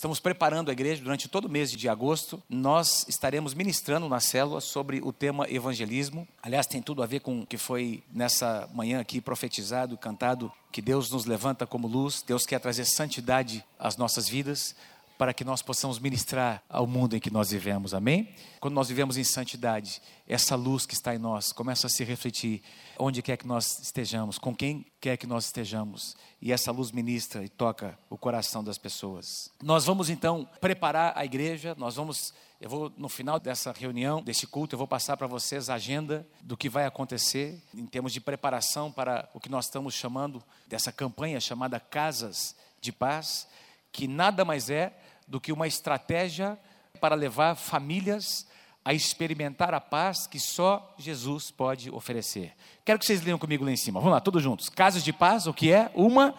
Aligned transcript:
Estamos 0.00 0.18
preparando 0.18 0.70
a 0.70 0.72
igreja 0.72 1.02
durante 1.02 1.28
todo 1.28 1.44
o 1.44 1.48
mês 1.50 1.70
de 1.70 1.86
agosto. 1.86 2.42
Nós 2.48 3.04
estaremos 3.06 3.52
ministrando 3.52 4.08
na 4.08 4.18
célula 4.18 4.58
sobre 4.58 4.98
o 5.02 5.12
tema 5.12 5.44
evangelismo. 5.46 6.26
Aliás, 6.42 6.66
tem 6.66 6.80
tudo 6.80 7.02
a 7.02 7.06
ver 7.06 7.20
com 7.20 7.42
o 7.42 7.46
que 7.46 7.58
foi 7.58 8.02
nessa 8.10 8.66
manhã 8.72 8.98
aqui 8.98 9.20
profetizado, 9.20 9.98
cantado, 9.98 10.50
que 10.72 10.80
Deus 10.80 11.10
nos 11.10 11.26
levanta 11.26 11.66
como 11.66 11.86
luz. 11.86 12.22
Deus 12.26 12.46
quer 12.46 12.58
trazer 12.60 12.86
santidade 12.86 13.62
às 13.78 13.98
nossas 13.98 14.26
vidas 14.26 14.74
para 15.20 15.34
que 15.34 15.44
nós 15.44 15.60
possamos 15.60 15.98
ministrar 15.98 16.62
ao 16.66 16.86
mundo 16.86 17.14
em 17.14 17.20
que 17.20 17.30
nós 17.30 17.50
vivemos, 17.50 17.92
amém? 17.92 18.34
Quando 18.58 18.72
nós 18.72 18.88
vivemos 18.88 19.18
em 19.18 19.22
santidade, 19.22 20.00
essa 20.26 20.56
luz 20.56 20.86
que 20.86 20.94
está 20.94 21.14
em 21.14 21.18
nós 21.18 21.52
começa 21.52 21.88
a 21.88 21.90
se 21.90 22.02
refletir 22.04 22.62
onde 22.98 23.20
quer 23.20 23.36
que 23.36 23.46
nós 23.46 23.80
estejamos, 23.80 24.38
com 24.38 24.56
quem 24.56 24.86
quer 24.98 25.18
que 25.18 25.26
nós 25.26 25.44
estejamos, 25.44 26.16
e 26.40 26.50
essa 26.50 26.72
luz 26.72 26.90
ministra 26.90 27.44
e 27.44 27.50
toca 27.50 27.98
o 28.08 28.16
coração 28.16 28.64
das 28.64 28.78
pessoas. 28.78 29.50
Nós 29.62 29.84
vamos 29.84 30.08
então 30.08 30.48
preparar 30.58 31.12
a 31.14 31.22
igreja, 31.22 31.74
nós 31.76 31.96
vamos 31.96 32.32
eu 32.58 32.70
vou, 32.70 32.90
no 32.96 33.08
final 33.10 33.38
dessa 33.38 33.72
reunião, 33.72 34.22
desse 34.22 34.46
culto, 34.46 34.74
eu 34.74 34.78
vou 34.78 34.88
passar 34.88 35.18
para 35.18 35.26
vocês 35.26 35.68
a 35.68 35.74
agenda 35.74 36.26
do 36.40 36.56
que 36.56 36.70
vai 36.70 36.86
acontecer 36.86 37.62
em 37.74 37.84
termos 37.84 38.14
de 38.14 38.22
preparação 38.22 38.90
para 38.90 39.28
o 39.34 39.40
que 39.40 39.50
nós 39.50 39.66
estamos 39.66 39.92
chamando 39.92 40.42
dessa 40.66 40.90
campanha 40.90 41.38
chamada 41.40 41.78
Casas 41.78 42.56
de 42.80 42.90
Paz, 42.90 43.46
que 43.92 44.08
nada 44.08 44.44
mais 44.44 44.70
é 44.70 44.94
do 45.30 45.40
que 45.40 45.52
uma 45.52 45.68
estratégia 45.68 46.58
para 47.00 47.14
levar 47.14 47.54
famílias 47.54 48.48
a 48.84 48.92
experimentar 48.92 49.72
a 49.72 49.80
paz 49.80 50.26
que 50.26 50.40
só 50.40 50.92
Jesus 50.98 51.52
pode 51.52 51.88
oferecer. 51.88 52.52
Quero 52.84 52.98
que 52.98 53.06
vocês 53.06 53.22
leiam 53.22 53.38
comigo 53.38 53.64
lá 53.64 53.70
em 53.70 53.76
cima. 53.76 54.00
Vamos 54.00 54.12
lá, 54.12 54.20
todos 54.20 54.42
juntos. 54.42 54.68
Casas 54.68 55.04
de 55.04 55.12
paz, 55.12 55.46
o 55.46 55.54
que 55.54 55.70
é? 55.70 55.88
Uma 55.94 56.34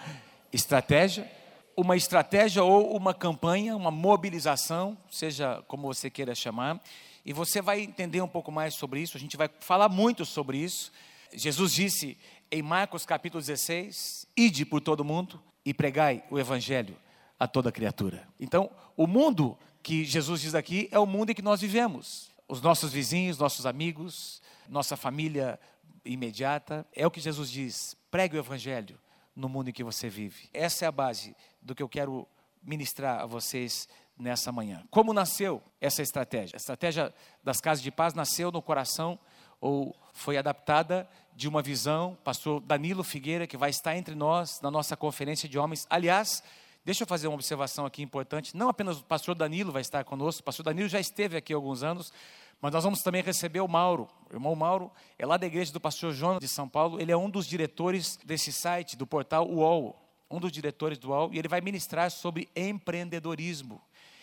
estratégia, 0.52 1.32
uma 1.78 1.96
estratégia 1.96 2.64
ou 2.64 2.94
uma 2.94 3.14
campanha, 3.14 3.78
uma 3.78 3.92
mobilização, 3.92 4.98
seja 5.10 5.64
como 5.70 5.88
você 5.88 6.10
queira 6.10 6.36
chamar, 6.36 6.82
e 7.26 7.32
você 7.32 7.62
vai 7.62 7.80
entender 7.80 8.22
um 8.22 8.28
pouco 8.28 8.52
mais 8.52 8.74
sobre 8.74 9.00
isso, 9.00 9.16
a 9.16 9.20
gente 9.20 9.38
vai 9.38 9.50
falar 9.62 9.88
muito 9.88 10.26
sobre 10.26 10.58
isso. 10.58 10.92
Jesus 11.32 11.72
disse 11.72 12.18
em 12.52 12.62
Marcos 12.62 13.06
capítulo 13.06 13.42
16: 13.42 14.28
Ide 14.36 14.66
por 14.66 14.82
todo 14.82 15.06
mundo 15.06 15.42
e 15.64 15.74
pregai 15.74 16.26
o 16.30 16.38
evangelho 16.38 16.98
a 17.42 17.48
toda 17.48 17.72
criatura. 17.72 18.28
Então, 18.40 18.70
o 18.96 19.08
mundo 19.08 19.58
que 19.82 20.06
Jesus 20.06 20.42
diz 20.42 20.54
aqui 20.54 20.88
é 20.92 21.00
o 21.00 21.08
mundo 21.08 21.32
em 21.32 21.34
que 21.34 21.42
nós 21.42 21.60
vivemos. 21.60 22.30
Os 22.48 22.62
nossos 22.62 22.94
vizinhos, 22.94 23.40
nossos 23.40 23.66
amigos, 23.66 24.44
nossa 24.70 24.96
família 24.96 25.60
imediata. 26.06 26.86
É 26.96 27.08
o 27.08 27.10
que 27.10 27.20
Jesus 27.20 27.50
diz: 27.50 27.98
pregue 28.12 28.38
o 28.38 28.40
evangelho 28.40 28.96
no 29.36 29.50
mundo 29.50 29.72
em 29.72 29.74
que 29.74 29.84
você 29.84 30.08
vive. 30.08 30.52
Essa 30.54 30.86
é 30.86 30.88
a 30.88 30.92
base 30.92 31.36
do 31.60 31.74
que 31.74 31.82
eu 31.82 31.90
quero 31.90 32.28
ministrar 32.62 33.22
a 33.22 33.26
vocês 33.26 33.90
nessa 34.16 34.52
manhã. 34.52 34.84
Como 34.92 35.12
nasceu 35.12 35.64
essa 35.82 36.04
estratégia? 36.04 36.58
A 36.58 36.62
estratégia 36.62 37.12
das 37.44 37.60
casas 37.60 37.84
de 37.84 37.90
paz 37.90 38.14
nasceu 38.14 38.52
no 38.52 38.62
coração 38.62 39.18
ou 39.60 39.96
foi 40.14 40.38
adaptada 40.38 41.10
de 41.36 41.48
uma 41.48 41.64
visão, 41.64 42.16
pastor 42.24 42.60
Danilo 42.60 43.04
Figueira, 43.04 43.48
que 43.48 43.58
vai 43.58 43.72
estar 43.72 43.98
entre 43.98 44.14
nós 44.14 44.62
na 44.62 44.70
nossa 44.70 44.96
conferência 44.96 45.50
de 45.50 45.58
homens. 45.58 45.88
Aliás, 45.90 46.44
Deixa 46.84 47.04
eu 47.04 47.08
fazer 47.08 47.28
uma 47.28 47.36
observação 47.36 47.86
aqui 47.86 48.02
importante. 48.02 48.58
Não 48.58 48.68
apenas 48.68 49.00
o 49.00 49.04
pastor 49.04 49.36
Danilo 49.36 49.72
vai 49.72 49.82
estar 49.82 50.04
conosco, 50.04 50.42
o 50.42 50.44
pastor 50.44 50.64
Danilo 50.64 50.90
já 50.90 51.00
esteve 51.00 51.38
aqui 51.38 51.54
há 51.54 51.56
alguns 51.56 51.84
anos, 51.84 52.12
mas 52.60 52.74
nós 52.74 52.84
vamos 52.84 53.04
também 53.04 53.22
receber 53.22 53.60
o 53.60 53.68
Mauro. 53.68 54.08
O 54.32 54.36
irmão 54.36 54.56
Mauro 54.56 54.92
é 55.18 55.26
lá 55.26 55.38
da 55.38 55.46
igreja 55.46 55.72
do 55.72 55.80
pastor 55.80 56.12
Jonas 56.12 56.40
de 56.40 56.48
São 56.48 56.68
Paulo. 56.68 57.00
Ele 57.00 57.12
é 57.12 57.18
um 57.18 57.30
dos 57.30 57.46
diretores 57.46 58.18
desse 58.26 58.52
site, 58.52 58.98
do 58.98 59.06
portal 59.06 59.48
UOL. 59.48 59.96
Um 60.30 60.40
dos 60.40 60.52
diretores 60.52 60.98
do 60.98 61.10
UOL. 61.10 61.30
E 61.32 61.38
ele 61.38 61.48
vai 61.48 61.62
ministrar 61.62 62.10
sobre 62.10 62.50
empreendedorismo. 62.56 63.80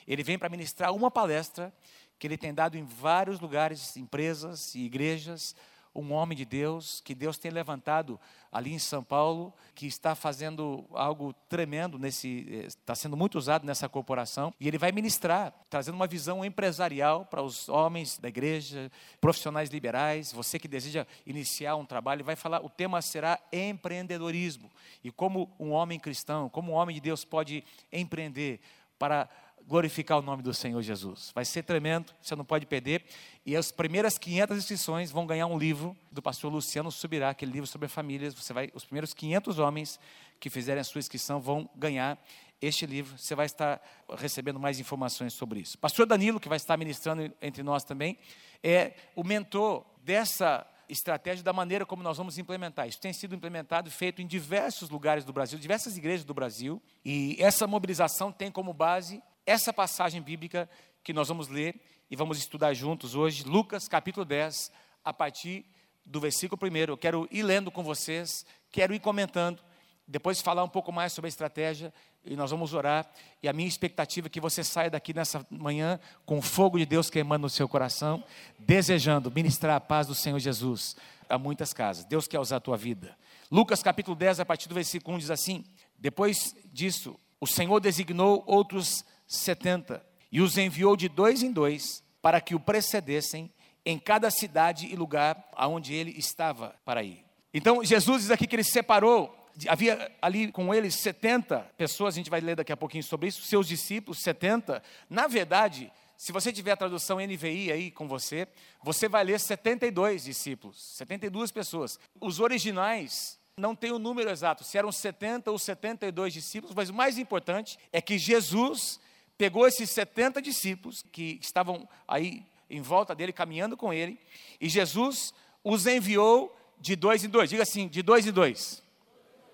Ele 0.07 0.25
vem 0.25 0.37
para 0.37 0.49
ministrar 0.49 0.93
uma 0.93 1.13
palestra 1.13 1.73
que 2.19 2.27
ele 2.27 2.37
tem 2.37 2.53
dado 2.53 2.77
em 2.77 2.85
vários 2.85 3.39
lugares, 3.39 3.97
empresas 3.97 4.75
e 4.75 4.81
igrejas, 4.81 5.55
um 5.95 6.13
homem 6.13 6.37
de 6.37 6.45
Deus, 6.45 7.01
que 7.05 7.15
Deus 7.15 7.39
tem 7.39 7.51
levantado 7.51 8.19
ali 8.51 8.73
em 8.73 8.79
São 8.79 9.03
Paulo, 9.03 9.53
que 9.75 9.87
está 9.87 10.15
fazendo 10.15 10.85
algo 10.93 11.33
tremendo 11.49 11.99
nesse, 11.99 12.47
eh, 12.51 12.67
está 12.67 12.95
sendo 12.95 13.17
muito 13.17 13.37
usado 13.39 13.67
nessa 13.67 13.89
corporação, 13.89 14.53
e 14.59 14.67
ele 14.67 14.79
vai 14.79 14.91
ministrar, 14.93 15.53
trazendo 15.71 15.95
uma 15.95 16.07
visão 16.07 16.45
empresarial 16.45 17.25
para 17.27 17.43
os 17.43 17.69
homens 17.69 18.19
da 18.19 18.29
igreja, 18.29 18.91
profissionais 19.21 19.71
liberais, 19.71 20.33
você 20.33 20.59
que 20.59 20.69
deseja 20.69 21.07
iniciar 21.27 21.77
um 21.77 21.85
trabalho, 21.85 22.25
vai 22.25 22.37
falar, 22.37 22.65
o 22.65 22.69
tema 22.69 23.01
será 23.03 23.39
empreendedorismo, 23.53 24.71
e 25.05 25.11
como 25.11 25.51
um 25.59 25.71
homem 25.71 25.99
cristão, 25.99 26.49
como 26.49 26.73
um 26.73 26.75
homem 26.75 26.95
de 26.95 27.01
Deus 27.01 27.25
pode 27.25 27.65
empreender 27.93 28.61
para 28.99 29.29
glorificar 29.69 30.19
o 30.19 30.23
nome 30.23 30.43
do 30.43 30.55
Senhor 30.55 30.81
Jesus. 30.81 31.31
Vai 31.35 31.45
ser 31.45 31.63
tremendo, 31.63 32.15
você 32.23 32.35
não 32.35 32.45
pode 32.45 32.65
perder. 32.65 33.05
E 33.45 33.55
as 33.55 33.71
primeiras 33.71 34.17
500 34.17 34.57
inscrições 34.57 35.11
vão 35.11 35.27
ganhar 35.27 35.47
um 35.47 35.59
livro 35.59 35.95
do 36.11 36.23
pastor 36.23 36.51
Luciano 36.51 36.91
Subirá, 36.91 37.29
aquele 37.29 37.53
livro 37.53 37.67
sobre 37.67 37.87
famílias. 37.87 38.33
Você 38.33 38.55
vai, 38.55 38.71
os 38.75 38.85
primeiros 38.85 39.13
500 39.13 39.59
homens 39.59 40.01
que 40.41 40.49
fizerem 40.49 40.81
a 40.81 40.85
sua 40.85 41.01
inscrição 41.01 41.39
vão 41.39 41.69
ganhar 41.77 42.19
este 42.63 42.87
livro. 42.87 43.19
Você 43.19 43.35
vai 43.35 43.45
estar 43.45 43.81
recebendo 44.17 44.59
mais 44.59 44.81
informações 44.81 45.35
sobre 45.35 45.61
isso. 45.61 45.77
Pastor 45.79 46.07
Danilo, 46.07 46.41
que 46.41 46.49
vai 46.49 46.57
estar 46.57 46.77
ministrando 46.79 47.31
entre 47.43 47.63
nós 47.63 47.85
também, 47.85 48.19
é 48.63 48.95
o 49.15 49.23
mentor 49.23 49.85
dessa 50.03 50.67
estratégia 50.89 51.45
da 51.45 51.53
maneira 51.53 51.85
como 51.85 52.03
nós 52.03 52.17
vamos 52.17 52.39
implementar. 52.39 52.89
Isso 52.89 52.99
tem 52.99 53.13
sido 53.13 53.35
implementado 53.35 53.89
e 53.89 53.93
feito 53.93 54.23
em 54.23 54.27
diversos 54.27 54.89
lugares 54.89 55.27
do 55.27 55.33
Brasil, 55.33 55.59
diversas 55.59 55.99
igrejas 55.99 56.25
do 56.25 56.33
Brasil, 56.33 56.83
e 57.05 57.37
essa 57.39 57.67
mobilização 57.67 58.33
tem 58.33 58.51
como 58.51 58.73
base 58.73 59.23
essa 59.49 59.73
passagem 59.73 60.21
bíblica 60.21 60.69
que 61.03 61.11
nós 61.11 61.29
vamos 61.29 61.49
ler 61.49 61.81
e 62.11 62.15
vamos 62.15 62.37
estudar 62.37 62.75
juntos 62.75 63.15
hoje, 63.15 63.45
Lucas 63.45 63.89
capítulo 63.89 64.27
10, 64.27 64.71
a 65.03 65.11
partir 65.11 65.65
do 66.05 66.21
versículo 66.21 66.61
1. 66.71 66.77
Eu 66.77 66.99
quero 66.99 67.27
ir 67.31 67.43
lendo 67.43 67.71
com 67.71 67.83
vocês, 67.83 68.45
quero 68.71 68.95
ir 68.95 69.01
comentando, 69.01 69.63
depois 70.07 70.43
falar 70.43 70.63
um 70.65 70.69
pouco 70.69 70.93
mais 70.93 71.15
sobre 71.15 71.29
a 71.29 71.31
estratégia 71.31 71.95
e 72.27 72.37
nós 72.37 72.51
vamos 72.51 72.75
orar. 72.75 73.11
E 73.43 73.49
a 73.49 73.53
minha 73.55 73.67
expectativa 73.67 74.27
é 74.27 74.31
que 74.31 74.39
você 74.39 74.63
saia 74.63 74.91
daqui 74.91 75.15
nessa 75.15 75.47
manhã 75.49 75.99
com 76.27 76.37
o 76.37 76.43
fogo 76.43 76.79
de 76.79 76.85
Deus 76.85 77.09
queimando 77.09 77.45
no 77.45 77.51
seu 77.51 77.67
coração, 77.67 78.23
desejando 78.59 79.31
ministrar 79.31 79.77
a 79.77 79.81
paz 79.81 80.07
do 80.07 80.15
Senhor 80.15 80.39
Jesus 80.39 80.95
a 81.27 81.39
muitas 81.39 81.73
casas. 81.73 82.05
Deus 82.05 82.29
quer 82.29 82.39
usar 82.39 82.57
a 82.57 82.61
tua 82.61 82.77
vida. 82.77 83.17
Lucas 83.51 83.83
capítulo 83.83 84.15
10, 84.15 84.41
a 84.41 84.45
partir 84.45 84.69
do 84.69 84.75
versículo 84.75 85.17
1 85.17 85.21
diz 85.21 85.31
assim: 85.31 85.65
Depois 85.99 86.55
disso, 86.71 87.19
o 87.41 87.47
Senhor 87.47 87.81
designou 87.81 88.45
outros 88.47 89.07
setenta, 89.29 90.05
e 90.33 90.41
os 90.41 90.59
enviou 90.59 90.97
de 90.97 91.09
dois 91.09 91.43
em 91.43 91.53
dois 91.53 92.03
para 92.21 92.41
que 92.41 92.55
o 92.55 92.61
precedessem 92.61 93.53
em 93.85 93.99
cada 93.99 94.31
cidade 94.31 94.87
e 94.87 94.97
lugar 94.97 95.49
aonde 95.53 95.95
ele 95.95 96.11
estava 96.19 96.75
para 96.85 97.03
ir. 97.03 97.25
Então 97.53 97.85
Jesus 97.85 98.23
diz 98.23 98.31
aqui 98.31 98.47
que 98.47 98.57
ele 98.57 98.65
separou, 98.65 99.35
havia 99.69 100.11
ali 100.21 100.51
com 100.51 100.75
ele 100.75 100.91
70 100.91 101.61
pessoas, 101.77 102.15
a 102.15 102.17
gente 102.17 102.31
vai 102.31 102.41
ler 102.41 102.57
daqui 102.57 102.73
a 102.73 102.77
pouquinho 102.77 103.05
sobre 103.05 103.29
isso, 103.29 103.43
seus 103.43 103.69
discípulos, 103.69 104.19
70. 104.19 104.83
Na 105.09 105.27
verdade, 105.27 105.93
se 106.17 106.33
você 106.33 106.53
tiver 106.53 106.73
a 106.73 106.77
tradução 106.77 107.19
NVI 107.19 107.73
aí 107.73 107.91
com 107.91 108.09
você, 108.09 108.49
você 108.83 109.09
vai 109.09 109.25
ler 109.25 109.39
72 109.39 110.25
discípulos, 110.25 110.83
72 110.97 111.53
pessoas. 111.53 111.99
Os 112.21 112.41
originais 112.41 113.39
não 113.57 113.75
tem 113.75 113.91
o 113.91 113.99
número 113.99 114.31
exato, 114.31 114.65
se 114.65 114.77
eram 114.77 114.93
70 114.93 115.51
ou 115.51 115.59
72 115.59 116.33
discípulos, 116.33 116.75
mas 116.75 116.91
o 116.91 116.95
mais 116.95 117.19
importante 117.19 117.79
é 117.93 118.01
que 118.01 118.19
Jesus 118.19 119.01
pegou 119.39 119.67
esses 119.67 119.89
70 119.91 120.43
discípulos 120.43 121.05
que 121.13 121.39
estavam 121.41 121.89
aí 122.07 122.45
em 122.69 122.83
volta 122.83 123.15
dele, 123.15 123.33
caminhando 123.33 123.77
com 123.77 123.93
ele, 123.93 124.19
e 124.61 124.69
Jesus 124.69 125.33
os 125.65 125.87
enviou 125.87 126.55
de 126.81 126.97
dois 126.97 127.25
em 127.25 127.29
dois. 127.29 127.49
Diga 127.49 127.63
assim, 127.63 127.89
de 127.89 128.03
dois 128.03 128.27
em 128.27 128.33
dois. 128.33 128.83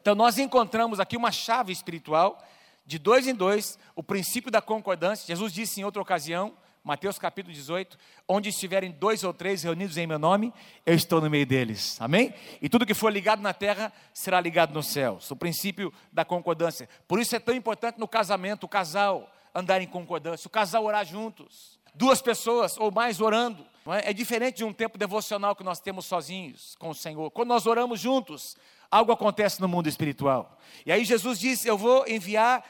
Então 0.00 0.14
nós 0.14 0.38
encontramos 0.38 0.98
aqui 0.98 1.16
uma 1.16 1.30
chave 1.30 1.72
espiritual, 1.72 2.42
de 2.84 2.98
dois 2.98 3.26
em 3.26 3.34
dois, 3.34 3.78
o 3.94 4.02
princípio 4.02 4.50
da 4.50 4.60
concordância. 4.60 5.26
Jesus 5.26 5.52
disse 5.52 5.81
em 5.81 5.84
outra 5.84 6.02
ocasião, 6.02 6.56
Mateus 6.82 7.19
capítulo 7.19 7.54
18, 7.54 7.96
onde 8.28 8.50
estiverem 8.50 8.90
dois 8.90 9.25
ou 9.25 9.32
três 9.32 9.62
reunidos 9.62 9.96
em 9.96 10.06
meu 10.06 10.19
nome, 10.19 10.52
eu 10.84 10.94
estou 10.94 11.20
no 11.20 11.30
meio 11.30 11.46
deles. 11.46 11.98
Amém? 11.98 12.34
E 12.60 12.69
tudo 12.69 12.84
que 12.84 12.92
for 12.92 13.10
ligado 13.10 13.40
na 13.40 13.54
terra 13.54 13.90
será 14.12 14.38
ligado 14.38 14.75
nos 14.75 14.88
céus. 14.88 15.30
O 15.30 15.37
princípio 15.37 15.92
da 16.12 16.26
concordância. 16.26 16.87
Por 17.08 17.19
isso 17.19 17.34
é 17.34 17.38
tão 17.38 17.54
importante 17.54 17.98
no 17.98 18.06
casamento, 18.06 18.64
o 18.64 18.69
casal 18.69 19.30
andar 19.54 19.80
em 19.80 19.86
concordância, 19.86 20.48
o 20.48 20.50
casal 20.50 20.84
orar 20.84 21.04
juntos, 21.04 21.78
duas 21.94 22.20
pessoas 22.20 22.76
ou 22.76 22.90
mais 22.90 23.20
orando. 23.20 23.64
É? 23.86 24.10
é? 24.10 24.12
diferente 24.12 24.56
de 24.56 24.64
um 24.64 24.72
tempo 24.72 24.96
devocional 24.96 25.54
que 25.54 25.62
nós 25.62 25.78
temos 25.78 26.06
sozinhos 26.06 26.74
com 26.78 26.88
o 26.88 26.94
Senhor. 26.94 27.30
Quando 27.30 27.50
nós 27.50 27.66
oramos 27.66 28.00
juntos, 28.00 28.56
algo 28.90 29.12
acontece 29.12 29.60
no 29.60 29.68
mundo 29.68 29.88
espiritual. 29.88 30.58
E 30.86 30.90
aí 30.90 31.04
Jesus 31.04 31.38
disse: 31.38 31.68
Eu 31.68 31.76
vou 31.76 32.04
enviar 32.08 32.64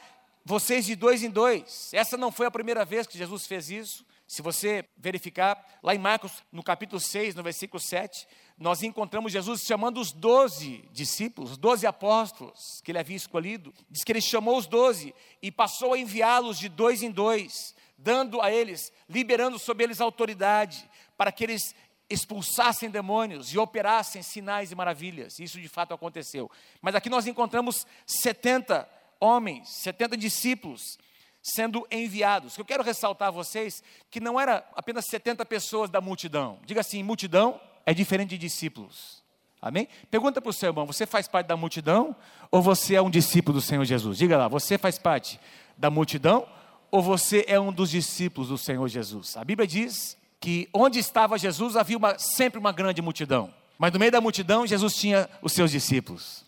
vocês 0.45 0.85
de 0.85 0.97
dois 0.97 1.23
em 1.23 1.31
dois. 1.31 1.91
Essa 1.95 2.17
não 2.17 2.33
foi 2.33 2.47
a 2.47 2.51
primeira 2.51 2.85
vez 2.85 3.07
que 3.07 3.17
Jesus 3.17 3.47
fez 3.47 3.71
isso. 3.71 4.05
Se 4.27 4.41
você 4.41 4.89
verificar, 4.97 5.63
lá 5.83 5.95
em 5.95 5.99
Marcos, 5.99 6.43
no 6.51 6.63
capítulo 6.63 6.99
6, 6.99 7.35
no 7.35 7.43
versículo 7.43 7.79
7, 7.81 8.27
nós 8.59 8.83
encontramos 8.83 9.33
Jesus 9.33 9.63
chamando 9.63 10.01
os 10.01 10.13
doze 10.13 10.89
discípulos, 10.93 11.53
os 11.53 11.57
doze 11.59 11.87
apóstolos 11.87 12.81
que 12.83 12.91
ele 12.91 12.99
havia 12.99 13.17
escolhido. 13.17 13.75
Diz 13.91 14.03
que 14.03 14.13
ele 14.13 14.21
chamou 14.21 14.57
os 14.57 14.67
doze 14.67 15.15
e 15.43 15.51
passou 15.51 15.93
a 15.93 15.99
enviá-los 15.99 16.59
de 16.59 16.69
dois 16.69 17.03
em 17.03 17.11
dois, 17.11 17.75
dando 17.99 18.41
a 18.41 18.51
eles, 18.51 18.91
liberando 19.09 19.59
sobre 19.59 19.85
eles 19.85 20.01
autoridade, 20.01 20.89
para 21.17 21.31
que 21.31 21.45
eles 21.45 21.75
expulsassem 22.09 22.91
demônios 22.91 23.53
e 23.53 23.59
operassem 23.59 24.23
sinais 24.23 24.73
e 24.73 24.75
maravilhas. 24.75 25.39
Isso 25.39 25.61
de 25.61 25.69
fato 25.69 25.93
aconteceu. 25.93 26.51
Mas 26.81 26.95
aqui 26.95 27.11
nós 27.11 27.27
encontramos 27.27 27.87
70 28.07 28.89
homens, 29.21 29.69
70 29.69 30.17
discípulos 30.17 30.99
sendo 31.45 31.87
enviados. 31.91 32.57
Eu 32.57 32.65
quero 32.65 32.83
ressaltar 32.83 33.29
a 33.29 33.31
vocês 33.31 33.83
que 34.11 34.19
não 34.19 34.41
era 34.41 34.67
apenas 34.75 35.05
70 35.05 35.45
pessoas 35.45 35.91
da 35.91 36.01
multidão. 36.01 36.59
Diga 36.65 36.81
assim, 36.81 37.03
multidão 37.03 37.61
é 37.85 37.93
diferente 37.93 38.31
de 38.31 38.39
discípulos. 38.39 39.23
Amém? 39.61 39.87
Pergunta 40.11 40.41
para 40.41 40.49
o 40.49 40.53
seu 40.53 40.71
irmão: 40.71 40.87
você 40.87 41.07
faz 41.07 41.29
parte 41.29 41.47
da 41.47 41.57
multidão 41.57 42.17
ou 42.51 42.63
você 42.63 42.95
é 42.95 43.03
um 43.03 43.11
discípulo 43.11 43.59
do 43.59 43.63
Senhor 43.63 43.85
Jesus? 43.85 44.17
Diga 44.17 44.39
lá, 44.39 44.49
você 44.49 44.79
faz 44.79 44.99
parte 44.99 45.39
da 45.77 45.91
multidão 45.91 46.47
ou 46.91 47.03
você 47.03 47.45
é 47.47 47.61
um 47.61 47.73
dos 47.73 47.91
discípulos 47.91 48.49
do 48.49 48.57
Senhor 48.57 48.89
Jesus? 48.89 49.37
A 49.37 49.45
Bíblia 49.45 49.67
diz 49.67 50.17
que 50.41 50.69
onde 50.73 50.99
estava 50.99 51.39
Jesus 51.39 51.77
havia 51.77 51.97
uma, 51.97 52.19
sempre 52.19 52.59
uma 52.59 52.73
grande 52.73 53.03
multidão, 53.03 53.53
mas 53.79 53.93
no 53.93 53.99
meio 53.99 54.13
da 54.13 54.21
multidão 54.21 54.67
Jesus 54.67 54.97
tinha 54.97 55.29
os 55.43 55.53
seus 55.53 55.71
discípulos. 55.71 56.45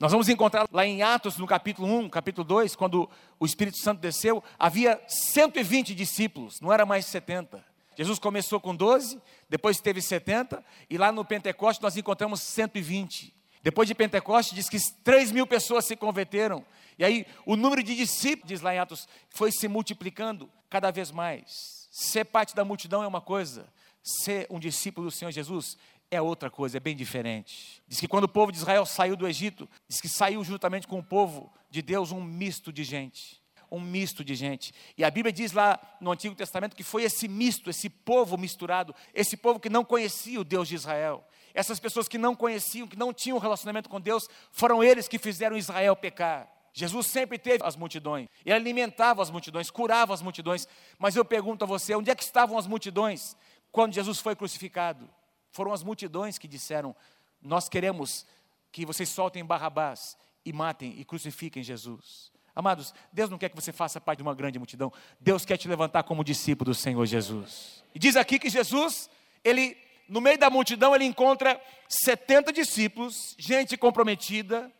Nós 0.00 0.12
vamos 0.12 0.28
encontrar 0.28 0.68
lá 0.70 0.86
em 0.86 1.02
Atos, 1.02 1.38
no 1.38 1.46
capítulo 1.46 1.88
1, 1.88 2.08
capítulo 2.08 2.44
2, 2.44 2.76
quando 2.76 3.10
o 3.40 3.44
Espírito 3.44 3.78
Santo 3.78 4.00
desceu, 4.00 4.44
havia 4.56 5.00
120 5.08 5.92
discípulos, 5.92 6.60
não 6.60 6.72
era 6.72 6.86
mais 6.86 7.04
70. 7.06 7.64
Jesus 7.96 8.16
começou 8.20 8.60
com 8.60 8.76
12, 8.76 9.20
depois 9.50 9.80
teve 9.80 10.00
70, 10.00 10.64
e 10.88 10.96
lá 10.96 11.10
no 11.10 11.24
Pentecoste 11.24 11.82
nós 11.82 11.96
encontramos 11.96 12.40
120. 12.42 13.34
Depois 13.60 13.88
de 13.88 13.94
Pentecoste, 13.94 14.54
diz 14.54 14.68
que 14.68 14.78
3 15.02 15.32
mil 15.32 15.48
pessoas 15.48 15.84
se 15.84 15.96
converteram. 15.96 16.64
E 16.96 17.04
aí 17.04 17.26
o 17.44 17.56
número 17.56 17.82
de 17.82 17.96
discípulos, 17.96 18.48
diz 18.48 18.60
lá 18.60 18.72
em 18.72 18.78
Atos, 18.78 19.08
foi 19.30 19.50
se 19.50 19.66
multiplicando 19.66 20.48
cada 20.70 20.92
vez 20.92 21.10
mais. 21.10 21.88
Ser 21.90 22.24
parte 22.24 22.54
da 22.54 22.64
multidão 22.64 23.02
é 23.02 23.06
uma 23.08 23.20
coisa, 23.20 23.66
ser 24.00 24.46
um 24.48 24.60
discípulo 24.60 25.08
do 25.08 25.10
Senhor 25.10 25.32
Jesus 25.32 25.76
é 26.10 26.20
outra 26.20 26.50
coisa, 26.50 26.76
é 26.76 26.80
bem 26.80 26.96
diferente. 26.96 27.82
Diz 27.86 28.00
que 28.00 28.08
quando 28.08 28.24
o 28.24 28.28
povo 28.28 28.50
de 28.50 28.58
Israel 28.58 28.86
saiu 28.86 29.16
do 29.16 29.26
Egito, 29.26 29.68
diz 29.86 30.00
que 30.00 30.08
saiu 30.08 30.42
juntamente 30.42 30.86
com 30.86 30.98
o 30.98 31.04
povo 31.04 31.52
de 31.70 31.82
Deus 31.82 32.12
um 32.12 32.22
misto 32.22 32.72
de 32.72 32.84
gente. 32.84 33.42
Um 33.70 33.80
misto 33.80 34.24
de 34.24 34.34
gente. 34.34 34.72
E 34.96 35.04
a 35.04 35.10
Bíblia 35.10 35.32
diz 35.32 35.52
lá 35.52 35.78
no 36.00 36.10
Antigo 36.10 36.34
Testamento 36.34 36.74
que 36.74 36.82
foi 36.82 37.02
esse 37.02 37.28
misto, 37.28 37.68
esse 37.68 37.90
povo 37.90 38.38
misturado, 38.38 38.94
esse 39.12 39.36
povo 39.36 39.60
que 39.60 39.68
não 39.68 39.84
conhecia 39.84 40.40
o 40.40 40.44
Deus 40.44 40.68
de 40.68 40.74
Israel. 40.74 41.22
Essas 41.52 41.78
pessoas 41.78 42.08
que 42.08 42.16
não 42.16 42.34
conheciam, 42.34 42.88
que 42.88 42.96
não 42.96 43.12
tinham 43.12 43.38
relacionamento 43.38 43.90
com 43.90 44.00
Deus, 44.00 44.28
foram 44.52 44.82
eles 44.82 45.06
que 45.06 45.18
fizeram 45.18 45.56
Israel 45.56 45.94
pecar. 45.94 46.50
Jesus 46.72 47.08
sempre 47.08 47.38
teve 47.38 47.64
as 47.64 47.76
multidões, 47.76 48.28
ele 48.44 48.54
alimentava 48.54 49.20
as 49.20 49.30
multidões, 49.30 49.70
curava 49.70 50.14
as 50.14 50.22
multidões. 50.22 50.68
Mas 50.98 51.16
eu 51.16 51.24
pergunto 51.24 51.64
a 51.64 51.66
você: 51.66 51.94
onde 51.94 52.10
é 52.10 52.14
que 52.14 52.22
estavam 52.22 52.56
as 52.56 52.66
multidões 52.66 53.36
quando 53.72 53.94
Jesus 53.94 54.20
foi 54.20 54.36
crucificado? 54.36 55.10
Foram 55.50 55.72
as 55.72 55.82
multidões 55.82 56.38
que 56.38 56.48
disseram: 56.48 56.94
Nós 57.42 57.68
queremos 57.68 58.26
que 58.70 58.84
vocês 58.86 59.08
soltem 59.08 59.44
Barrabás 59.44 60.16
e 60.44 60.52
matem 60.52 60.94
e 60.98 61.04
crucifiquem 61.04 61.62
Jesus. 61.62 62.30
Amados, 62.54 62.92
Deus 63.12 63.30
não 63.30 63.38
quer 63.38 63.48
que 63.48 63.54
você 63.54 63.72
faça 63.72 64.00
parte 64.00 64.18
de 64.18 64.22
uma 64.24 64.34
grande 64.34 64.58
multidão. 64.58 64.92
Deus 65.20 65.44
quer 65.44 65.56
te 65.56 65.68
levantar 65.68 66.02
como 66.02 66.24
discípulo 66.24 66.72
do 66.72 66.74
Senhor 66.74 67.06
Jesus. 67.06 67.84
E 67.94 67.98
diz 68.00 68.16
aqui 68.16 68.36
que 68.36 68.50
Jesus, 68.50 69.08
ele, 69.44 69.76
no 70.08 70.20
meio 70.20 70.36
da 70.36 70.50
multidão, 70.50 70.92
ele 70.92 71.04
encontra 71.04 71.60
70 71.88 72.52
discípulos, 72.52 73.36
gente 73.38 73.76
comprometida, 73.76 74.72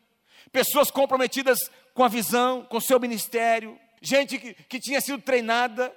pessoas 0.51 0.91
comprometidas 0.91 1.57
com 1.93 2.03
a 2.03 2.09
visão, 2.09 2.65
com 2.65 2.77
o 2.77 2.81
seu 2.81 2.99
ministério, 2.99 3.79
gente 4.01 4.37
que, 4.37 4.53
que 4.53 4.79
tinha 4.79 4.99
sido 4.99 5.21
treinada, 5.21 5.93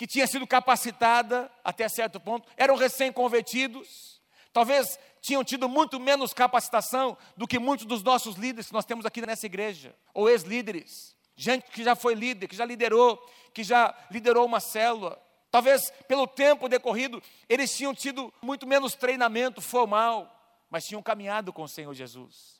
que 0.00 0.06
tinha 0.06 0.26
sido 0.26 0.46
capacitada 0.46 1.52
até 1.62 1.86
certo 1.86 2.18
ponto, 2.18 2.48
eram 2.56 2.74
recém-convertidos, 2.74 4.18
talvez 4.50 4.98
tinham 5.20 5.44
tido 5.44 5.68
muito 5.68 6.00
menos 6.00 6.32
capacitação 6.32 7.18
do 7.36 7.46
que 7.46 7.58
muitos 7.58 7.84
dos 7.84 8.02
nossos 8.02 8.36
líderes 8.36 8.68
que 8.68 8.72
nós 8.72 8.86
temos 8.86 9.04
aqui 9.04 9.20
nessa 9.20 9.44
igreja, 9.44 9.94
ou 10.14 10.26
ex-líderes, 10.26 11.14
gente 11.36 11.70
que 11.70 11.84
já 11.84 11.94
foi 11.94 12.14
líder, 12.14 12.48
que 12.48 12.56
já 12.56 12.64
liderou, 12.64 13.18
que 13.52 13.62
já 13.62 13.94
liderou 14.10 14.46
uma 14.46 14.58
célula. 14.58 15.20
Talvez 15.50 15.90
pelo 16.08 16.26
tempo 16.26 16.66
decorrido, 16.66 17.22
eles 17.46 17.76
tinham 17.76 17.94
tido 17.94 18.32
muito 18.40 18.66
menos 18.66 18.94
treinamento 18.94 19.60
formal, 19.60 20.34
mas 20.70 20.86
tinham 20.86 21.02
caminhado 21.02 21.52
com 21.52 21.64
o 21.64 21.68
Senhor 21.68 21.92
Jesus 21.92 22.58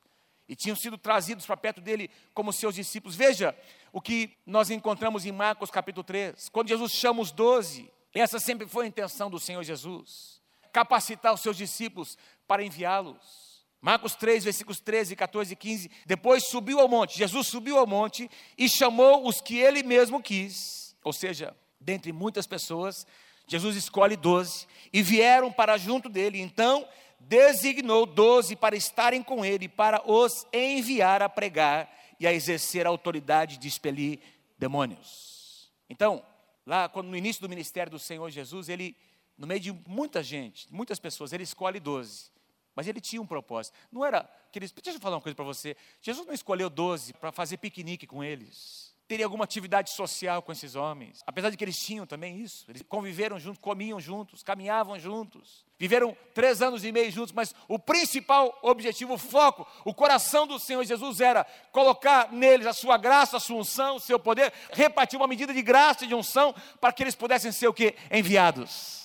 e 0.50 0.56
tinham 0.56 0.74
sido 0.74 0.98
trazidos 0.98 1.46
para 1.46 1.56
perto 1.56 1.80
dele 1.80 2.10
como 2.34 2.52
seus 2.52 2.74
discípulos. 2.74 3.14
Veja 3.14 3.56
o 3.92 4.00
que 4.00 4.36
nós 4.46 4.70
encontramos 4.70 5.26
em 5.26 5.32
Marcos 5.32 5.70
capítulo 5.70 6.04
3, 6.04 6.48
quando 6.48 6.68
Jesus 6.68 6.92
chama 6.92 7.20
os 7.20 7.32
doze, 7.32 7.90
essa 8.14 8.38
sempre 8.38 8.66
foi 8.66 8.84
a 8.84 8.88
intenção 8.88 9.30
do 9.30 9.40
Senhor 9.40 9.62
Jesus, 9.62 10.40
capacitar 10.72 11.32
os 11.32 11.40
seus 11.40 11.56
discípulos 11.56 12.16
para 12.46 12.64
enviá-los. 12.64 13.50
Marcos 13.80 14.14
3, 14.14 14.44
versículos 14.44 14.78
13, 14.78 15.16
14 15.16 15.52
e 15.52 15.56
15. 15.56 15.90
Depois 16.04 16.44
subiu 16.44 16.80
ao 16.80 16.88
monte, 16.88 17.16
Jesus 17.16 17.46
subiu 17.46 17.78
ao 17.78 17.86
monte 17.86 18.30
e 18.58 18.68
chamou 18.68 19.26
os 19.26 19.40
que 19.40 19.58
ele 19.58 19.82
mesmo 19.82 20.22
quis, 20.22 20.94
ou 21.02 21.12
seja, 21.12 21.56
dentre 21.80 22.12
muitas 22.12 22.46
pessoas, 22.46 23.06
Jesus 23.46 23.74
escolhe 23.74 24.16
doze 24.16 24.66
e 24.92 25.02
vieram 25.02 25.50
para 25.50 25.78
junto 25.78 26.08
dele. 26.08 26.40
Então 26.40 26.86
designou 27.18 28.06
doze 28.06 28.54
para 28.54 28.76
estarem 28.76 29.22
com 29.22 29.44
ele, 29.44 29.68
para 29.68 30.02
os 30.08 30.46
enviar 30.52 31.22
a 31.22 31.28
pregar 31.28 31.99
e 32.20 32.26
a 32.26 32.32
exercer 32.32 32.86
a 32.86 32.90
autoridade 32.90 33.56
de 33.56 33.66
expelir 33.66 34.20
demônios. 34.56 35.72
Então, 35.88 36.24
lá 36.64 36.88
quando, 36.88 37.08
no 37.08 37.16
início 37.16 37.42
do 37.42 37.48
ministério 37.48 37.90
do 37.90 37.98
Senhor 37.98 38.30
Jesus, 38.30 38.68
ele, 38.68 38.94
no 39.36 39.46
meio 39.46 39.58
de 39.58 39.72
muita 39.88 40.22
gente, 40.22 40.72
muitas 40.72 41.00
pessoas, 41.00 41.32
ele 41.32 41.42
escolhe 41.42 41.80
doze. 41.80 42.30
Mas 42.76 42.86
ele 42.86 43.00
tinha 43.00 43.20
um 43.20 43.26
propósito. 43.26 43.76
Não 43.90 44.04
era. 44.04 44.22
Queridos, 44.52 44.72
deixa 44.72 44.96
eu 44.96 45.02
falar 45.02 45.16
uma 45.16 45.22
coisa 45.22 45.34
para 45.34 45.44
você. 45.44 45.76
Jesus 46.00 46.24
não 46.26 46.32
escolheu 46.32 46.70
doze 46.70 47.12
para 47.12 47.32
fazer 47.32 47.56
piquenique 47.56 48.06
com 48.06 48.22
eles 48.22 48.89
teria 49.10 49.26
alguma 49.26 49.42
atividade 49.42 49.90
social 49.90 50.40
com 50.40 50.52
esses 50.52 50.76
homens. 50.76 51.20
Apesar 51.26 51.50
de 51.50 51.56
que 51.56 51.64
eles 51.64 51.76
tinham 51.76 52.06
também 52.06 52.38
isso. 52.38 52.64
Eles 52.68 52.80
conviveram 52.88 53.40
juntos, 53.40 53.60
comiam 53.60 53.98
juntos, 53.98 54.40
caminhavam 54.44 54.96
juntos. 55.00 55.64
Viveram 55.76 56.16
três 56.32 56.62
anos 56.62 56.84
e 56.84 56.92
meio 56.92 57.10
juntos, 57.10 57.32
mas 57.32 57.52
o 57.66 57.76
principal 57.76 58.56
objetivo, 58.62 59.14
o 59.14 59.18
foco, 59.18 59.66
o 59.84 59.92
coração 59.92 60.46
do 60.46 60.60
Senhor 60.60 60.84
Jesus 60.84 61.20
era 61.20 61.44
colocar 61.72 62.30
neles 62.30 62.68
a 62.68 62.72
sua 62.72 62.96
graça, 62.96 63.38
a 63.38 63.40
sua 63.40 63.56
unção, 63.56 63.96
o 63.96 64.00
seu 64.00 64.16
poder, 64.16 64.52
repartir 64.72 65.16
uma 65.16 65.26
medida 65.26 65.52
de 65.52 65.60
graça 65.60 66.04
e 66.04 66.06
de 66.06 66.14
unção 66.14 66.54
para 66.80 66.92
que 66.92 67.02
eles 67.02 67.16
pudessem 67.16 67.50
ser 67.50 67.66
o 67.66 67.74
que? 67.74 67.96
Enviados. 68.12 68.99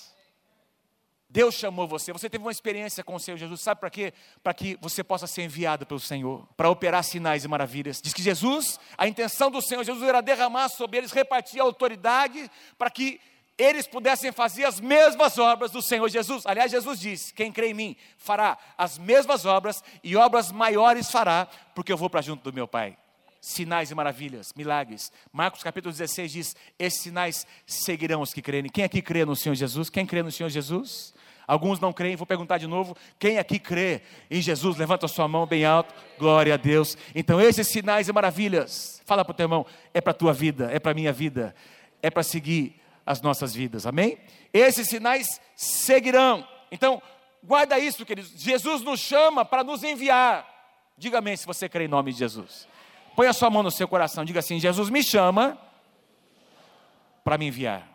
Deus 1.36 1.56
chamou 1.56 1.86
você, 1.86 2.14
você 2.14 2.30
teve 2.30 2.46
uma 2.46 2.52
experiência 2.52 3.04
com 3.04 3.14
o 3.14 3.20
Senhor 3.20 3.36
Jesus, 3.36 3.60
sabe 3.60 3.82
para 3.82 3.90
quê? 3.90 4.14
Para 4.42 4.54
que 4.54 4.78
você 4.80 5.04
possa 5.04 5.28
ser 5.28 5.44
enviado 5.44 5.86
pelo 5.86 6.00
Senhor, 6.00 6.48
para 6.56 6.70
operar 6.70 7.04
sinais 7.04 7.44
e 7.44 7.48
maravilhas. 7.50 8.02
Diz 8.02 8.14
que 8.14 8.24
Jesus, 8.24 8.80
a 8.98 9.06
intenção 9.06 9.52
do 9.52 9.62
Senhor 9.62 9.84
Jesus 9.84 10.08
era 10.08 10.22
derramar 10.22 10.70
sobre 10.70 10.98
eles, 10.98 11.12
repartir 11.12 11.60
autoridade, 11.60 12.50
para 12.78 12.90
que 12.90 13.20
eles 13.58 13.86
pudessem 13.86 14.32
fazer 14.32 14.64
as 14.64 14.80
mesmas 14.80 15.38
obras 15.38 15.72
do 15.72 15.82
Senhor 15.82 16.08
Jesus. 16.08 16.46
Aliás, 16.46 16.72
Jesus 16.72 17.02
disse: 17.02 17.34
Quem 17.34 17.52
crê 17.52 17.72
em 17.72 17.74
mim 17.74 17.98
fará 18.18 18.58
as 18.78 18.98
mesmas 18.98 19.46
obras 19.46 19.84
e 20.02 20.16
obras 20.16 20.54
maiores 20.54 21.12
fará, 21.12 21.50
porque 21.76 21.92
eu 21.92 21.98
vou 21.98 22.10
para 22.10 22.22
junto 22.22 22.50
do 22.50 22.56
meu 22.56 22.66
Pai. 22.66 22.98
Sinais 23.42 23.92
e 23.92 23.96
maravilhas, 23.96 24.54
milagres. 24.54 25.12
Marcos 25.34 25.62
capítulo 25.62 25.92
16 25.92 26.32
diz: 26.32 26.56
Esses 26.80 27.02
sinais 27.02 27.46
seguirão 27.68 28.22
os 28.22 28.34
que 28.34 28.42
creem. 28.42 28.70
Quem 28.70 28.86
aqui 28.86 29.02
crê 29.02 29.26
no 29.26 29.36
Senhor 29.36 29.56
Jesus? 29.56 29.90
Quem 29.90 30.06
crê 30.06 30.24
no 30.24 30.32
Senhor 30.32 30.48
Jesus? 30.48 31.14
Alguns 31.48 31.80
não 31.80 31.94
creem, 31.94 32.16
vou 32.16 32.26
perguntar 32.26 32.58
de 32.58 32.68
novo. 32.68 32.96
Quem 33.20 33.38
aqui 33.38 33.60
crê 33.60 34.02
em 34.30 34.42
Jesus? 34.42 34.78
Levanta 34.78 35.06
a 35.06 35.10
sua 35.10 35.28
mão 35.28 35.46
bem 35.46 35.64
alto. 35.66 35.94
Glória 36.18 36.54
a 36.54 36.58
Deus. 36.58 36.98
Então, 37.14 37.40
esses 37.40 37.68
sinais 37.68 38.08
e 38.08 38.14
maravilhas, 38.14 39.02
fala 39.06 39.24
para 39.24 39.32
o 39.32 39.36
teu 39.36 39.46
irmão, 39.46 39.66
é 39.94 40.02
para 40.02 40.12
a 40.12 40.16
tua 40.16 40.34
vida, 40.34 40.70
é 40.72 40.80
para 40.80 40.92
a 40.92 40.96
minha 40.96 41.14
vida, 41.14 41.56
é 42.02 42.10
para 42.10 42.24
seguir 42.24 42.82
as 43.06 43.22
nossas 43.22 43.54
vidas. 43.54 43.86
Amém? 43.86 44.18
Esses 44.52 44.88
sinais 44.88 45.40
seguirão. 45.56 46.48
Então, 46.72 47.02
guarda 47.44 47.78
isso, 47.78 48.06
queridos. 48.06 48.32
Jesus 48.36 48.82
nos 48.82 49.00
chama 49.00 49.46
para 49.46 49.64
nos 49.64 49.84
enviar. 49.84 50.48
Diga 50.98 51.20
amém 51.20 51.38
se 51.38 51.46
você 51.46 51.70
crê 51.70 51.86
em 51.86 51.90
nome 51.90 52.12
de 52.12 52.20
Jesus. 52.20 52.68
Põe 53.16 53.28
a 53.28 53.34
sua 53.34 53.50
mão 53.50 53.62
no 53.62 53.72
seu 53.72 53.88
coração, 53.88 54.26
diga 54.26 54.40
assim: 54.40 54.60
Jesus 54.60 54.90
me 54.90 55.04
chama 55.04 55.58
para 57.24 57.38
me 57.38 57.48
enviar. 57.48 57.88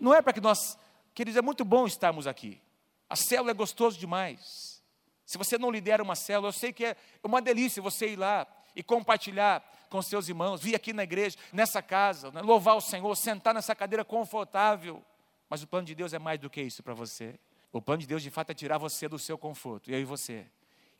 Não 0.00 0.14
é 0.14 0.22
para 0.22 0.32
que 0.32 0.40
nós, 0.40 0.78
queridos, 1.14 1.36
é 1.36 1.42
muito 1.42 1.64
bom 1.64 1.86
estarmos 1.86 2.26
aqui. 2.26 2.60
A 3.10 3.16
célula 3.16 3.50
é 3.50 3.54
gostoso 3.54 3.98
demais. 3.98 4.80
Se 5.26 5.36
você 5.36 5.58
não 5.58 5.70
lidera 5.70 6.02
uma 6.02 6.14
célula, 6.14 6.48
eu 6.48 6.52
sei 6.52 6.72
que 6.72 6.84
é 6.84 6.96
uma 7.24 7.42
delícia 7.42 7.82
você 7.82 8.10
ir 8.10 8.16
lá 8.16 8.46
e 8.74 8.82
compartilhar 8.84 9.62
com 9.90 10.00
seus 10.00 10.28
irmãos, 10.28 10.60
vir 10.60 10.76
aqui 10.76 10.92
na 10.92 11.02
igreja, 11.02 11.36
nessa 11.52 11.82
casa, 11.82 12.30
né, 12.30 12.40
louvar 12.40 12.76
o 12.76 12.80
Senhor, 12.80 13.12
sentar 13.16 13.52
nessa 13.52 13.74
cadeira 13.74 14.04
confortável. 14.04 15.04
Mas 15.48 15.62
o 15.64 15.66
plano 15.66 15.84
de 15.84 15.94
Deus 15.96 16.12
é 16.12 16.18
mais 16.18 16.38
do 16.38 16.48
que 16.48 16.62
isso 16.62 16.82
para 16.82 16.94
você. 16.94 17.38
O 17.72 17.82
plano 17.82 18.00
de 18.00 18.06
Deus, 18.06 18.22
de 18.22 18.30
fato, 18.30 18.50
é 18.50 18.54
tirar 18.54 18.78
você 18.78 19.08
do 19.08 19.18
seu 19.18 19.36
conforto, 19.36 19.90
eu 19.90 20.00
e 20.00 20.04
você, 20.04 20.46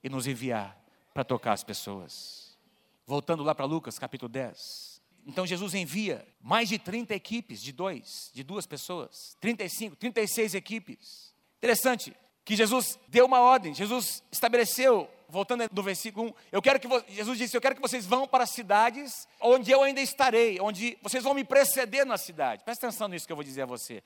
e 0.02 0.08
nos 0.08 0.26
enviar 0.26 0.76
para 1.14 1.22
tocar 1.22 1.52
as 1.52 1.62
pessoas. 1.62 2.58
Voltando 3.06 3.44
lá 3.44 3.54
para 3.54 3.64
Lucas, 3.64 3.98
capítulo 3.98 4.28
10. 4.28 5.00
Então 5.26 5.46
Jesus 5.46 5.74
envia 5.74 6.26
mais 6.40 6.68
de 6.68 6.78
30 6.78 7.14
equipes, 7.14 7.62
de 7.62 7.72
dois, 7.72 8.30
de 8.34 8.42
duas 8.42 8.66
pessoas, 8.66 9.36
35, 9.40 9.94
36 9.96 10.54
equipes. 10.54 11.29
Interessante 11.60 12.16
que 12.42 12.56
Jesus 12.56 12.98
deu 13.06 13.26
uma 13.26 13.40
ordem, 13.40 13.74
Jesus 13.74 14.24
estabeleceu, 14.32 15.10
voltando 15.28 15.68
no 15.70 15.82
versículo 15.82 16.30
1, 16.30 16.34
eu 16.52 16.62
quero 16.62 16.80
que 16.80 16.88
Jesus 17.14 17.36
disse, 17.36 17.54
eu 17.54 17.60
quero 17.60 17.74
que 17.74 17.82
vocês 17.82 18.06
vão 18.06 18.26
para 18.26 18.46
cidades 18.46 19.28
onde 19.38 19.70
eu 19.70 19.82
ainda 19.82 20.00
estarei, 20.00 20.58
onde 20.58 20.96
vocês 21.02 21.22
vão 21.22 21.34
me 21.34 21.44
preceder 21.44 22.06
na 22.06 22.16
cidade. 22.16 22.64
Presta 22.64 22.86
atenção 22.86 23.08
nisso 23.08 23.26
que 23.26 23.32
eu 23.32 23.36
vou 23.36 23.44
dizer 23.44 23.62
a 23.62 23.66
você. 23.66 24.02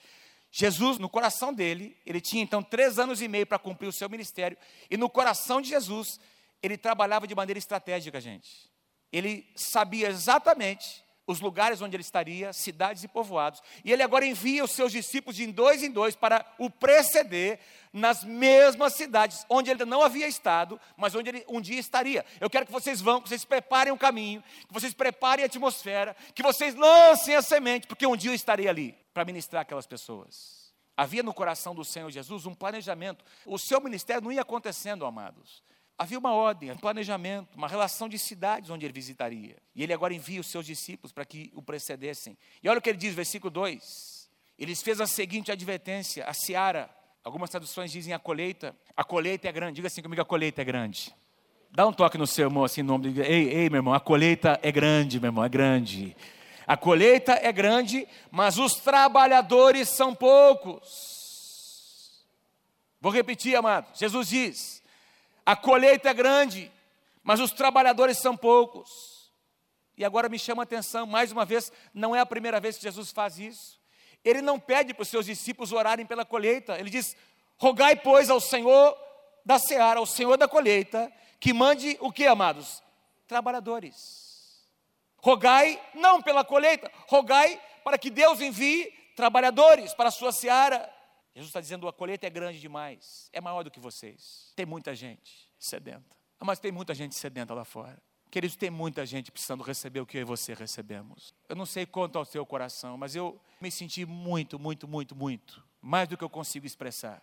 Jesus, 0.50 0.98
no 0.98 1.08
coração 1.08 1.54
dele, 1.54 1.96
ele 2.04 2.20
tinha 2.20 2.42
então 2.42 2.60
três 2.60 2.98
anos 2.98 3.22
e 3.22 3.28
meio 3.28 3.46
para 3.46 3.58
cumprir 3.58 3.86
o 3.86 3.92
seu 3.92 4.08
ministério, 4.08 4.58
e 4.90 4.96
no 4.96 5.08
coração 5.08 5.60
de 5.60 5.68
Jesus, 5.68 6.18
ele 6.60 6.76
trabalhava 6.76 7.28
de 7.28 7.36
maneira 7.36 7.58
estratégica, 7.58 8.20
gente. 8.20 8.68
Ele 9.12 9.48
sabia 9.54 10.08
exatamente 10.08 11.03
os 11.26 11.40
lugares 11.40 11.80
onde 11.80 11.96
ele 11.96 12.02
estaria, 12.02 12.52
cidades 12.52 13.02
e 13.02 13.08
povoados. 13.08 13.62
E 13.84 13.92
ele 13.92 14.02
agora 14.02 14.26
envia 14.26 14.64
os 14.64 14.72
seus 14.72 14.92
discípulos 14.92 15.36
de 15.36 15.46
dois 15.46 15.82
em 15.82 15.90
dois 15.90 16.14
para 16.14 16.44
o 16.58 16.68
preceder 16.68 17.58
nas 17.92 18.24
mesmas 18.24 18.94
cidades 18.94 19.46
onde 19.48 19.70
ele 19.70 19.84
não 19.84 20.02
havia 20.02 20.26
estado, 20.26 20.80
mas 20.96 21.14
onde 21.14 21.30
ele 21.30 21.44
um 21.48 21.60
dia 21.60 21.78
estaria. 21.78 22.24
Eu 22.40 22.50
quero 22.50 22.66
que 22.66 22.72
vocês 22.72 23.00
vão, 23.00 23.20
que 23.20 23.28
vocês 23.28 23.44
preparem 23.44 23.92
o 23.92 23.98
caminho, 23.98 24.42
que 24.66 24.74
vocês 24.74 24.92
preparem 24.92 25.44
a 25.44 25.46
atmosfera, 25.46 26.16
que 26.34 26.42
vocês 26.42 26.74
lancem 26.74 27.36
a 27.36 27.42
semente, 27.42 27.86
porque 27.86 28.06
um 28.06 28.16
dia 28.16 28.30
eu 28.30 28.34
estarei 28.34 28.68
ali 28.68 28.94
para 29.12 29.24
ministrar 29.24 29.62
aquelas 29.62 29.86
pessoas. 29.86 30.64
Havia 30.96 31.22
no 31.22 31.34
coração 31.34 31.74
do 31.74 31.84
Senhor 31.84 32.10
Jesus 32.10 32.46
um 32.46 32.54
planejamento. 32.54 33.24
O 33.46 33.58
seu 33.58 33.80
ministério 33.80 34.22
não 34.22 34.30
ia 34.30 34.42
acontecendo, 34.42 35.04
amados. 35.04 35.62
Havia 35.96 36.18
uma 36.18 36.32
ordem, 36.32 36.72
um 36.72 36.76
planejamento, 36.76 37.54
uma 37.56 37.68
relação 37.68 38.08
de 38.08 38.18
cidades 38.18 38.68
onde 38.68 38.84
ele 38.84 38.92
visitaria. 38.92 39.56
E 39.74 39.82
ele 39.82 39.92
agora 39.92 40.12
envia 40.12 40.40
os 40.40 40.48
seus 40.48 40.66
discípulos 40.66 41.12
para 41.12 41.24
que 41.24 41.52
o 41.54 41.62
precedessem. 41.62 42.36
E 42.62 42.68
olha 42.68 42.78
o 42.78 42.82
que 42.82 42.88
ele 42.88 42.98
diz, 42.98 43.14
versículo 43.14 43.50
2. 43.50 44.28
Ele 44.58 44.74
fez 44.74 45.00
a 45.00 45.06
seguinte 45.06 45.52
advertência: 45.52 46.24
a 46.24 46.34
seara, 46.34 46.90
algumas 47.22 47.48
traduções 47.48 47.92
dizem 47.92 48.12
a 48.12 48.18
colheita, 48.18 48.76
a 48.96 49.04
colheita 49.04 49.48
é 49.48 49.52
grande. 49.52 49.76
Diga 49.76 49.86
assim 49.86 50.02
comigo: 50.02 50.20
a 50.20 50.24
colheita 50.24 50.62
é 50.62 50.64
grande. 50.64 51.14
Dá 51.70 51.86
um 51.86 51.92
toque 51.92 52.18
no 52.18 52.26
seu 52.26 52.46
irmão 52.48 52.64
assim, 52.64 52.82
no 52.82 52.98
nome. 52.98 53.20
Ei, 53.20 53.48
ei, 53.48 53.70
meu 53.70 53.78
irmão, 53.78 53.94
a 53.94 54.00
colheita 54.00 54.58
é 54.62 54.72
grande, 54.72 55.20
meu 55.20 55.28
irmão, 55.28 55.44
é 55.44 55.48
grande. 55.48 56.16
A 56.66 56.76
colheita 56.76 57.32
é 57.32 57.52
grande, 57.52 58.08
mas 58.30 58.58
os 58.58 58.76
trabalhadores 58.76 59.88
são 59.88 60.14
poucos. 60.14 61.14
Vou 63.00 63.12
repetir, 63.12 63.54
amado. 63.56 63.86
Jesus 63.94 64.28
diz: 64.28 64.83
a 65.44 65.54
colheita 65.54 66.10
é 66.10 66.14
grande, 66.14 66.72
mas 67.22 67.40
os 67.40 67.52
trabalhadores 67.52 68.18
são 68.18 68.36
poucos. 68.36 69.32
E 69.96 70.04
agora 70.04 70.28
me 70.28 70.38
chama 70.38 70.62
a 70.62 70.64
atenção, 70.64 71.06
mais 71.06 71.30
uma 71.30 71.44
vez, 71.44 71.70
não 71.92 72.14
é 72.14 72.20
a 72.20 72.26
primeira 72.26 72.58
vez 72.58 72.76
que 72.76 72.82
Jesus 72.82 73.12
faz 73.12 73.38
isso. 73.38 73.80
Ele 74.24 74.40
não 74.40 74.58
pede 74.58 74.94
para 74.94 75.02
os 75.02 75.08
seus 75.08 75.26
discípulos 75.26 75.72
orarem 75.72 76.06
pela 76.06 76.24
colheita, 76.24 76.78
ele 76.78 76.90
diz: 76.90 77.16
rogai, 77.56 77.94
pois, 77.94 78.30
ao 78.30 78.40
Senhor 78.40 78.96
da 79.44 79.58
seara, 79.58 80.00
ao 80.00 80.06
Senhor 80.06 80.36
da 80.36 80.48
colheita, 80.48 81.12
que 81.38 81.52
mande 81.52 81.96
o 82.00 82.10
que, 82.10 82.26
amados? 82.26 82.82
Trabalhadores. 83.28 84.66
Rogai 85.18 85.80
não 85.94 86.20
pela 86.20 86.44
colheita, 86.44 86.90
rogai 87.06 87.60
para 87.82 87.98
que 87.98 88.10
Deus 88.10 88.40
envie 88.40 88.92
trabalhadores 89.14 89.94
para 89.94 90.08
a 90.08 90.12
sua 90.12 90.32
seara. 90.32 90.90
Jesus 91.34 91.48
está 91.48 91.60
dizendo: 91.60 91.88
a 91.88 91.92
colheita 91.92 92.26
é 92.26 92.30
grande 92.30 92.60
demais, 92.60 93.28
é 93.32 93.40
maior 93.40 93.62
do 93.62 93.70
que 93.70 93.80
vocês. 93.80 94.52
Tem 94.54 94.64
muita 94.64 94.94
gente 94.94 95.50
sedenta. 95.58 96.16
Ah, 96.38 96.44
mas 96.44 96.58
tem 96.58 96.70
muita 96.70 96.94
gente 96.94 97.14
sedenta 97.14 97.54
lá 97.54 97.64
fora. 97.64 98.00
Queridos, 98.30 98.56
tem 98.56 98.68
muita 98.68 99.06
gente 99.06 99.30
precisando 99.30 99.62
receber 99.62 100.00
o 100.00 100.06
que 100.06 100.18
eu 100.18 100.22
e 100.22 100.24
você 100.24 100.54
recebemos. 100.54 101.32
Eu 101.48 101.54
não 101.54 101.64
sei 101.64 101.86
quanto 101.86 102.18
ao 102.18 102.24
seu 102.24 102.44
coração, 102.44 102.98
mas 102.98 103.14
eu 103.14 103.40
me 103.60 103.70
senti 103.70 104.04
muito, 104.04 104.58
muito, 104.58 104.88
muito, 104.88 105.14
muito, 105.14 105.62
mais 105.80 106.08
do 106.08 106.16
que 106.16 106.24
eu 106.24 106.28
consigo 106.28 106.66
expressar, 106.66 107.22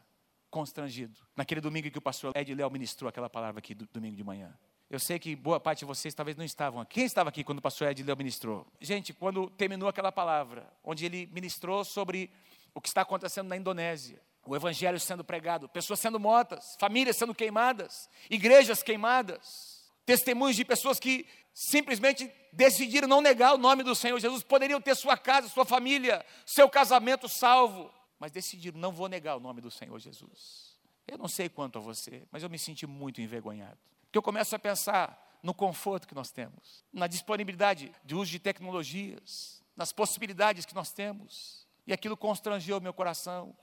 constrangido. 0.50 1.20
Naquele 1.36 1.60
domingo 1.60 1.92
que 1.92 1.98
o 1.98 2.02
pastor 2.02 2.32
Ed 2.36 2.56
Léo 2.56 2.72
ministrou 2.72 3.10
aquela 3.10 3.30
palavra 3.30 3.60
aqui, 3.60 3.76
do, 3.76 3.86
domingo 3.92 4.16
de 4.16 4.24
manhã. 4.24 4.58
Eu 4.90 5.00
sei 5.00 5.20
que 5.20 5.36
boa 5.36 5.60
parte 5.60 5.80
de 5.80 5.86
vocês 5.86 6.14
talvez 6.14 6.38
não 6.38 6.46
estavam 6.46 6.80
aqui. 6.80 6.96
Quem 6.96 7.06
estava 7.06 7.28
aqui 7.28 7.44
quando 7.44 7.60
o 7.60 7.62
pastor 7.62 7.90
Ed 7.90 8.02
Léo 8.02 8.16
ministrou? 8.16 8.66
Gente, 8.80 9.14
quando 9.14 9.50
terminou 9.50 9.90
aquela 9.90 10.14
palavra, 10.14 10.66
onde 10.82 11.06
ele 11.06 11.28
ministrou 11.34 11.84
sobre 11.84 12.32
o 12.74 12.82
que 12.82 12.88
está 12.88 13.02
acontecendo 13.02 13.48
na 13.48 13.58
Indonésia. 13.58 14.22
O 14.46 14.56
evangelho 14.56 15.00
sendo 15.00 15.24
pregado, 15.24 15.70
pessoas 15.70 16.00
sendo 16.00 16.20
mortas, 16.20 16.76
famílias 16.80 17.16
sendo 17.16 17.36
queimadas, 17.36 18.10
igrejas 18.30 18.82
queimadas, 18.82 19.92
testemunhos 20.06 20.56
de 20.56 20.66
pessoas 20.66 21.00
que 21.00 21.28
simplesmente 21.54 22.32
decidiram 22.52 23.08
não 23.08 23.22
negar 23.22 23.54
o 23.54 23.58
nome 23.58 23.84
do 23.84 23.94
Senhor 23.94 24.20
Jesus, 24.20 24.42
poderiam 24.42 24.82
ter 24.82 24.96
sua 24.96 25.16
casa, 25.16 25.48
sua 25.48 25.66
família, 25.66 26.26
seu 26.46 26.68
casamento 26.70 27.30
salvo, 27.30 27.94
mas 28.18 28.32
decidiram 28.32 28.80
não 28.80 28.92
vou 28.92 29.08
negar 29.08 29.36
o 29.36 29.40
nome 29.40 29.62
do 29.62 29.70
Senhor 29.70 30.00
Jesus. 30.00 30.80
Eu 31.08 31.18
não 31.18 31.28
sei 31.28 31.50
quanto 31.50 31.78
a 31.78 31.82
você, 31.82 32.28
mas 32.32 32.42
eu 32.42 32.50
me 32.50 32.58
senti 32.58 32.88
muito 32.88 33.22
envergonhado. 33.22 33.78
Porque 34.06 34.18
eu 34.18 34.24
começo 34.24 34.56
a 34.56 34.60
pensar 34.60 35.40
no 35.44 35.54
conforto 35.54 36.08
que 36.08 36.16
nós 36.16 36.32
temos, 36.32 36.84
na 36.92 37.08
disponibilidade 37.08 37.92
de 38.04 38.16
uso 38.16 38.32
de 38.32 38.40
tecnologias, 38.40 39.64
nas 39.76 39.92
possibilidades 39.92 40.66
que 40.66 40.76
nós 40.76 40.92
temos 40.92 41.68
e 41.86 41.94
aquilo 41.94 42.16
constrangeu 42.16 42.80
meu 42.80 42.94
coração. 42.94 43.56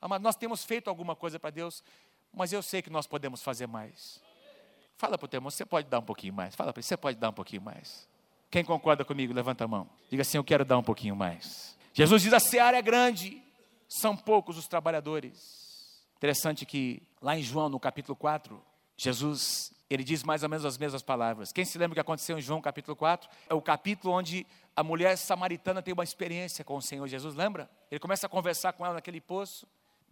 Amado, 0.00 0.22
nós 0.22 0.36
temos 0.36 0.64
feito 0.64 0.88
alguma 0.88 1.16
coisa 1.16 1.38
para 1.38 1.50
Deus, 1.50 1.82
mas 2.32 2.52
eu 2.52 2.62
sei 2.62 2.82
que 2.82 2.90
nós 2.90 3.06
podemos 3.06 3.42
fazer 3.42 3.66
mais. 3.66 4.22
Fala 4.96 5.18
para 5.18 5.26
o 5.26 5.28
teu 5.28 5.38
irmão, 5.38 5.50
você 5.50 5.64
pode 5.64 5.88
dar 5.88 5.98
um 5.98 6.04
pouquinho 6.04 6.32
mais. 6.32 6.54
Fala 6.54 6.72
para 6.72 6.80
ele, 6.80 6.86
você 6.86 6.96
pode 6.96 7.18
dar 7.18 7.30
um 7.30 7.32
pouquinho 7.32 7.62
mais. 7.62 8.08
Quem 8.50 8.64
concorda 8.64 9.04
comigo, 9.04 9.32
levanta 9.32 9.64
a 9.64 9.68
mão. 9.68 9.88
Diga 10.08 10.22
assim, 10.22 10.38
eu 10.38 10.44
quero 10.44 10.64
dar 10.64 10.78
um 10.78 10.82
pouquinho 10.82 11.16
mais. 11.16 11.76
Jesus 11.92 12.22
diz, 12.22 12.32
a 12.32 12.40
seara 12.40 12.78
é 12.78 12.82
grande, 12.82 13.42
são 13.88 14.16
poucos 14.16 14.56
os 14.56 14.68
trabalhadores. 14.68 16.04
Interessante 16.16 16.64
que 16.64 17.02
lá 17.20 17.36
em 17.36 17.42
João, 17.42 17.68
no 17.68 17.80
capítulo 17.80 18.14
4, 18.14 18.62
Jesus, 18.96 19.73
ele 19.94 20.04
diz 20.04 20.22
mais 20.22 20.42
ou 20.42 20.48
menos 20.48 20.64
as 20.64 20.76
mesmas 20.76 21.02
palavras. 21.02 21.52
Quem 21.52 21.64
se 21.64 21.78
lembra 21.78 21.92
o 21.92 21.94
que 21.94 22.00
aconteceu 22.00 22.38
em 22.38 22.40
João 22.42 22.60
capítulo 22.60 22.96
4? 22.96 23.28
É 23.48 23.54
o 23.54 23.62
capítulo 23.62 24.12
onde 24.12 24.46
a 24.74 24.82
mulher 24.82 25.16
samaritana 25.16 25.80
tem 25.80 25.94
uma 25.94 26.04
experiência 26.04 26.64
com 26.64 26.76
o 26.76 26.82
Senhor 26.82 27.06
Jesus, 27.06 27.34
lembra? 27.34 27.70
Ele 27.90 28.00
começa 28.00 28.26
a 28.26 28.28
conversar 28.28 28.72
com 28.72 28.84
ela 28.84 28.94
naquele 28.94 29.20
poço. 29.20 29.66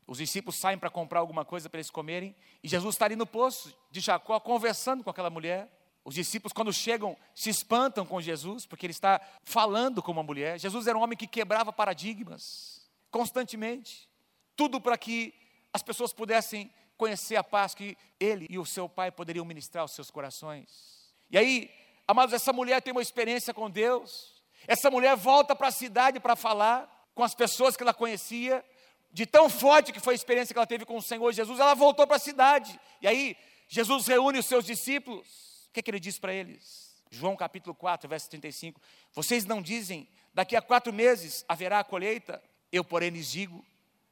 Os 0.06 0.18
discípulos 0.18 0.56
saem 0.56 0.78
para 0.78 0.90
comprar 0.90 1.20
alguma 1.20 1.44
coisa 1.44 1.68
para 1.68 1.78
eles 1.78 1.90
comerem. 1.90 2.34
E 2.62 2.68
Jesus 2.68 2.94
está 2.94 3.04
ali 3.04 3.16
no 3.16 3.26
poço 3.26 3.74
de 3.90 4.00
Jacó, 4.00 4.38
conversando 4.40 5.02
com 5.02 5.10
aquela 5.10 5.30
mulher. 5.30 5.68
Os 6.04 6.14
discípulos, 6.14 6.52
quando 6.52 6.72
chegam, 6.72 7.16
se 7.34 7.50
espantam 7.50 8.04
com 8.04 8.20
Jesus, 8.20 8.66
porque 8.66 8.86
ele 8.86 8.92
está 8.92 9.20
falando 9.44 10.02
com 10.02 10.10
uma 10.10 10.22
mulher. 10.22 10.58
Jesus 10.58 10.86
era 10.86 10.98
um 10.98 11.02
homem 11.02 11.16
que 11.16 11.26
quebrava 11.26 11.72
paradigmas, 11.72 12.88
constantemente. 13.10 14.08
Tudo 14.56 14.80
para 14.80 14.98
que 14.98 15.32
as 15.72 15.82
pessoas 15.82 16.12
pudessem 16.12 16.70
conhecer 17.02 17.34
a 17.34 17.42
paz 17.42 17.74
que 17.74 17.98
ele 18.20 18.46
e 18.48 18.60
o 18.60 18.64
seu 18.64 18.88
pai 18.88 19.10
poderiam 19.10 19.44
ministrar 19.44 19.82
aos 19.82 19.90
seus 19.90 20.08
corações. 20.08 21.10
E 21.28 21.36
aí, 21.36 21.68
amados, 22.06 22.32
essa 22.32 22.52
mulher 22.52 22.80
tem 22.80 22.92
uma 22.92 23.02
experiência 23.02 23.52
com 23.52 23.68
Deus. 23.68 24.40
Essa 24.68 24.88
mulher 24.88 25.16
volta 25.16 25.56
para 25.56 25.66
a 25.66 25.72
cidade 25.72 26.20
para 26.20 26.36
falar 26.36 27.10
com 27.12 27.24
as 27.24 27.34
pessoas 27.34 27.76
que 27.76 27.82
ela 27.82 27.92
conhecia, 27.92 28.64
de 29.12 29.26
tão 29.26 29.50
forte 29.50 29.92
que 29.92 29.98
foi 29.98 30.14
a 30.14 30.20
experiência 30.20 30.54
que 30.54 30.58
ela 30.60 30.66
teve 30.66 30.84
com 30.84 30.96
o 30.96 31.02
Senhor 31.02 31.32
Jesus, 31.32 31.58
ela 31.58 31.74
voltou 31.74 32.06
para 32.06 32.16
a 32.16 32.20
cidade. 32.20 32.78
E 33.00 33.08
aí, 33.08 33.36
Jesus 33.66 34.06
reúne 34.06 34.38
os 34.38 34.46
seus 34.46 34.64
discípulos. 34.64 35.26
O 35.68 35.72
que, 35.72 35.80
é 35.80 35.82
que 35.82 35.90
ele 35.90 35.98
diz 35.98 36.20
para 36.20 36.32
eles? 36.32 36.94
João 37.10 37.34
capítulo 37.34 37.74
4, 37.74 38.08
verso 38.08 38.30
35. 38.30 38.80
Vocês 39.12 39.44
não 39.44 39.60
dizem, 39.60 40.08
daqui 40.32 40.54
a 40.54 40.62
quatro 40.62 40.92
meses 40.92 41.44
haverá 41.48 41.80
a 41.80 41.84
colheita? 41.84 42.40
Eu, 42.70 42.84
porém, 42.84 43.10
lhes 43.10 43.32
digo: 43.32 43.66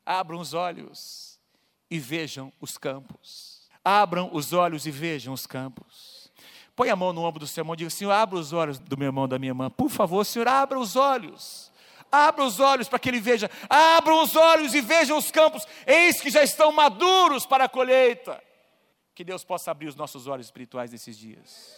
abram 0.04 0.40
os 0.40 0.54
olhos 0.54 1.39
e 1.90 1.98
vejam 1.98 2.52
os 2.60 2.78
campos. 2.78 3.68
Abram 3.84 4.30
os 4.32 4.52
olhos 4.52 4.86
e 4.86 4.90
vejam 4.90 5.34
os 5.34 5.46
campos. 5.46 6.30
Põe 6.76 6.90
a 6.90 6.96
mão 6.96 7.12
no 7.12 7.22
ombro 7.24 7.40
do 7.40 7.46
seu 7.46 7.62
irmão 7.62 7.74
e 7.74 7.78
diga: 7.78 7.90
Senhor, 7.90 8.12
abra 8.12 8.38
os 8.38 8.52
olhos 8.52 8.78
do 8.78 8.96
meu 8.96 9.06
irmão, 9.06 9.26
da 9.26 9.38
minha 9.38 9.50
irmã. 9.50 9.68
Por 9.68 9.90
favor, 9.90 10.24
Senhor, 10.24 10.46
abra 10.46 10.78
os 10.78 10.96
olhos. 10.96 11.70
Abra 12.12 12.44
os 12.44 12.58
olhos 12.58 12.88
para 12.88 12.98
que 12.98 13.08
ele 13.08 13.20
veja. 13.20 13.50
Abram 13.68 14.22
os 14.22 14.34
olhos 14.34 14.74
e 14.74 14.80
vejam 14.80 15.16
os 15.16 15.30
campos. 15.30 15.66
Eis 15.86 16.20
que 16.20 16.30
já 16.30 16.42
estão 16.42 16.72
maduros 16.72 17.46
para 17.46 17.64
a 17.64 17.68
colheita. 17.68 18.42
Que 19.14 19.24
Deus 19.24 19.44
possa 19.44 19.70
abrir 19.70 19.88
os 19.88 19.94
nossos 19.94 20.26
olhos 20.26 20.46
espirituais 20.46 20.90
nesses 20.90 21.16
dias. 21.16 21.76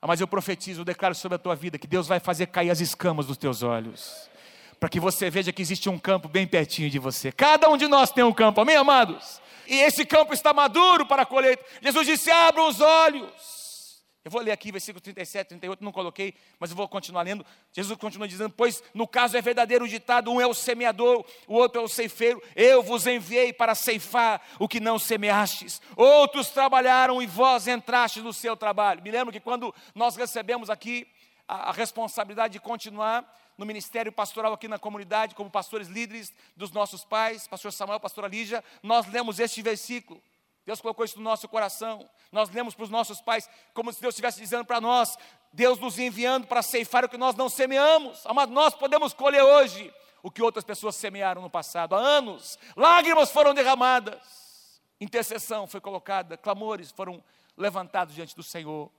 Ah, 0.00 0.06
mas 0.06 0.20
eu 0.20 0.28
profetizo, 0.28 0.82
eu 0.82 0.84
declaro 0.84 1.14
sobre 1.14 1.36
a 1.36 1.38
tua 1.38 1.56
vida 1.56 1.78
que 1.78 1.86
Deus 1.86 2.06
vai 2.06 2.20
fazer 2.20 2.46
cair 2.48 2.70
as 2.70 2.80
escamas 2.80 3.26
dos 3.26 3.38
teus 3.38 3.62
olhos 3.62 4.28
para 4.78 4.88
que 4.88 5.00
você 5.00 5.30
veja 5.30 5.52
que 5.52 5.62
existe 5.62 5.88
um 5.88 5.98
campo 5.98 6.28
bem 6.28 6.46
pertinho 6.46 6.90
de 6.90 6.98
você. 6.98 7.32
Cada 7.32 7.68
um 7.68 7.76
de 7.76 7.86
nós 7.88 8.10
tem 8.10 8.24
um 8.24 8.32
campo, 8.32 8.60
amém, 8.60 8.76
amados? 8.76 9.40
E 9.66 9.80
esse 9.80 10.04
campo 10.04 10.32
está 10.32 10.52
maduro 10.52 11.06
para 11.06 11.22
a 11.22 11.26
colheita. 11.26 11.64
Jesus 11.82 12.06
disse: 12.06 12.30
abram 12.30 12.68
os 12.68 12.80
olhos. 12.80 13.66
Eu 14.26 14.30
vou 14.30 14.40
ler 14.40 14.50
aqui 14.50 14.72
versículo 14.72 15.00
37, 15.00 15.50
38, 15.50 15.84
não 15.84 15.92
coloquei, 15.92 16.34
mas 16.58 16.70
eu 16.70 16.76
vou 16.76 16.88
continuar 16.88 17.22
lendo. 17.22 17.46
Jesus 17.72 17.96
continua 17.96 18.26
dizendo: 18.26 18.52
Pois 18.56 18.82
no 18.92 19.06
caso 19.06 19.36
é 19.36 19.40
verdadeiro 19.40 19.84
o 19.84 19.88
ditado: 19.88 20.32
um 20.32 20.40
é 20.40 20.46
o 20.46 20.52
semeador, 20.52 21.24
o 21.46 21.54
outro 21.54 21.80
é 21.80 21.84
o 21.84 21.88
ceifeiro. 21.88 22.42
Eu 22.56 22.82
vos 22.82 23.06
enviei 23.06 23.52
para 23.52 23.74
ceifar 23.76 24.42
o 24.58 24.66
que 24.66 24.80
não 24.80 24.98
semeastes. 24.98 25.80
Outros 25.94 26.50
trabalharam 26.50 27.22
e 27.22 27.26
vós 27.26 27.68
entrastes 27.68 28.22
no 28.22 28.32
seu 28.32 28.56
trabalho. 28.56 29.00
Me 29.00 29.12
lembro 29.12 29.32
que 29.32 29.38
quando 29.38 29.72
nós 29.94 30.16
recebemos 30.16 30.70
aqui 30.70 31.06
a, 31.46 31.70
a 31.70 31.72
responsabilidade 31.72 32.54
de 32.54 32.60
continuar 32.60 33.24
no 33.56 33.64
ministério 33.64 34.12
pastoral 34.12 34.52
aqui 34.52 34.68
na 34.68 34.78
comunidade, 34.78 35.34
como 35.34 35.50
pastores 35.50 35.88
líderes 35.88 36.32
dos 36.56 36.70
nossos 36.70 37.04
pais, 37.04 37.48
pastor 37.48 37.72
Samuel, 37.72 38.00
pastora 38.00 38.28
Lígia, 38.28 38.62
nós 38.82 39.06
lemos 39.06 39.38
este 39.38 39.62
versículo. 39.62 40.22
Deus 40.64 40.80
colocou 40.80 41.04
isso 41.04 41.16
no 41.16 41.24
nosso 41.24 41.48
coração. 41.48 42.08
Nós 42.32 42.50
lemos 42.50 42.74
para 42.74 42.84
os 42.84 42.90
nossos 42.90 43.20
pais, 43.20 43.48
como 43.72 43.92
se 43.92 44.00
Deus 44.00 44.14
estivesse 44.14 44.40
dizendo 44.40 44.64
para 44.64 44.80
nós: 44.80 45.16
Deus 45.52 45.78
nos 45.78 45.98
enviando 45.98 46.46
para 46.46 46.60
ceifar 46.60 47.04
o 47.04 47.08
que 47.08 47.16
nós 47.16 47.36
não 47.36 47.48
semeamos. 47.48 48.24
Mas 48.34 48.50
nós 48.50 48.74
podemos 48.74 49.14
colher 49.14 49.42
hoje 49.42 49.94
o 50.22 50.30
que 50.30 50.42
outras 50.42 50.64
pessoas 50.64 50.96
semearam 50.96 51.40
no 51.40 51.48
passado. 51.48 51.94
Há 51.94 51.98
anos, 51.98 52.58
lágrimas 52.76 53.30
foram 53.30 53.54
derramadas, 53.54 54.82
intercessão 55.00 55.68
foi 55.68 55.80
colocada, 55.80 56.36
clamores 56.36 56.90
foram 56.90 57.22
levantados 57.56 58.12
diante 58.12 58.34
do 58.34 58.42
Senhor. 58.42 58.90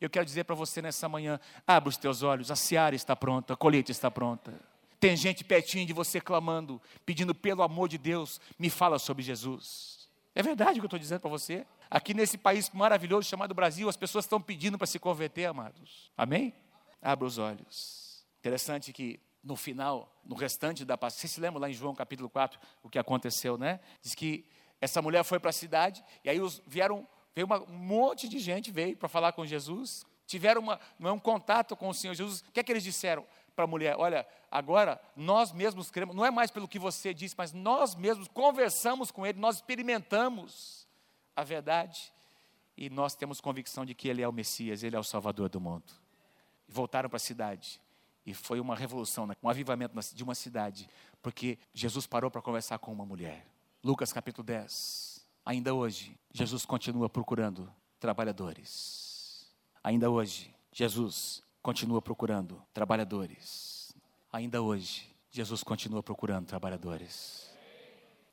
Eu 0.00 0.08
quero 0.08 0.24
dizer 0.24 0.44
para 0.44 0.54
você 0.54 0.80
nessa 0.80 1.08
manhã: 1.08 1.38
abra 1.66 1.88
os 1.88 1.96
teus 1.96 2.22
olhos, 2.22 2.50
a 2.50 2.56
seara 2.56 2.94
está 2.94 3.14
pronta, 3.14 3.54
a 3.54 3.56
colheita 3.56 3.90
está 3.90 4.10
pronta. 4.10 4.52
Tem 4.98 5.16
gente 5.16 5.44
pertinho 5.44 5.86
de 5.86 5.92
você 5.92 6.20
clamando, 6.20 6.80
pedindo 7.06 7.34
pelo 7.34 7.62
amor 7.62 7.88
de 7.88 7.96
Deus, 7.96 8.40
me 8.58 8.68
fala 8.68 8.98
sobre 8.98 9.22
Jesus. 9.22 10.08
É 10.34 10.42
verdade 10.42 10.78
o 10.78 10.82
que 10.82 10.84
eu 10.84 10.86
estou 10.86 10.98
dizendo 10.98 11.20
para 11.20 11.30
você. 11.30 11.66
Aqui 11.90 12.14
nesse 12.14 12.38
país 12.38 12.70
maravilhoso 12.70 13.28
chamado 13.28 13.54
Brasil, 13.54 13.88
as 13.88 13.96
pessoas 13.96 14.24
estão 14.24 14.40
pedindo 14.40 14.78
para 14.78 14.86
se 14.86 14.98
converter, 14.98 15.46
amados. 15.46 16.10
Amém? 16.16 16.54
Abra 17.02 17.26
os 17.26 17.38
olhos. 17.38 18.24
Interessante 18.38 18.92
que 18.92 19.18
no 19.42 19.56
final, 19.56 20.14
no 20.24 20.34
restante 20.34 20.84
da 20.84 20.96
passagem, 20.96 21.20
você 21.22 21.28
se 21.28 21.40
lembra 21.40 21.60
lá 21.60 21.70
em 21.70 21.72
João 21.72 21.94
capítulo 21.94 22.28
4 22.28 22.60
o 22.82 22.88
que 22.88 22.98
aconteceu, 22.98 23.56
né? 23.56 23.80
Diz 24.02 24.14
que 24.14 24.44
essa 24.80 25.02
mulher 25.02 25.24
foi 25.24 25.40
para 25.40 25.50
a 25.50 25.52
cidade 25.52 26.04
e 26.24 26.30
aí 26.30 26.40
os, 26.40 26.62
vieram, 26.66 27.06
veio 27.34 27.46
uma, 27.46 27.62
um 27.62 27.76
monte 27.76 28.28
de 28.28 28.38
gente 28.38 28.70
veio 28.70 28.96
para 28.96 29.08
falar 29.08 29.32
com 29.32 29.44
Jesus, 29.46 30.04
tiveram 30.26 30.60
uma, 30.60 30.80
um 30.98 31.18
contato 31.18 31.76
com 31.76 31.88
o 31.88 31.94
Senhor 31.94 32.14
Jesus. 32.14 32.40
O 32.40 32.52
que 32.52 32.60
é 32.60 32.62
que 32.62 32.72
eles 32.72 32.84
disseram? 32.84 33.26
para 33.60 33.64
a 33.64 33.66
mulher: 33.66 33.96
Olha, 33.98 34.26
agora 34.50 35.00
nós 35.14 35.52
mesmos 35.52 35.90
cremos, 35.90 36.16
não 36.16 36.24
é 36.24 36.30
mais 36.30 36.50
pelo 36.50 36.66
que 36.66 36.78
você 36.78 37.12
disse, 37.12 37.34
mas 37.36 37.52
nós 37.52 37.94
mesmos 37.94 38.26
conversamos 38.28 39.10
com 39.10 39.26
Ele, 39.26 39.38
nós 39.38 39.56
experimentamos 39.56 40.88
a 41.36 41.44
verdade 41.44 42.12
e 42.76 42.88
nós 42.88 43.14
temos 43.14 43.40
convicção 43.40 43.84
de 43.84 43.94
que 43.94 44.08
Ele 44.08 44.22
é 44.22 44.28
o 44.28 44.32
Messias, 44.32 44.82
Ele 44.82 44.96
é 44.96 44.98
o 44.98 45.04
Salvador 45.04 45.48
do 45.48 45.60
mundo. 45.60 45.92
Voltaram 46.66 47.10
para 47.10 47.16
a 47.16 47.20
cidade. 47.20 47.80
E 48.24 48.34
foi 48.34 48.60
uma 48.60 48.76
revolução, 48.76 49.26
né, 49.26 49.34
um 49.42 49.48
avivamento 49.48 49.98
de 50.14 50.22
uma 50.22 50.34
cidade, 50.34 50.88
porque 51.22 51.58
Jesus 51.72 52.06
parou 52.06 52.30
para 52.30 52.42
conversar 52.42 52.78
com 52.78 52.92
uma 52.92 53.04
mulher. 53.04 53.46
Lucas 53.82 54.12
capítulo 54.12 54.44
10. 54.44 55.09
Ainda 55.44 55.74
hoje, 55.74 56.18
Jesus 56.32 56.64
continua 56.64 57.08
procurando 57.08 57.72
trabalhadores. 57.98 59.50
Ainda 59.82 60.10
hoje, 60.10 60.54
Jesus 60.72 61.42
continua 61.62 62.00
procurando 62.02 62.62
trabalhadores. 62.72 63.94
Ainda 64.32 64.62
hoje, 64.62 65.10
Jesus 65.30 65.62
continua 65.62 66.02
procurando 66.02 66.46
trabalhadores. 66.46 67.50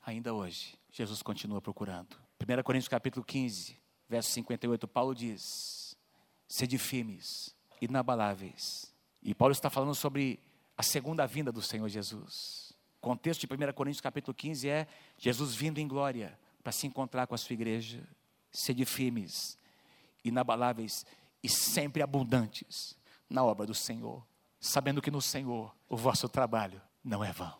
Ainda 0.05 0.33
hoje, 0.33 0.77
Jesus 0.91 1.21
continua 1.21 1.61
procurando. 1.61 2.15
1 2.39 2.63
Coríntios 2.63 2.87
capítulo 2.87 3.25
15, 3.25 3.77
verso 4.07 4.29
58, 4.31 4.87
Paulo 4.87 5.15
diz: 5.15 5.97
Sede 6.47 6.77
firmes, 6.77 7.55
inabaláveis. 7.81 8.93
E 9.23 9.33
Paulo 9.33 9.53
está 9.53 9.69
falando 9.69 9.95
sobre 9.95 10.39
a 10.77 10.83
segunda 10.83 11.25
vinda 11.25 11.51
do 11.51 11.61
Senhor 11.61 11.89
Jesus. 11.89 12.73
O 12.97 13.01
contexto 13.01 13.47
de 13.47 13.53
1 13.53 13.73
Coríntios 13.73 14.01
capítulo 14.01 14.33
15 14.35 14.69
é 14.69 14.87
Jesus 15.17 15.55
vindo 15.55 15.79
em 15.79 15.87
glória 15.87 16.37
para 16.67 16.73
se 16.73 16.85
encontrar 16.85 17.25
com 17.27 17.33
a 17.33 17.37
sua 17.37 17.53
igreja. 17.53 18.03
Sede 18.51 18.83
firmes, 18.83 19.57
inabaláveis 20.21 21.05
e 21.41 21.47
sempre 21.47 22.01
abundantes 22.01 22.93
na 23.29 23.41
obra 23.41 23.65
do 23.65 23.73
Senhor, 23.73 24.21
sabendo 24.59 25.01
que 25.01 25.09
no 25.09 25.21
Senhor 25.21 25.73
o 25.87 25.95
vosso 25.95 26.27
trabalho 26.27 26.81
não 27.01 27.23
é 27.23 27.31
vão. 27.31 27.57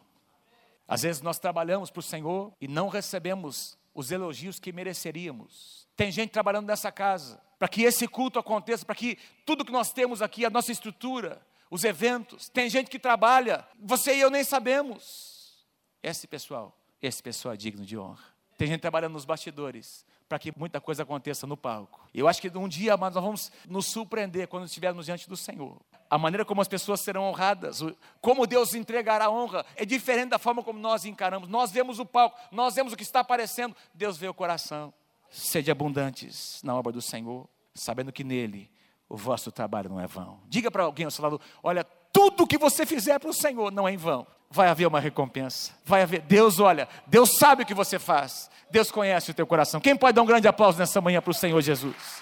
Às 0.85 1.03
vezes 1.03 1.21
nós 1.21 1.39
trabalhamos 1.39 1.89
para 1.89 2.01
o 2.01 2.03
Senhor 2.03 2.53
e 2.59 2.67
não 2.67 2.89
recebemos 2.89 3.77
os 3.95 4.11
elogios 4.11 4.59
que 4.59 4.73
mereceríamos. 4.73 5.87
Tem 5.95 6.11
gente 6.11 6.31
trabalhando 6.31 6.67
nessa 6.67 6.91
casa 6.91 7.41
para 7.57 7.69
que 7.69 7.83
esse 7.83 8.09
culto 8.09 8.37
aconteça, 8.37 8.85
para 8.85 8.93
que 8.93 9.17
tudo 9.45 9.63
que 9.63 9.71
nós 9.71 9.93
temos 9.93 10.21
aqui, 10.21 10.43
a 10.43 10.49
nossa 10.49 10.73
estrutura, 10.73 11.41
os 11.71 11.85
eventos, 11.85 12.49
tem 12.49 12.69
gente 12.69 12.89
que 12.89 12.99
trabalha, 12.99 13.65
você 13.79 14.17
e 14.17 14.19
eu 14.19 14.29
nem 14.29 14.43
sabemos. 14.43 15.65
Esse 16.03 16.27
pessoal, 16.27 16.77
esse 17.01 17.23
pessoal 17.23 17.53
é 17.53 17.57
digno 17.57 17.85
de 17.85 17.97
honra. 17.97 18.35
Tem 18.57 18.67
gente 18.67 18.81
trabalhando 18.81 19.13
nos 19.13 19.23
bastidores, 19.23 20.03
para 20.27 20.39
que 20.39 20.51
muita 20.57 20.81
coisa 20.81 21.03
aconteça 21.03 21.45
no 21.45 21.55
palco. 21.55 22.01
Eu 22.11 22.27
acho 22.27 22.41
que 22.41 22.49
um 22.57 22.67
dia 22.67 22.97
nós 22.97 23.13
vamos 23.13 23.51
nos 23.69 23.85
surpreender 23.85 24.47
quando 24.47 24.65
estivermos 24.65 25.05
diante 25.05 25.29
do 25.29 25.37
Senhor. 25.37 25.79
A 26.09 26.17
maneira 26.17 26.43
como 26.43 26.59
as 26.59 26.67
pessoas 26.67 27.01
serão 27.01 27.23
honradas, 27.25 27.83
como 28.19 28.47
Deus 28.47 28.73
entregará 28.73 29.25
a 29.25 29.29
honra, 29.29 29.63
é 29.75 29.85
diferente 29.85 30.29
da 30.29 30.39
forma 30.39 30.63
como 30.63 30.79
nós 30.79 31.05
encaramos. 31.05 31.47
Nós 31.47 31.71
vemos 31.71 31.99
o 31.99 32.05
palco, 32.05 32.35
nós 32.51 32.73
vemos 32.73 32.93
o 32.93 32.97
que 32.97 33.03
está 33.03 33.19
aparecendo, 33.19 33.75
Deus 33.93 34.17
vê 34.17 34.27
o 34.27 34.33
coração. 34.33 34.91
Sede 35.29 35.69
abundantes 35.69 36.59
na 36.63 36.73
obra 36.73 36.91
do 36.91 37.01
Senhor, 37.01 37.47
sabendo 37.75 38.11
que 38.11 38.23
nele 38.23 38.71
o 39.07 39.15
vosso 39.15 39.51
trabalho 39.51 39.89
não 39.89 39.99
é 39.99 40.07
vão. 40.07 40.39
Diga 40.47 40.71
para 40.71 40.83
alguém 40.83 41.05
ao 41.05 41.11
seu 41.11 41.23
lado: 41.23 41.39
olha, 41.61 41.83
tudo 42.11 42.47
que 42.47 42.57
você 42.57 42.87
fizer 42.87 43.19
para 43.19 43.29
o 43.29 43.33
Senhor 43.33 43.71
não 43.71 43.87
é 43.87 43.93
em 43.93 43.97
vão 43.97 44.25
vai 44.49 44.67
haver 44.67 44.87
uma 44.87 44.99
recompensa. 44.99 45.73
Vai 45.85 46.01
haver. 46.01 46.21
Deus 46.21 46.59
olha, 46.59 46.87
Deus 47.05 47.37
sabe 47.37 47.63
o 47.63 47.65
que 47.65 47.73
você 47.73 47.99
faz. 47.99 48.49
Deus 48.69 48.91
conhece 48.91 49.31
o 49.31 49.33
teu 49.33 49.47
coração. 49.47 49.79
Quem 49.79 49.95
pode 49.95 50.15
dar 50.15 50.21
um 50.21 50.25
grande 50.25 50.47
aplauso 50.47 50.77
nessa 50.77 50.99
manhã 51.01 51.21
para 51.21 51.31
o 51.31 51.33
Senhor 51.33 51.61
Jesus? 51.61 52.21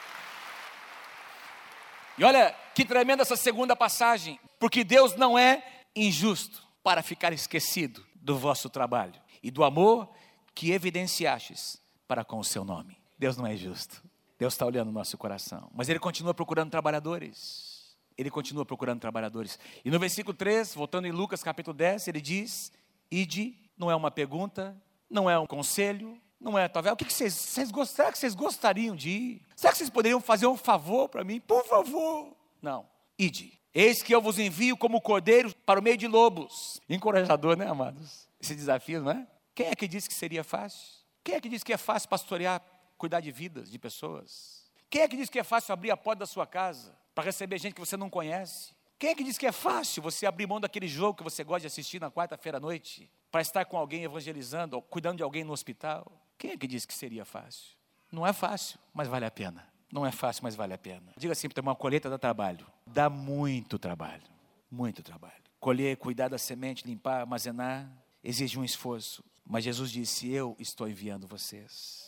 E 2.17 2.23
olha 2.23 2.55
que 2.73 2.85
tremenda 2.85 3.23
essa 3.23 3.35
segunda 3.35 3.75
passagem, 3.75 4.39
porque 4.59 4.83
Deus 4.83 5.15
não 5.15 5.37
é 5.37 5.63
injusto 5.95 6.63
para 6.83 7.01
ficar 7.01 7.33
esquecido 7.33 8.05
do 8.15 8.37
vosso 8.37 8.69
trabalho 8.69 9.19
e 9.41 9.51
do 9.51 9.63
amor 9.63 10.09
que 10.53 10.71
evidenciastes 10.71 11.79
para 12.07 12.23
com 12.23 12.39
o 12.39 12.43
seu 12.43 12.63
nome. 12.63 12.97
Deus 13.17 13.37
não 13.37 13.45
é 13.45 13.53
injusto. 13.53 14.03
Deus 14.37 14.53
está 14.53 14.65
olhando 14.65 14.89
o 14.89 14.93
nosso 14.93 15.17
coração, 15.17 15.69
mas 15.73 15.89
Ele 15.89 15.99
continua 15.99 16.33
procurando 16.33 16.69
trabalhadores 16.69 17.74
ele 18.17 18.29
continua 18.29 18.65
procurando 18.65 18.99
trabalhadores. 18.99 19.59
E 19.83 19.91
no 19.91 19.99
versículo 19.99 20.35
3, 20.35 20.73
voltando 20.73 21.07
em 21.07 21.11
Lucas 21.11 21.43
capítulo 21.43 21.75
10, 21.75 22.07
ele 22.07 22.21
diz: 22.21 22.71
Ide, 23.11 23.57
não 23.77 23.91
é 23.91 23.95
uma 23.95 24.11
pergunta, 24.11 24.75
não 25.09 25.29
é 25.29 25.37
um 25.37 25.45
conselho, 25.45 26.19
não 26.39 26.57
é 26.57 26.67
talvez. 26.67 26.93
O 26.93 26.97
que, 26.97 27.11
vocês, 27.11 27.33
vocês 27.33 27.69
será 27.89 28.11
que 28.11 28.17
vocês 28.17 28.35
gostariam 28.35 28.95
de 28.95 29.09
ir? 29.09 29.41
Será 29.55 29.71
que 29.71 29.77
vocês 29.77 29.89
poderiam 29.89 30.21
fazer 30.21 30.47
um 30.47 30.57
favor 30.57 31.09
para 31.09 31.23
mim? 31.23 31.39
Por 31.39 31.65
favor. 31.65 32.35
Não. 32.61 32.87
Ide. 33.17 33.59
Eis 33.73 34.01
que 34.01 34.15
eu 34.15 34.21
vos 34.21 34.39
envio 34.39 34.77
como 34.77 35.01
cordeiro 35.01 35.53
para 35.65 35.79
o 35.79 35.83
meio 35.83 35.97
de 35.97 36.07
lobos. 36.07 36.79
Encorajador, 36.89 37.57
né, 37.57 37.67
amados? 37.67 38.29
Esse 38.39 38.55
desafio, 38.55 39.01
não 39.01 39.11
é? 39.11 39.27
Quem 39.53 39.67
é 39.67 39.75
que 39.75 39.87
disse 39.87 40.07
que 40.07 40.15
seria 40.15 40.43
fácil? 40.43 41.03
Quem 41.23 41.35
é 41.35 41.41
que 41.41 41.49
disse 41.49 41.65
que 41.65 41.73
é 41.73 41.77
fácil 41.77 42.07
pastorear, 42.07 42.61
cuidar 42.97 43.19
de 43.19 43.31
vidas, 43.31 43.69
de 43.69 43.77
pessoas? 43.77 44.63
Quem 44.89 45.01
é 45.01 45.07
que 45.07 45.17
disse 45.17 45.31
que 45.31 45.39
é 45.39 45.43
fácil 45.43 45.73
abrir 45.73 45.91
a 45.91 45.97
porta 45.97 46.19
da 46.19 46.25
sua 46.25 46.45
casa? 46.47 46.95
Para 47.15 47.23
receber 47.23 47.57
gente 47.57 47.73
que 47.73 47.79
você 47.79 47.95
não 47.95 48.09
conhece. 48.09 48.75
Quem 48.99 49.09
é 49.09 49.15
que 49.15 49.23
diz 49.23 49.37
que 49.37 49.47
é 49.47 49.51
fácil 49.51 50.03
você 50.03 50.25
abrir 50.25 50.45
mão 50.45 50.59
daquele 50.59 50.87
jogo 50.87 51.17
que 51.17 51.23
você 51.23 51.43
gosta 51.43 51.61
de 51.61 51.67
assistir 51.67 51.99
na 51.99 52.11
quarta-feira 52.11 52.57
à 52.57 52.61
noite 52.61 53.09
para 53.31 53.41
estar 53.41 53.65
com 53.65 53.77
alguém 53.77 54.03
evangelizando 54.03 54.75
ou 54.75 54.81
cuidando 54.81 55.17
de 55.17 55.23
alguém 55.23 55.43
no 55.43 55.53
hospital? 55.53 56.11
Quem 56.37 56.51
é 56.51 56.57
que 56.57 56.67
diz 56.67 56.85
que 56.85 56.93
seria 56.93 57.23
fácil? 57.25 57.75
Não 58.11 58.27
é 58.27 58.33
fácil, 58.33 58.77
mas 58.93 59.07
vale 59.07 59.25
a 59.25 59.31
pena. 59.31 59.67
Não 59.91 60.05
é 60.05 60.11
fácil, 60.11 60.43
mas 60.43 60.55
vale 60.55 60.73
a 60.73 60.77
pena. 60.77 61.13
Diga 61.17 61.33
assim, 61.33 61.47
para 61.47 61.61
uma 61.61 61.75
colheita 61.75 62.09
dá 62.09 62.17
trabalho. 62.17 62.65
Dá 62.85 63.09
muito 63.09 63.79
trabalho. 63.79 64.23
Muito 64.69 65.01
trabalho. 65.01 65.43
Colher, 65.59 65.95
cuidar 65.97 66.27
da 66.27 66.37
semente, 66.37 66.85
limpar, 66.85 67.21
armazenar, 67.21 67.89
exige 68.23 68.59
um 68.59 68.63
esforço. 68.63 69.23
Mas 69.45 69.63
Jesus 69.63 69.91
disse: 69.91 70.29
Eu 70.29 70.55
estou 70.59 70.87
enviando 70.87 71.27
vocês. 71.27 72.03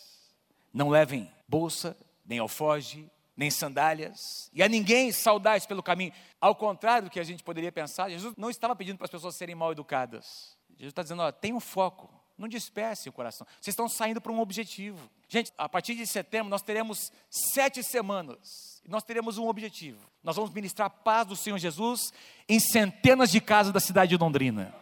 Não 0.73 0.89
levem 0.89 1.31
bolsa, 1.47 1.97
nem 2.25 2.39
alfoge, 2.39 3.09
nem 3.37 3.51
sandálias, 3.51 4.49
e 4.51 4.63
a 4.63 4.67
ninguém 4.67 5.11
saudais 5.11 5.67
pelo 5.67 5.83
caminho. 5.83 6.11
Ao 6.41 6.55
contrário 6.55 7.07
do 7.07 7.11
que 7.11 7.19
a 7.19 7.23
gente 7.23 7.43
poderia 7.43 7.71
pensar, 7.71 8.09
Jesus 8.09 8.33
não 8.35 8.49
estava 8.49 8.75
pedindo 8.75 8.97
para 8.97 9.05
as 9.05 9.11
pessoas 9.11 9.35
serem 9.35 9.53
mal 9.53 9.71
educadas. 9.71 10.57
Jesus 10.71 10.91
está 10.91 11.03
dizendo: 11.03 11.21
ó, 11.21 11.31
tem 11.31 11.53
um 11.53 11.59
foco, 11.59 12.09
não 12.35 12.47
disperse 12.47 13.07
o 13.07 13.13
coração. 13.13 13.45
Vocês 13.61 13.73
estão 13.73 13.87
saindo 13.87 14.19
para 14.19 14.31
um 14.31 14.39
objetivo. 14.39 15.07
Gente, 15.29 15.53
a 15.55 15.69
partir 15.69 15.93
de 15.93 16.07
setembro 16.07 16.49
nós 16.49 16.63
teremos 16.63 17.11
sete 17.29 17.83
semanas. 17.83 18.81
Nós 18.87 19.03
teremos 19.03 19.37
um 19.37 19.47
objetivo. 19.47 19.99
Nós 20.23 20.35
vamos 20.35 20.51
ministrar 20.51 20.87
a 20.87 20.89
paz 20.89 21.27
do 21.27 21.35
Senhor 21.35 21.57
Jesus 21.57 22.11
em 22.49 22.59
centenas 22.59 23.29
de 23.29 23.39
casas 23.39 23.71
da 23.71 23.79
cidade 23.79 24.09
de 24.09 24.17
Londrina. 24.17 24.73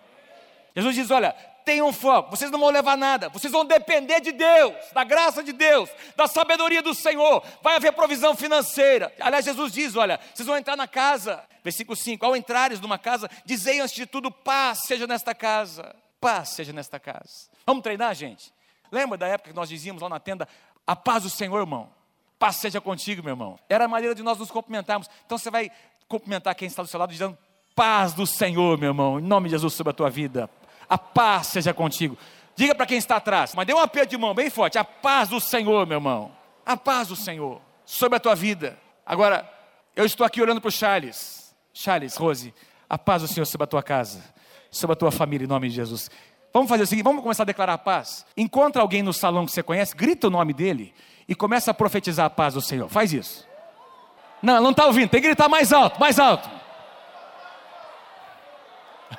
Jesus 0.73 0.95
diz: 0.95 1.11
olha, 1.11 1.35
tenham 1.65 1.91
foco, 1.91 2.30
vocês 2.30 2.51
não 2.51 2.60
vão 2.60 2.69
levar 2.69 2.95
nada, 2.95 3.28
vocês 3.30 3.51
vão 3.51 3.65
depender 3.65 4.21
de 4.21 4.32
Deus, 4.32 4.73
da 4.93 5.04
graça 5.04 5.43
de 5.43 5.51
Deus, 5.51 5.89
da 6.15 6.28
sabedoria 6.28 6.82
do 6.82 6.93
Senhor, 6.93 7.43
vai 7.62 7.75
haver 7.75 7.91
provisão 7.91 8.36
financeira. 8.36 9.12
Aliás, 9.19 9.43
Jesus 9.43 9.73
diz: 9.73 9.95
olha, 9.95 10.19
vocês 10.34 10.45
vão 10.45 10.56
entrar 10.56 10.78
na 10.78 10.88
casa, 10.88 11.43
versículo 11.63 11.95
5: 11.95 12.23
ao 12.23 12.36
entrares 12.36 12.80
numa 12.80 12.99
casa, 12.99 13.30
dizei 13.43 13.80
antes 13.80 13.95
de 13.95 14.06
tudo, 14.06 14.30
paz 14.30 14.84
seja 14.86 15.08
nesta 15.08 15.34
casa, 15.34 15.95
paz 16.21 16.49
seja 16.49 16.71
nesta 16.71 16.99
casa. 16.99 17.49
Vamos 17.65 17.82
treinar, 17.82 18.13
gente? 18.13 18.54
Lembra 18.91 19.17
da 19.17 19.28
época 19.28 19.49
que 19.49 19.56
nós 19.56 19.67
dizíamos 19.67 20.01
lá 20.01 20.08
na 20.08 20.19
tenda, 20.19 20.47
a 20.86 20.95
paz 20.95 21.23
do 21.23 21.30
Senhor, 21.30 21.60
irmão? 21.60 21.89
Paz 22.38 22.58
seja 22.58 22.80
contigo, 22.80 23.23
meu 23.23 23.32
irmão. 23.32 23.58
Era 23.67 23.86
a 23.86 23.88
maneira 23.88 24.13
de 24.13 24.21
nós 24.21 24.38
nos 24.38 24.51
cumprimentarmos. 24.51 25.10
Então 25.25 25.38
você 25.38 25.49
vai 25.49 25.71
cumprimentar 26.08 26.54
quem 26.54 26.67
está 26.67 26.84
do 26.84 26.88
seu 26.88 26.99
lado, 26.99 27.12
dizendo: 27.12 27.36
Paz 27.73 28.13
do 28.13 28.28
Senhor, 28.28 28.78
meu 28.78 28.89
irmão, 28.89 29.19
em 29.19 29.23
nome 29.23 29.49
de 29.49 29.56
Jesus 29.56 29.73
sobre 29.73 29.91
a 29.91 29.93
tua 29.93 30.10
vida. 30.10 30.49
A 30.89 30.98
paz 30.98 31.48
seja 31.48 31.74
contigo. 31.74 32.17
Diga 32.56 32.74
para 32.74 32.86
quem 32.86 32.98
está 32.98 33.17
atrás, 33.17 33.54
mas 33.54 33.67
dê 33.67 33.74
um 33.74 33.80
aperto 33.80 34.12
de 34.12 34.17
mão 34.17 34.34
bem 34.34 34.50
forte. 34.50 34.78
A 34.78 34.84
paz 34.84 35.30
do 35.30 35.39
Senhor, 35.41 35.86
meu 35.86 35.98
irmão. 35.98 36.32
A 36.65 36.78
paz 36.78 37.10
do 37.10 37.15
Senhor 37.15 37.62
sobre 37.86 38.17
a 38.17 38.19
tua 38.19 38.34
vida. 38.34 38.78
Agora, 39.06 39.50
eu 39.95 40.06
estou 40.06 40.26
aqui 40.26 40.41
orando 40.41 40.62
para 40.62 40.69
o 40.69 40.71
Charles. 40.71 41.54
Charles, 41.74 42.15
Rose, 42.15 42.54
a 42.89 42.98
paz 42.98 43.21
do 43.21 43.28
Senhor 43.28 43.45
sobre 43.45 43.65
a 43.65 43.67
tua 43.67 43.84
casa, 43.84 44.24
sobre 44.71 44.93
a 44.93 44.95
tua 44.95 45.12
família, 45.12 45.45
em 45.45 45.48
nome 45.48 45.67
de 45.67 45.76
Jesus. 45.76 46.10
Vamos 46.54 46.69
fazer 46.69 46.84
o 46.84 46.88
seguinte, 46.88 47.04
vamos 47.04 47.21
começar 47.21 47.43
a 47.43 47.45
declarar 47.45 47.74
a 47.74 47.78
paz. 47.78 48.26
Encontra 48.38 48.82
alguém 48.82 49.04
no 49.04 49.12
salão 49.12 49.45
que 49.45 49.52
você 49.52 49.62
conhece, 49.62 49.93
grita 49.93 50.28
o 50.28 50.30
nome 50.30 50.54
dele 50.54 50.93
e 51.28 51.36
começa 51.36 51.71
a 51.71 51.74
profetizar 51.74 52.28
a 52.28 52.30
paz 52.30 52.54
do 52.54 52.62
Senhor. 52.62 52.88
Faz 52.88 53.12
isso. 53.12 53.45
Não, 54.41 54.62
não 54.62 54.71
está 54.71 54.86
ouvindo, 54.86 55.10
tem 55.10 55.21
que 55.21 55.28
gritar 55.28 55.50
mais 55.50 55.74
alto, 55.74 56.00
mais 56.00 56.17
alto. 56.17 56.50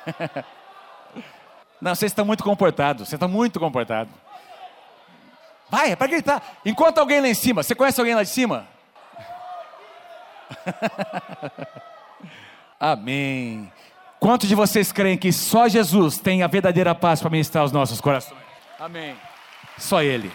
Não, 1.81 1.95
vocês 1.95 2.11
estão 2.11 2.25
muito 2.25 2.43
comportados. 2.43 3.09
Vocês 3.09 3.15
estão 3.15 3.29
muito 3.29 3.61
comportados. 3.61 4.13
Vai, 5.69 5.93
é 5.93 5.97
para 5.97 6.07
gritar. 6.07 6.43
Enquanto 6.65 6.99
alguém 6.99 7.21
lá 7.21 7.29
em 7.29 7.35
cima. 7.35 7.63
Você 7.63 7.75
conhece 7.75 8.01
alguém 8.01 8.15
lá 8.15 8.23
de 8.23 8.31
cima? 8.31 8.67
Amém. 12.79 13.71
Quantos 14.19 14.49
de 14.49 14.55
vocês 14.55 14.93
creem 14.93 15.19
que 15.19 15.33
só 15.33 15.69
Jesus 15.69 16.19
tem 16.19 16.43
a 16.43 16.47
verdadeira 16.47 16.95
paz 16.95 17.21
para 17.21 17.31
ministrar 17.31 17.65
os 17.65 17.73
nossos 17.73 18.01
corações? 18.01 18.41
Amém. 18.79 19.17
Só 19.79 20.03
Ele. 20.03 20.33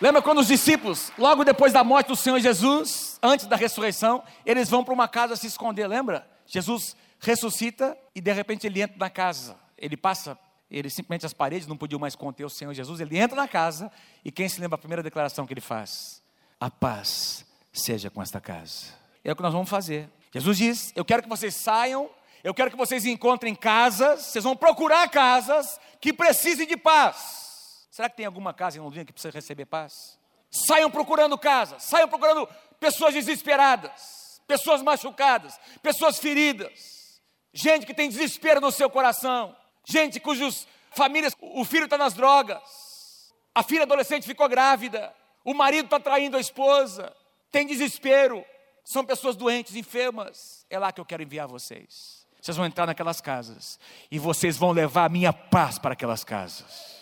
Lembra 0.00 0.20
quando 0.20 0.38
os 0.38 0.46
discípulos, 0.46 1.10
logo 1.18 1.42
depois 1.42 1.72
da 1.72 1.82
morte 1.82 2.08
do 2.08 2.16
Senhor 2.16 2.38
Jesus, 2.38 3.18
antes 3.22 3.46
da 3.46 3.56
ressurreição, 3.56 4.22
eles 4.44 4.68
vão 4.68 4.84
para 4.84 4.92
uma 4.92 5.08
casa 5.08 5.36
se 5.36 5.46
esconder, 5.46 5.86
lembra? 5.86 6.28
Jesus 6.46 6.94
ressuscita 7.18 7.96
e 8.14 8.20
de 8.20 8.32
repente 8.32 8.66
ele 8.66 8.82
entra 8.82 8.96
na 8.98 9.08
casa. 9.08 9.56
Ele 9.78 9.96
passa 9.96 10.38
ele 10.70 10.90
simplesmente 10.90 11.26
as 11.26 11.32
paredes 11.32 11.66
não 11.66 11.76
podiam 11.76 11.98
mais 11.98 12.16
conter 12.16 12.44
o 12.44 12.50
Senhor 12.50 12.74
Jesus. 12.74 13.00
Ele 13.00 13.18
entra 13.18 13.36
na 13.36 13.46
casa 13.46 13.90
e 14.24 14.32
quem 14.32 14.48
se 14.48 14.60
lembra 14.60 14.74
a 14.74 14.78
primeira 14.78 15.02
declaração 15.02 15.46
que 15.46 15.52
ele 15.52 15.60
faz? 15.60 16.22
A 16.58 16.70
paz 16.70 17.46
seja 17.72 18.10
com 18.10 18.20
esta 18.20 18.40
casa. 18.40 18.86
É 19.22 19.32
o 19.32 19.36
que 19.36 19.42
nós 19.42 19.52
vamos 19.52 19.70
fazer. 19.70 20.08
Jesus 20.32 20.58
diz: 20.58 20.92
Eu 20.96 21.04
quero 21.04 21.22
que 21.22 21.28
vocês 21.28 21.54
saiam, 21.54 22.10
eu 22.42 22.52
quero 22.52 22.70
que 22.70 22.76
vocês 22.76 23.04
encontrem 23.04 23.54
casas, 23.54 24.22
vocês 24.22 24.44
vão 24.44 24.56
procurar 24.56 25.08
casas 25.08 25.78
que 26.00 26.12
precisem 26.12 26.66
de 26.66 26.76
paz. 26.76 27.86
Será 27.90 28.10
que 28.10 28.16
tem 28.16 28.26
alguma 28.26 28.52
casa 28.52 28.76
em 28.76 28.80
Londrina 28.80 29.04
que 29.04 29.12
precisa 29.12 29.32
receber 29.32 29.66
paz? 29.66 30.18
Saiam 30.50 30.90
procurando 30.90 31.38
casas, 31.38 31.84
saiam 31.84 32.08
procurando 32.08 32.48
pessoas 32.80 33.14
desesperadas, 33.14 34.40
pessoas 34.46 34.82
machucadas, 34.82 35.58
pessoas 35.82 36.18
feridas, 36.18 37.20
gente 37.52 37.86
que 37.86 37.94
tem 37.94 38.08
desespero 38.08 38.60
no 38.60 38.70
seu 38.70 38.90
coração 38.90 39.56
gente 39.86 40.18
cujas 40.18 40.66
famílias, 40.90 41.34
o 41.40 41.64
filho 41.64 41.84
está 41.84 41.96
nas 41.96 42.12
drogas, 42.12 43.32
a 43.54 43.62
filha 43.62 43.84
adolescente 43.84 44.26
ficou 44.26 44.48
grávida, 44.48 45.14
o 45.44 45.54
marido 45.54 45.84
está 45.84 46.00
traindo 46.00 46.36
a 46.36 46.40
esposa, 46.40 47.14
tem 47.52 47.66
desespero, 47.66 48.44
são 48.84 49.04
pessoas 49.04 49.36
doentes, 49.36 49.76
enfermas. 49.76 50.66
É 50.68 50.78
lá 50.78 50.90
que 50.90 51.00
eu 51.00 51.04
quero 51.04 51.22
enviar 51.22 51.46
vocês. 51.46 52.26
Vocês 52.40 52.56
vão 52.56 52.66
entrar 52.66 52.86
naquelas 52.86 53.20
casas 53.20 53.78
e 54.10 54.18
vocês 54.18 54.56
vão 54.56 54.72
levar 54.72 55.04
a 55.04 55.08
minha 55.08 55.32
paz 55.32 55.78
para 55.78 55.92
aquelas 55.92 56.24
casas. 56.24 56.96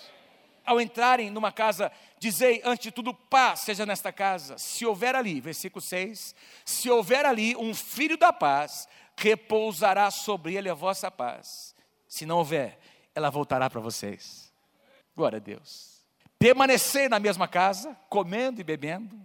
Ao 0.64 0.80
entrarem 0.80 1.30
numa 1.30 1.52
casa, 1.52 1.92
dizei 2.18 2.62
antes 2.64 2.84
de 2.84 2.90
tudo, 2.90 3.12
paz 3.12 3.60
seja 3.60 3.84
nesta 3.84 4.12
casa. 4.12 4.56
Se 4.58 4.86
houver 4.86 5.14
ali, 5.14 5.40
versículo 5.40 5.82
6, 5.82 6.34
se 6.64 6.90
houver 6.90 7.26
ali 7.26 7.56
um 7.56 7.74
filho 7.74 8.16
da 8.16 8.32
paz, 8.32 8.88
repousará 9.16 10.10
sobre 10.10 10.54
ele 10.54 10.70
a 10.70 10.74
vossa 10.74 11.10
paz 11.10 11.73
se 12.14 12.24
não 12.24 12.38
houver, 12.38 12.78
ela 13.12 13.28
voltará 13.28 13.68
para 13.68 13.80
vocês. 13.80 14.52
Glória 15.16 15.38
a 15.38 15.40
Deus. 15.40 16.00
Permanecer 16.38 17.10
na 17.10 17.18
mesma 17.18 17.48
casa, 17.48 17.98
comendo 18.08 18.60
e 18.60 18.64
bebendo, 18.64 19.20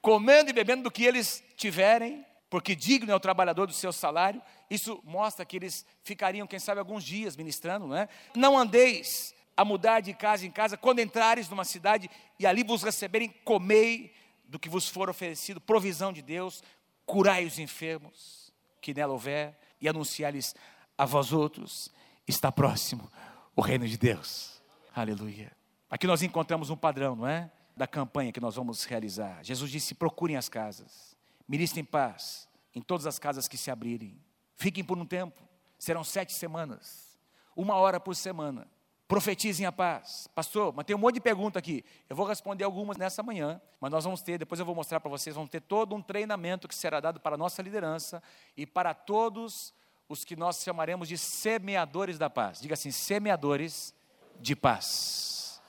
comendo 0.00 0.48
e 0.48 0.52
bebendo 0.52 0.84
do 0.84 0.92
que 0.92 1.02
eles 1.02 1.42
tiverem, 1.56 2.24
porque 2.48 2.76
digno 2.76 3.10
é 3.10 3.14
o 3.16 3.18
trabalhador 3.18 3.66
do 3.66 3.72
seu 3.72 3.92
salário. 3.92 4.40
Isso 4.70 5.00
mostra 5.02 5.44
que 5.44 5.56
eles 5.56 5.84
ficariam, 6.04 6.46
quem 6.46 6.60
sabe, 6.60 6.78
alguns 6.78 7.02
dias 7.02 7.36
ministrando, 7.36 7.88
não 7.88 7.96
é? 7.96 8.08
Não 8.36 8.56
andeis 8.56 9.34
a 9.56 9.64
mudar 9.64 9.98
de 9.98 10.14
casa 10.14 10.46
em 10.46 10.52
casa, 10.52 10.76
quando 10.76 11.00
entrares 11.00 11.48
numa 11.48 11.64
cidade 11.64 12.08
e 12.38 12.46
ali 12.46 12.62
vos 12.62 12.84
receberem, 12.84 13.34
comei 13.44 14.14
do 14.44 14.56
que 14.56 14.68
vos 14.68 14.88
for 14.88 15.10
oferecido, 15.10 15.60
provisão 15.60 16.12
de 16.12 16.22
Deus, 16.22 16.62
curai 17.04 17.44
os 17.44 17.58
enfermos 17.58 18.52
que 18.80 18.94
nela 18.94 19.12
houver 19.12 19.58
e 19.80 19.88
anunciar-lhes 19.88 20.54
a 20.96 21.04
vós 21.04 21.32
outros 21.32 21.90
está 22.30 22.50
próximo 22.50 23.10
o 23.54 23.60
reino 23.60 23.86
de 23.86 23.98
Deus. 23.98 24.62
Aleluia. 24.94 25.52
Aqui 25.90 26.06
nós 26.06 26.22
encontramos 26.22 26.70
um 26.70 26.76
padrão, 26.76 27.14
não 27.14 27.26
é? 27.26 27.50
Da 27.76 27.86
campanha 27.86 28.32
que 28.32 28.40
nós 28.40 28.56
vamos 28.56 28.84
realizar. 28.84 29.44
Jesus 29.44 29.70
disse: 29.70 29.94
procurem 29.94 30.36
as 30.36 30.48
casas, 30.48 31.16
ministrem 31.46 31.84
paz 31.84 32.48
em 32.74 32.80
todas 32.80 33.06
as 33.06 33.18
casas 33.18 33.48
que 33.48 33.56
se 33.56 33.70
abrirem. 33.70 34.18
Fiquem 34.54 34.84
por 34.84 34.96
um 34.98 35.04
tempo, 35.04 35.40
serão 35.78 36.04
sete 36.04 36.32
semanas, 36.32 37.18
uma 37.54 37.74
hora 37.74 37.98
por 37.98 38.14
semana. 38.14 38.66
Profetizem 39.08 39.66
a 39.66 39.72
paz. 39.72 40.28
Pastor, 40.36 40.72
mas 40.72 40.84
tem 40.84 40.94
um 40.94 40.98
monte 40.98 41.14
de 41.14 41.20
pergunta 41.20 41.58
aqui. 41.58 41.84
Eu 42.08 42.14
vou 42.14 42.24
responder 42.24 42.62
algumas 42.62 42.96
nessa 42.96 43.24
manhã, 43.24 43.60
mas 43.80 43.90
nós 43.90 44.04
vamos 44.04 44.22
ter, 44.22 44.38
depois 44.38 44.60
eu 44.60 44.64
vou 44.64 44.74
mostrar 44.74 45.00
para 45.00 45.10
vocês, 45.10 45.34
vamos 45.34 45.50
ter 45.50 45.60
todo 45.60 45.96
um 45.96 46.00
treinamento 46.00 46.68
que 46.68 46.74
será 46.76 47.00
dado 47.00 47.18
para 47.18 47.34
a 47.34 47.38
nossa 47.38 47.60
liderança 47.60 48.22
e 48.56 48.64
para 48.64 48.94
todos 48.94 49.74
os 50.10 50.24
que 50.24 50.34
nós 50.34 50.60
chamaremos 50.60 51.06
de 51.06 51.16
semeadores 51.16 52.18
da 52.18 52.28
paz. 52.28 52.60
Diga 52.60 52.74
assim: 52.74 52.90
semeadores 52.90 53.94
de 54.40 54.56
paz. 54.56 55.62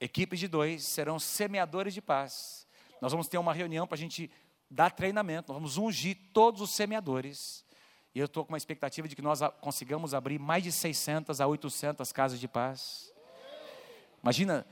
Equipes 0.00 0.38
de 0.38 0.46
dois 0.46 0.84
serão 0.84 1.18
semeadores 1.18 1.92
de 1.92 2.00
paz. 2.00 2.64
Nós 3.00 3.10
vamos 3.10 3.26
ter 3.26 3.38
uma 3.38 3.52
reunião 3.52 3.84
para 3.84 3.96
a 3.96 3.98
gente 3.98 4.30
dar 4.70 4.90
treinamento, 4.90 5.52
nós 5.52 5.60
vamos 5.60 5.76
ungir 5.76 6.16
todos 6.32 6.60
os 6.60 6.70
semeadores. 6.70 7.64
E 8.14 8.20
eu 8.20 8.26
estou 8.26 8.44
com 8.44 8.52
uma 8.52 8.58
expectativa 8.58 9.08
de 9.08 9.16
que 9.16 9.22
nós 9.22 9.40
consigamos 9.60 10.14
abrir 10.14 10.38
mais 10.38 10.62
de 10.62 10.70
600 10.70 11.40
a 11.40 11.46
800 11.46 12.12
casas 12.12 12.38
de 12.38 12.46
paz. 12.46 13.12
Imagina 14.22 14.64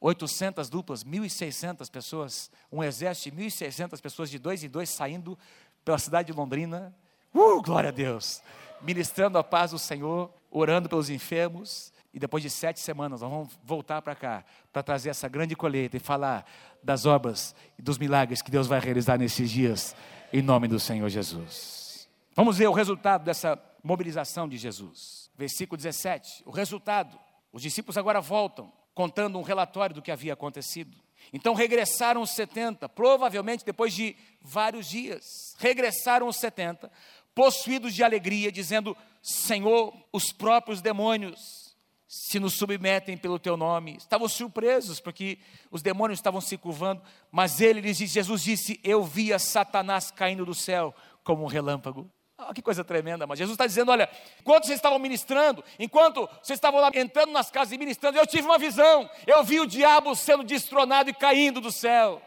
800 0.00 0.68
duplas, 0.68 1.02
1.600 1.02 1.90
pessoas, 1.90 2.50
um 2.70 2.82
exército 2.82 3.34
de 3.34 3.42
1.600 3.42 4.00
pessoas 4.00 4.30
de 4.30 4.38
dois 4.38 4.62
em 4.62 4.68
dois 4.68 4.88
saindo 4.88 5.36
pela 5.84 5.98
cidade 5.98 6.30
de 6.30 6.38
Londrina, 6.38 6.94
Uh, 7.34 7.62
glória 7.62 7.88
a 7.88 7.92
Deus. 7.92 8.42
Ministrando 8.82 9.38
a 9.38 9.44
paz 9.44 9.70
do 9.70 9.78
Senhor, 9.78 10.30
orando 10.50 10.88
pelos 10.88 11.08
enfermos. 11.08 11.92
E 12.12 12.18
depois 12.18 12.42
de 12.42 12.50
sete 12.50 12.78
semanas, 12.78 13.22
nós 13.22 13.30
vamos 13.30 13.48
voltar 13.64 14.02
para 14.02 14.14
cá, 14.14 14.44
para 14.70 14.82
trazer 14.82 15.08
essa 15.08 15.28
grande 15.28 15.56
colheita 15.56 15.96
e 15.96 16.00
falar 16.00 16.44
das 16.82 17.06
obras 17.06 17.54
e 17.78 17.82
dos 17.82 17.96
milagres 17.96 18.42
que 18.42 18.50
Deus 18.50 18.66
vai 18.66 18.80
realizar 18.80 19.16
nesses 19.16 19.50
dias, 19.50 19.96
em 20.30 20.42
nome 20.42 20.68
do 20.68 20.78
Senhor 20.78 21.08
Jesus. 21.08 22.06
Vamos 22.34 22.58
ver 22.58 22.66
o 22.66 22.72
resultado 22.72 23.24
dessa 23.24 23.58
mobilização 23.82 24.46
de 24.46 24.58
Jesus. 24.58 25.30
Versículo 25.36 25.78
17. 25.78 26.42
O 26.44 26.50
resultado: 26.50 27.18
os 27.50 27.62
discípulos 27.62 27.96
agora 27.96 28.20
voltam, 28.20 28.70
contando 28.94 29.38
um 29.38 29.42
relatório 29.42 29.94
do 29.94 30.02
que 30.02 30.10
havia 30.10 30.34
acontecido. 30.34 30.96
Então 31.32 31.54
regressaram 31.54 32.22
os 32.22 32.30
70, 32.30 32.88
provavelmente 32.88 33.64
depois 33.64 33.94
de 33.94 34.16
vários 34.40 34.88
dias. 34.88 35.54
Regressaram 35.58 36.26
os 36.26 36.36
70, 36.36 36.90
possuídos 37.34 37.94
de 37.94 38.02
alegria, 38.02 38.52
dizendo: 38.52 38.96
Senhor, 39.22 39.94
os 40.12 40.32
próprios 40.32 40.80
demônios 40.80 41.62
se 42.06 42.38
nos 42.38 42.52
submetem 42.52 43.16
pelo 43.16 43.38
teu 43.38 43.56
nome. 43.56 43.96
Estavam 43.96 44.28
surpresos 44.28 45.00
porque 45.00 45.38
os 45.70 45.80
demônios 45.80 46.18
estavam 46.18 46.42
se 46.42 46.58
curvando, 46.58 47.02
mas 47.30 47.60
ele 47.60 47.80
lhes 47.80 47.98
disse: 47.98 48.14
Jesus 48.14 48.42
disse: 48.42 48.80
Eu 48.84 49.02
via 49.02 49.38
Satanás 49.38 50.10
caindo 50.10 50.44
do 50.44 50.54
céu 50.54 50.94
como 51.24 51.42
um 51.42 51.46
relâmpago. 51.46 52.10
Ah, 52.36 52.52
que 52.52 52.60
coisa 52.60 52.82
tremenda, 52.82 53.26
mas 53.26 53.38
Jesus 53.38 53.54
está 53.54 53.66
dizendo: 53.66 53.90
olha, 53.90 54.08
enquanto 54.40 54.66
vocês 54.66 54.78
estavam 54.78 54.98
ministrando, 54.98 55.64
enquanto 55.78 56.28
vocês 56.42 56.56
estavam 56.56 56.80
lá 56.80 56.90
entrando 56.94 57.30
nas 57.32 57.50
casas 57.50 57.72
e 57.72 57.78
ministrando, 57.78 58.18
eu 58.18 58.26
tive 58.26 58.46
uma 58.46 58.58
visão, 58.58 59.08
eu 59.26 59.44
vi 59.44 59.60
o 59.60 59.66
diabo 59.66 60.14
sendo 60.14 60.42
destronado 60.42 61.08
e 61.08 61.14
caindo 61.14 61.60
do 61.60 61.70
céu. 61.70 62.20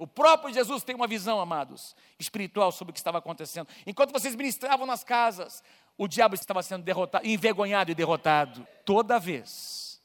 O 0.00 0.06
próprio 0.06 0.50
Jesus 0.50 0.82
tem 0.82 0.96
uma 0.96 1.06
visão, 1.06 1.38
amados, 1.42 1.94
espiritual 2.18 2.72
sobre 2.72 2.90
o 2.90 2.94
que 2.94 2.98
estava 2.98 3.18
acontecendo. 3.18 3.68
Enquanto 3.86 4.12
vocês 4.12 4.34
ministravam 4.34 4.86
nas 4.86 5.04
casas, 5.04 5.62
o 5.98 6.08
diabo 6.08 6.34
estava 6.34 6.62
sendo 6.62 6.82
derrotado, 6.82 7.26
envergonhado 7.26 7.90
e 7.90 7.94
derrotado. 7.94 8.66
Toda 8.82 9.18
vez 9.18 10.00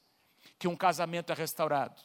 que 0.58 0.68
um 0.68 0.76
casamento 0.76 1.32
é 1.32 1.34
restaurado, 1.34 1.98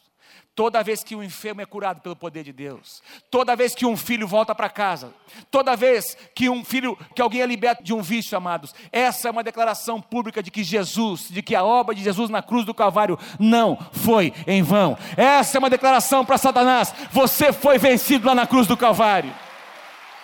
Toda 0.53 0.83
vez 0.83 1.01
que 1.01 1.15
um 1.15 1.23
enfermo 1.23 1.61
é 1.61 1.65
curado 1.65 2.01
pelo 2.01 2.15
poder 2.15 2.43
de 2.43 2.51
Deus, 2.51 3.01
toda 3.29 3.55
vez 3.55 3.73
que 3.73 3.85
um 3.85 3.95
filho 3.95 4.27
volta 4.27 4.53
para 4.53 4.69
casa, 4.69 5.13
toda 5.49 5.77
vez 5.77 6.17
que 6.35 6.49
um 6.49 6.63
filho, 6.63 6.97
que 7.15 7.21
alguém 7.21 7.41
é 7.41 7.45
liberto 7.45 7.81
de 7.83 7.93
um 7.93 8.01
vício, 8.01 8.37
amados, 8.37 8.75
essa 8.91 9.29
é 9.29 9.31
uma 9.31 9.43
declaração 9.43 10.01
pública 10.01 10.43
de 10.43 10.51
que 10.51 10.61
Jesus, 10.61 11.29
de 11.29 11.41
que 11.41 11.55
a 11.55 11.63
obra 11.63 11.95
de 11.95 12.03
Jesus 12.03 12.29
na 12.29 12.43
cruz 12.43 12.65
do 12.65 12.73
Calvário 12.73 13.17
não 13.39 13.77
foi 13.93 14.33
em 14.45 14.61
vão. 14.61 14.97
Essa 15.15 15.57
é 15.57 15.59
uma 15.59 15.69
declaração 15.69 16.25
para 16.25 16.37
Satanás: 16.37 16.93
você 17.11 17.53
foi 17.53 17.77
vencido 17.77 18.27
lá 18.27 18.35
na 18.35 18.45
cruz 18.45 18.67
do 18.67 18.75
Calvário, 18.75 19.33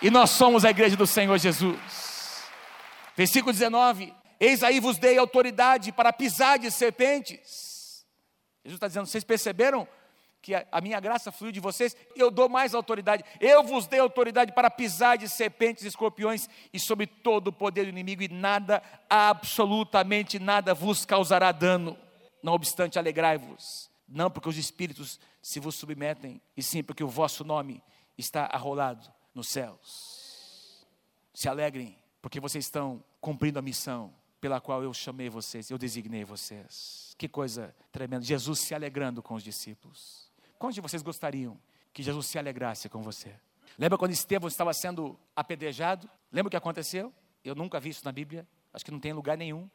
e 0.02 0.10
nós 0.10 0.32
somos 0.32 0.66
a 0.66 0.70
igreja 0.70 0.98
do 0.98 1.08
Senhor 1.08 1.38
Jesus. 1.38 2.44
Versículo 3.16 3.54
19: 3.54 4.14
Eis 4.40 4.62
aí 4.62 4.80
vos 4.82 4.98
dei 4.98 5.18
autoridade 5.18 5.92
para 5.94 6.12
pisar 6.12 6.60
de 6.60 6.70
serpentes. 6.70 8.06
Jesus 8.64 8.76
está 8.76 8.88
dizendo: 8.88 9.08
vocês 9.08 9.24
perceberam 9.24 9.88
que 10.48 10.56
a, 10.56 10.80
minha 10.80 10.98
graça 11.02 11.30
fluiu 11.30 11.52
de 11.52 11.60
vocês, 11.60 11.94
eu 12.16 12.32
dou 12.32 12.48
mais 12.48 12.74
autoridade. 12.74 13.22
Eu 13.38 13.64
vos 13.64 13.86
dei 13.86 14.00
autoridade 14.00 14.54
para 14.54 14.72
pisar 14.72 15.18
de 15.18 15.28
serpentes 15.28 15.84
e 15.84 15.90
escorpiões 15.90 16.48
e 16.72 16.80
sobre 16.80 17.06
todo 17.06 17.50
o 17.50 17.52
poder 17.52 17.84
do 17.84 17.90
inimigo, 17.90 18.24
e 18.24 18.30
nada, 18.30 18.82
absolutamente 19.10 20.40
nada, 20.40 20.74
vos 20.74 21.06
causará 21.06 21.52
dano. 21.52 21.98
Não 22.42 22.54
obstante, 22.54 22.98
alegrai-vos, 22.98 23.92
não 24.08 24.32
porque 24.32 24.48
os 24.48 24.58
espíritos 24.58 25.20
se 25.42 25.60
vos 25.60 25.76
submetem, 25.76 26.42
e 26.56 26.64
sim 26.64 26.82
porque 26.82 27.04
o 27.04 27.10
vosso 27.10 27.44
nome 27.44 27.84
está 28.18 28.46
arrolado 28.46 29.12
nos 29.36 29.50
céus. 29.50 30.88
Se 31.34 31.50
alegrem, 31.50 32.00
porque 32.22 32.40
vocês 32.40 32.64
estão 32.64 33.04
cumprindo 33.20 33.60
a 33.60 33.62
missão 33.62 34.14
pela 34.40 34.62
qual 34.62 34.82
eu 34.82 34.94
chamei 34.94 35.30
vocês, 35.30 35.70
eu 35.70 35.78
designei 35.78 36.24
vocês. 36.24 37.14
Que 37.18 37.28
coisa 37.28 37.76
tremenda. 37.92 38.24
Jesus 38.24 38.60
se 38.60 38.74
alegrando 38.74 39.22
com 39.22 39.34
os 39.34 39.44
discípulos. 39.44 40.27
Quantos 40.58 40.76
de 40.76 40.82
vocês 40.82 41.02
gostariam 41.02 41.60
que 41.94 42.02
Jesus 42.02 42.28
se 42.28 42.38
alegrasse 42.38 42.90
com 42.90 43.02
você? 43.02 43.34
Lembra 43.78 43.98
quando 43.98 44.12
Estevão 44.12 44.48
estava 44.48 44.74
sendo 44.74 45.20
apedrejado? 45.36 46.10
Lembra 46.32 46.48
o 46.48 46.52
que 46.52 46.58
aconteceu? 46.58 47.14
Eu 47.44 47.56
nunca 47.56 47.80
vi 47.80 47.90
isso 47.90 48.04
na 48.04 48.12
Bíblia, 48.12 48.48
acho 48.74 48.84
que 48.84 48.92
não 48.92 49.00
tem 49.00 49.14
lugar 49.14 49.38
nenhum. 49.38 49.70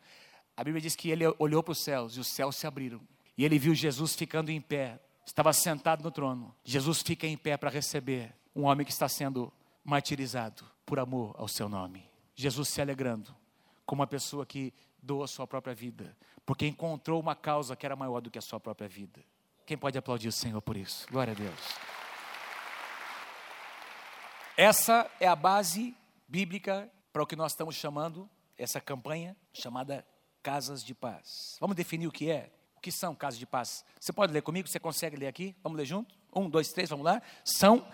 A 0.57 0.64
Bíblia 0.64 0.81
diz 0.81 0.95
que 0.95 1.11
ele 1.11 1.25
olhou 1.38 1.62
para 1.62 1.73
os 1.73 1.83
céus 1.83 2.16
e 2.16 2.21
os 2.21 2.27
céus 2.27 2.57
se 2.57 2.66
abriram. 2.66 3.01
E 3.37 3.45
ele 3.45 3.59
viu 3.59 3.75
Jesus 3.75 4.14
ficando 4.14 4.51
em 4.51 4.61
pé, 4.61 5.01
estava 5.25 5.53
sentado 5.53 6.03
no 6.03 6.11
trono. 6.11 6.55
Jesus 6.64 7.01
fica 7.01 7.27
em 7.27 7.37
pé 7.37 7.57
para 7.57 7.71
receber 7.71 8.35
um 8.55 8.64
homem 8.64 8.85
que 8.85 8.92
está 8.92 9.09
sendo 9.09 9.53
martirizado 9.85 10.64
por 10.85 10.99
amor 10.99 11.35
ao 11.38 11.49
seu 11.49 11.68
nome. 11.68 12.05
Jesus 12.35 12.68
se 12.68 12.81
alegrando 12.81 13.35
com 13.87 13.95
uma 13.95 14.07
pessoa 14.07 14.45
que 14.45 14.73
doa 15.03 15.25
a 15.25 15.29
sua 15.29 15.47
própria 15.47 15.75
vida, 15.75 16.16
porque 16.45 16.66
encontrou 16.66 17.21
uma 17.21 17.35
causa 17.35 17.75
que 17.75 17.87
era 17.87 17.97
maior 17.97 18.21
do 18.21 18.31
que 18.31 18.38
a 18.38 18.42
sua 18.42 18.61
própria 18.61 18.88
vida. 18.88 19.25
Quem 19.64 19.79
pode 19.79 19.96
aplaudir 19.96 20.29
o 20.29 20.33
Senhor 20.33 20.61
por 20.61 20.77
isso? 20.77 21.07
Glória 21.11 21.33
a 21.33 21.37
Deus. 21.37 21.61
Essa 24.57 25.11
é 25.20 25.27
a 25.27 25.37
base 25.37 25.96
bíblica 26.29 26.90
para 27.12 27.22
o 27.22 27.27
que 27.27 27.37
nós 27.37 27.53
estamos 27.53 27.77
chamando, 27.77 28.29
essa 28.59 28.81
campanha 28.81 29.37
chamada 29.53 30.05
Casas 30.42 30.83
de 30.85 30.94
Paz. 30.94 31.57
Vamos 31.61 31.77
definir 31.77 32.07
o 32.07 32.12
que 32.12 32.31
é? 32.31 32.51
O 32.77 32.81
que 32.81 32.90
são 32.90 33.14
casas 33.14 33.38
de 33.38 33.46
paz? 33.46 33.85
Você 34.01 34.12
pode 34.12 34.33
ler 34.33 34.42
comigo? 34.42 34.66
Você 34.66 34.81
consegue 34.81 35.16
ler 35.16 35.29
aqui? 35.29 35.55
Vamos 35.62 35.79
ler 35.79 35.85
junto? 35.85 36.14
Um, 36.35 36.51
dois, 36.51 36.68
três, 36.72 36.90
vamos 36.90 37.05
lá? 37.05 37.22
São 37.44 37.87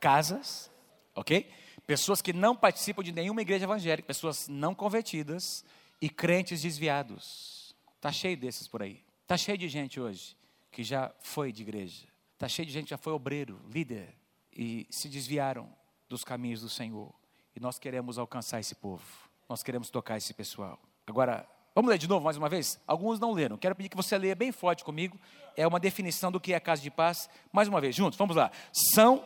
casas, 0.00 0.70
ok? 1.14 1.48
Pessoas 1.86 2.20
que 2.20 2.32
não 2.32 2.56
participam 2.56 3.02
de 3.02 3.12
nenhuma 3.12 3.42
igreja 3.42 3.64
evangélica, 3.64 4.06
pessoas 4.06 4.48
não 4.48 4.74
convertidas 4.74 5.64
e 6.00 6.10
crentes 6.10 6.62
desviados. 6.62 7.74
Está 7.96 8.10
cheio 8.10 8.36
desses 8.36 8.66
por 8.66 8.82
aí. 8.82 9.04
Está 9.22 9.36
cheio 9.36 9.56
de 9.56 9.68
gente 9.68 10.00
hoje 10.00 10.36
que 10.74 10.82
já 10.82 11.12
foi 11.20 11.52
de 11.52 11.62
igreja. 11.62 12.04
Está 12.32 12.48
cheio 12.48 12.66
de 12.66 12.72
gente 12.72 12.84
que 12.86 12.90
já 12.90 12.98
foi 12.98 13.12
obreiro, 13.12 13.60
líder, 13.72 14.12
e 14.52 14.88
se 14.90 15.08
desviaram 15.08 15.68
dos 16.08 16.24
caminhos 16.24 16.62
do 16.62 16.68
Senhor. 16.68 17.14
E 17.54 17.60
nós 17.60 17.78
queremos 17.78 18.18
alcançar 18.18 18.58
esse 18.58 18.74
povo. 18.74 19.04
Nós 19.48 19.62
queremos 19.62 19.88
tocar 19.88 20.16
esse 20.16 20.34
pessoal. 20.34 20.80
Agora, 21.06 21.48
vamos 21.74 21.88
ler 21.88 21.96
de 21.96 22.08
novo 22.08 22.24
mais 22.24 22.36
uma 22.36 22.48
vez? 22.48 22.80
Alguns 22.88 23.20
não 23.20 23.30
leram. 23.30 23.56
Quero 23.56 23.76
pedir 23.76 23.88
que 23.88 23.96
você 23.96 24.18
leia 24.18 24.34
bem 24.34 24.50
forte 24.50 24.82
comigo. 24.82 25.16
É 25.56 25.64
uma 25.64 25.78
definição 25.78 26.32
do 26.32 26.40
que 26.40 26.52
é 26.52 26.58
casa 26.58 26.82
de 26.82 26.90
paz. 26.90 27.30
Mais 27.52 27.68
uma 27.68 27.80
vez, 27.80 27.94
juntos, 27.94 28.18
vamos 28.18 28.34
lá. 28.34 28.50
São 28.72 29.24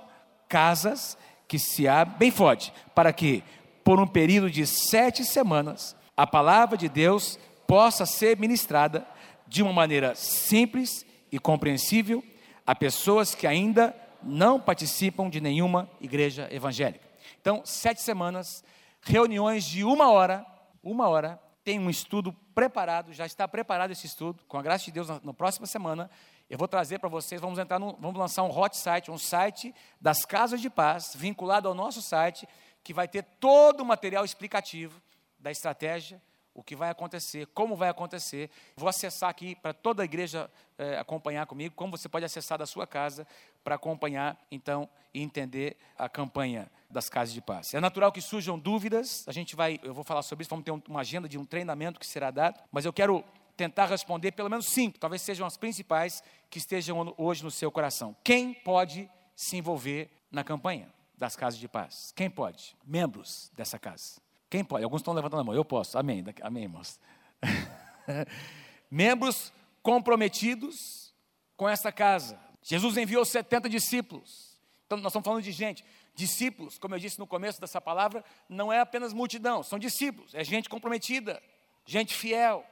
casas 0.50 1.16
que 1.48 1.58
se 1.58 1.88
abrem, 1.88 2.18
bem 2.18 2.30
forte, 2.30 2.74
para 2.94 3.10
que, 3.10 3.42
por 3.82 3.98
um 3.98 4.06
período 4.06 4.50
de 4.50 4.66
sete 4.66 5.24
semanas, 5.24 5.96
a 6.14 6.26
palavra 6.26 6.76
de 6.76 6.90
Deus 6.90 7.38
possa 7.66 8.04
ser 8.04 8.36
ministrada 8.36 9.08
de 9.46 9.62
uma 9.62 9.72
maneira 9.72 10.14
simples 10.14 11.07
e 11.30 11.38
compreensível 11.38 12.22
a 12.66 12.74
pessoas 12.74 13.34
que 13.34 13.46
ainda 13.46 13.94
não 14.22 14.60
participam 14.60 15.28
de 15.28 15.40
nenhuma 15.40 15.88
igreja 16.00 16.48
evangélica. 16.50 17.06
Então, 17.40 17.62
sete 17.64 18.02
semanas, 18.02 18.64
reuniões 19.00 19.64
de 19.64 19.84
uma 19.84 20.10
hora, 20.10 20.44
uma 20.82 21.08
hora, 21.08 21.40
tem 21.64 21.78
um 21.78 21.90
estudo 21.90 22.32
preparado, 22.54 23.12
já 23.12 23.26
está 23.26 23.46
preparado 23.46 23.90
esse 23.90 24.06
estudo, 24.06 24.42
com 24.48 24.58
a 24.58 24.62
graça 24.62 24.86
de 24.86 24.92
Deus, 24.92 25.08
na, 25.08 25.20
na 25.22 25.34
próxima 25.34 25.66
semana, 25.66 26.10
eu 26.48 26.56
vou 26.56 26.66
trazer 26.66 26.98
para 26.98 27.08
vocês, 27.08 27.40
vamos 27.40 27.58
entrar 27.58 27.78
no, 27.78 27.94
vamos 28.00 28.18
lançar 28.18 28.42
um 28.42 28.50
hot 28.50 28.76
site, 28.76 29.10
um 29.10 29.18
site 29.18 29.74
das 30.00 30.24
casas 30.24 30.60
de 30.60 30.70
paz, 30.70 31.12
vinculado 31.14 31.68
ao 31.68 31.74
nosso 31.74 32.00
site, 32.00 32.48
que 32.82 32.94
vai 32.94 33.06
ter 33.06 33.22
todo 33.22 33.82
o 33.82 33.84
material 33.84 34.24
explicativo 34.24 35.00
da 35.38 35.50
estratégia, 35.50 36.22
o 36.58 36.62
que 36.64 36.74
vai 36.74 36.90
acontecer, 36.90 37.46
como 37.54 37.76
vai 37.76 37.88
acontecer. 37.88 38.50
Vou 38.76 38.88
acessar 38.88 39.30
aqui 39.30 39.54
para 39.54 39.72
toda 39.72 40.02
a 40.02 40.04
igreja 40.04 40.50
é, 40.76 40.98
acompanhar 40.98 41.46
comigo, 41.46 41.72
como 41.76 41.96
você 41.96 42.08
pode 42.08 42.24
acessar 42.24 42.58
da 42.58 42.66
sua 42.66 42.84
casa 42.84 43.24
para 43.62 43.76
acompanhar, 43.76 44.36
então, 44.50 44.88
e 45.14 45.22
entender 45.22 45.76
a 45.96 46.08
campanha 46.08 46.68
das 46.90 47.08
casas 47.08 47.32
de 47.32 47.40
paz. 47.40 47.74
É 47.74 47.80
natural 47.80 48.10
que 48.10 48.20
surjam 48.20 48.58
dúvidas, 48.58 49.24
a 49.28 49.32
gente 49.32 49.54
vai, 49.54 49.78
eu 49.84 49.94
vou 49.94 50.02
falar 50.02 50.22
sobre 50.22 50.42
isso, 50.42 50.50
vamos 50.50 50.64
ter 50.64 50.72
uma 50.90 51.00
agenda 51.00 51.28
de 51.28 51.38
um 51.38 51.44
treinamento 51.44 52.00
que 52.00 52.06
será 52.06 52.28
dado, 52.32 52.60
mas 52.72 52.84
eu 52.84 52.92
quero 52.92 53.24
tentar 53.56 53.86
responder 53.86 54.32
pelo 54.32 54.50
menos 54.50 54.66
cinco, 54.66 54.98
talvez 54.98 55.22
sejam 55.22 55.46
as 55.46 55.56
principais 55.56 56.24
que 56.50 56.58
estejam 56.58 57.14
hoje 57.16 57.44
no 57.44 57.52
seu 57.52 57.70
coração. 57.70 58.16
Quem 58.24 58.52
pode 58.52 59.08
se 59.36 59.56
envolver 59.56 60.10
na 60.28 60.42
campanha 60.42 60.92
das 61.16 61.36
casas 61.36 61.60
de 61.60 61.68
paz? 61.68 62.12
Quem 62.16 62.28
pode? 62.28 62.76
Membros 62.84 63.52
dessa 63.54 63.78
casa. 63.78 64.27
Quem 64.50 64.64
pode? 64.64 64.84
Alguns 64.84 65.00
estão 65.00 65.12
levantando 65.14 65.40
a 65.40 65.44
mão. 65.44 65.54
Eu 65.54 65.64
posso. 65.64 65.98
Amém. 65.98 66.24
Amém, 66.42 66.64
irmãos. 66.64 66.98
Membros 68.90 69.52
comprometidos 69.82 71.12
com 71.56 71.68
essa 71.68 71.92
casa. 71.92 72.38
Jesus 72.62 72.96
enviou 72.96 73.24
70 73.24 73.68
discípulos. 73.68 74.58
Então, 74.86 74.98
nós 74.98 75.10
estamos 75.10 75.24
falando 75.24 75.42
de 75.42 75.52
gente. 75.52 75.84
Discípulos, 76.14 76.78
como 76.78 76.94
eu 76.94 76.98
disse 76.98 77.18
no 77.18 77.26
começo 77.26 77.60
dessa 77.60 77.80
palavra, 77.80 78.24
não 78.48 78.72
é 78.72 78.80
apenas 78.80 79.12
multidão, 79.12 79.62
são 79.62 79.78
discípulos. 79.78 80.34
É 80.34 80.42
gente 80.42 80.68
comprometida, 80.68 81.40
gente 81.86 82.14
fiel, 82.14 82.64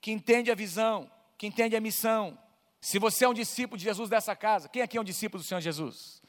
que 0.00 0.10
entende 0.10 0.50
a 0.50 0.54
visão, 0.54 1.10
que 1.36 1.46
entende 1.46 1.76
a 1.76 1.80
missão. 1.80 2.36
Se 2.80 2.98
você 2.98 3.24
é 3.24 3.28
um 3.28 3.34
discípulo 3.34 3.78
de 3.78 3.84
Jesus 3.84 4.08
dessa 4.08 4.34
casa, 4.34 4.68
quem 4.68 4.82
aqui 4.82 4.96
é 4.96 5.00
um 5.00 5.04
discípulo 5.04 5.42
do 5.42 5.46
Senhor 5.46 5.60
Jesus? 5.60 6.22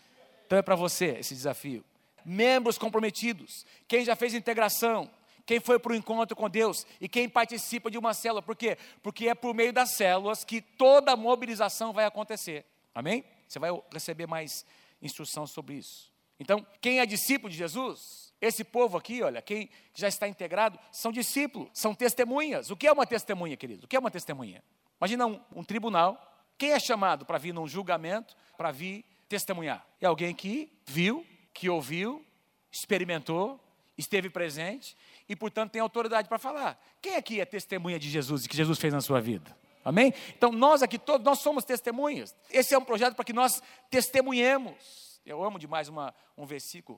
Então 0.45 0.59
é 0.59 0.61
para 0.61 0.75
você 0.75 1.17
esse 1.19 1.33
desafio 1.33 1.83
membros 2.25 2.77
comprometidos, 2.77 3.65
quem 3.87 4.03
já 4.03 4.15
fez 4.15 4.33
integração, 4.33 5.09
quem 5.45 5.59
foi 5.59 5.79
para 5.79 5.93
o 5.93 5.95
encontro 5.95 6.35
com 6.35 6.47
Deus 6.47 6.85
e 7.01 7.09
quem 7.09 7.27
participa 7.27 7.89
de 7.89 7.97
uma 7.97 8.13
célula. 8.13 8.41
Por 8.41 8.55
quê? 8.55 8.77
Porque 9.01 9.27
é 9.27 9.33
por 9.33 9.55
meio 9.55 9.73
das 9.73 9.95
células 9.95 10.43
que 10.43 10.61
toda 10.61 11.13
a 11.13 11.17
mobilização 11.17 11.91
vai 11.91 12.05
acontecer. 12.05 12.65
Amém? 12.93 13.23
Você 13.47 13.57
vai 13.57 13.71
receber 13.91 14.27
mais 14.27 14.63
instrução 15.01 15.47
sobre 15.47 15.75
isso. 15.75 16.13
Então, 16.39 16.65
quem 16.79 16.99
é 16.99 17.05
discípulo 17.05 17.49
de 17.49 17.57
Jesus, 17.57 18.31
esse 18.39 18.63
povo 18.63 18.97
aqui, 18.97 19.21
olha, 19.21 19.41
quem 19.41 19.69
já 19.93 20.07
está 20.07 20.27
integrado, 20.27 20.79
são 20.91 21.11
discípulos, 21.11 21.69
são 21.73 21.93
testemunhas. 21.93 22.69
O 22.69 22.77
que 22.77 22.87
é 22.87 22.91
uma 22.91 23.05
testemunha, 23.05 23.57
querido? 23.57 23.85
O 23.85 23.87
que 23.87 23.95
é 23.95 23.99
uma 23.99 24.11
testemunha? 24.11 24.63
Imagina 25.01 25.25
um, 25.25 25.39
um 25.55 25.63
tribunal. 25.63 26.21
Quem 26.57 26.71
é 26.71 26.79
chamado 26.79 27.25
para 27.25 27.37
vir 27.37 27.53
num 27.53 27.67
julgamento, 27.67 28.35
para 28.55 28.71
vir 28.71 29.03
testemunhar? 29.27 29.85
É 29.99 30.05
alguém 30.05 30.33
que 30.33 30.71
viu, 30.85 31.25
que 31.59 31.69
ouviu, 31.69 32.25
experimentou, 32.71 33.59
esteve 33.97 34.29
presente 34.29 34.95
e, 35.27 35.35
portanto, 35.35 35.71
tem 35.73 35.81
autoridade 35.81 36.29
para 36.29 36.39
falar. 36.39 36.81
Quem 37.01 37.17
aqui 37.17 37.41
é 37.41 37.45
testemunha 37.45 37.99
de 37.99 38.09
Jesus 38.09 38.45
e 38.45 38.49
que 38.49 38.55
Jesus 38.55 38.79
fez 38.79 38.93
na 38.93 39.01
sua 39.01 39.19
vida? 39.19 39.53
Amém? 39.83 40.13
Então, 40.29 40.53
nós 40.53 40.81
aqui 40.81 40.97
todos, 40.97 41.25
nós 41.25 41.39
somos 41.39 41.65
testemunhas. 41.65 42.33
Esse 42.49 42.73
é 42.73 42.77
um 42.77 42.85
projeto 42.85 43.13
para 43.13 43.25
que 43.25 43.33
nós 43.33 43.61
testemunhemos. 43.89 45.19
Eu 45.25 45.43
amo 45.43 45.59
demais 45.59 45.89
uma, 45.89 46.15
um 46.37 46.45
versículo 46.45 46.97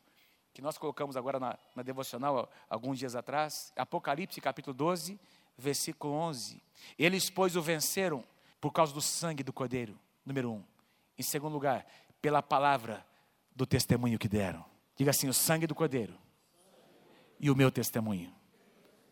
que 0.54 0.62
nós 0.62 0.78
colocamos 0.78 1.18
agora 1.18 1.40
na, 1.40 1.58
na 1.76 1.82
devocional 1.82 2.48
alguns 2.70 3.00
dias 3.00 3.16
atrás, 3.16 3.74
Apocalipse 3.76 4.40
capítulo 4.40 4.76
12, 4.76 5.20
versículo 5.58 6.14
11. 6.14 6.62
Eles, 7.00 7.32
pois, 7.32 7.56
o 7.56 7.64
venceram 7.64 8.24
por 8.60 8.72
causa 8.72 8.94
do 8.94 9.02
sangue 9.02 9.42
do 9.42 9.52
Cordeiro, 9.52 10.00
número 10.24 10.52
um. 10.52 10.64
Em 11.18 11.24
segundo 11.24 11.54
lugar, 11.54 11.84
pela 12.22 12.44
palavra 12.44 13.04
do 13.56 13.66
testemunho 13.66 14.20
que 14.20 14.28
deram. 14.28 14.66
Diga 14.96 15.12
assim: 15.12 15.28
o 15.28 15.34
sangue 15.34 15.68
do 15.68 15.76
Cordeiro 15.76 16.18
e 17.40 17.50
o 17.50 17.56
meu 17.56 17.72
testemunho. 17.72 18.34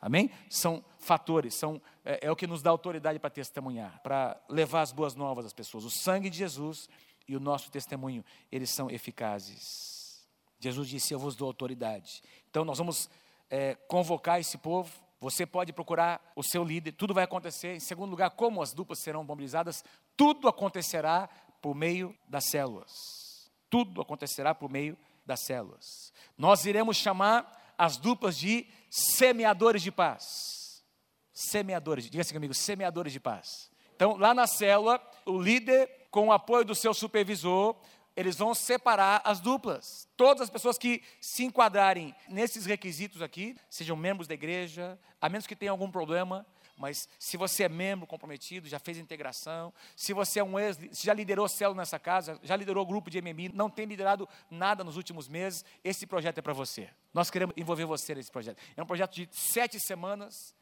Amém? 0.02 0.32
São 0.50 0.84
fatores, 0.98 1.56
são, 1.56 1.82
é, 2.06 2.28
é 2.28 2.32
o 2.32 2.36
que 2.36 2.48
nos 2.48 2.62
dá 2.62 2.70
autoridade 2.70 3.20
para 3.20 3.30
testemunhar, 3.30 4.00
para 4.02 4.40
levar 4.48 4.82
as 4.82 4.94
boas 4.94 5.14
novas 5.14 5.46
às 5.46 5.52
pessoas. 5.52 5.84
O 5.84 5.90
sangue 5.90 6.30
de 6.30 6.38
Jesus 6.38 6.88
e 7.28 7.36
o 7.36 7.40
nosso 7.40 7.70
testemunho, 7.70 8.24
eles 8.52 8.70
são 8.70 8.90
eficazes. 8.90 10.26
Jesus 10.60 10.88
disse: 10.88 11.14
Eu 11.14 11.20
vos 11.20 11.36
dou 11.36 11.48
autoridade. 11.48 12.22
Então, 12.50 12.64
nós 12.64 12.78
vamos 12.78 13.10
é, 13.50 13.76
convocar 13.88 14.40
esse 14.40 14.58
povo. 14.58 14.92
Você 15.20 15.46
pode 15.46 15.74
procurar 15.74 16.32
o 16.34 16.42
seu 16.42 16.64
líder, 16.64 16.94
tudo 16.94 17.14
vai 17.14 17.26
acontecer. 17.26 17.76
Em 17.76 17.80
segundo 17.80 18.12
lugar, 18.12 18.30
como 18.32 18.62
as 18.62 18.74
duplas 18.74 19.00
serão 19.00 19.24
mobilizadas, 19.24 19.84
tudo 20.16 20.48
acontecerá 20.48 21.28
por 21.62 21.76
meio 21.76 22.16
das 22.28 22.46
células. 22.46 23.29
Tudo 23.70 24.02
acontecerá 24.02 24.54
por 24.56 24.70
meio 24.70 24.98
das 25.26 25.42
células. 25.42 26.12
Nós 26.38 26.66
iremos 26.66 26.98
chamar 26.98 27.74
as 27.78 27.98
duplas 27.98 28.38
de 28.38 28.68
semeadores 28.90 29.82
de 29.82 29.92
paz. 29.92 30.84
Semeadores, 31.32 32.10
diga 32.10 32.22
assim 32.22 32.34
comigo, 32.34 32.54
semeadores 32.54 33.14
de 33.14 33.20
paz. 33.20 33.72
Então, 33.96 34.18
lá 34.18 34.34
na 34.34 34.48
célula, 34.48 35.02
o 35.26 35.40
líder, 35.40 35.90
com 36.12 36.28
o 36.28 36.32
apoio 36.32 36.66
do 36.66 36.76
seu 36.76 36.94
supervisor, 36.94 37.76
eles 38.20 38.36
vão 38.36 38.54
separar 38.54 39.22
as 39.24 39.40
duplas. 39.40 40.06
Todas 40.18 40.42
as 40.42 40.50
pessoas 40.50 40.78
que 40.78 41.02
se 41.22 41.46
enquadrarem 41.46 42.14
nesses 42.28 42.66
requisitos 42.66 43.22
aqui, 43.22 43.56
sejam 43.70 43.96
membros 43.96 44.28
da 44.28 44.34
igreja, 44.34 45.00
a 45.22 45.30
menos 45.30 45.48
que 45.48 45.56
tenham 45.56 45.72
algum 45.72 45.90
problema, 45.90 46.46
mas 46.76 47.08
se 47.18 47.38
você 47.38 47.64
é 47.64 47.70
membro 47.70 48.06
comprometido, 48.06 48.68
já 48.68 48.78
fez 48.78 48.98
integração, 48.98 49.74
se 49.96 50.12
você 50.12 50.42
é 50.42 50.44
um 50.44 50.60
ex, 50.60 50.78
já 50.92 51.14
liderou 51.14 51.48
célula 51.48 51.78
nessa 51.78 51.98
casa, 51.98 52.38
já 52.44 52.58
liderou 52.58 52.86
grupo 52.86 53.10
de 53.10 53.22
MMI, 53.22 53.54
não 53.54 53.70
tem 53.70 53.86
liderado 53.86 54.28
nada 54.52 54.84
nos 54.84 54.98
últimos 54.98 55.30
meses, 55.30 55.64
esse 55.82 56.06
projeto 56.06 56.40
é 56.40 56.42
para 56.42 56.52
você. 56.52 56.90
Nós 57.14 57.32
queremos 57.32 57.56
envolver 57.56 57.86
você 57.86 58.16
nesse 58.16 58.30
projeto. 58.32 58.62
É 58.76 58.84
um 58.84 58.86
projeto 58.86 59.14
de 59.14 59.30
sete 59.32 59.80
semanas. 59.80 60.54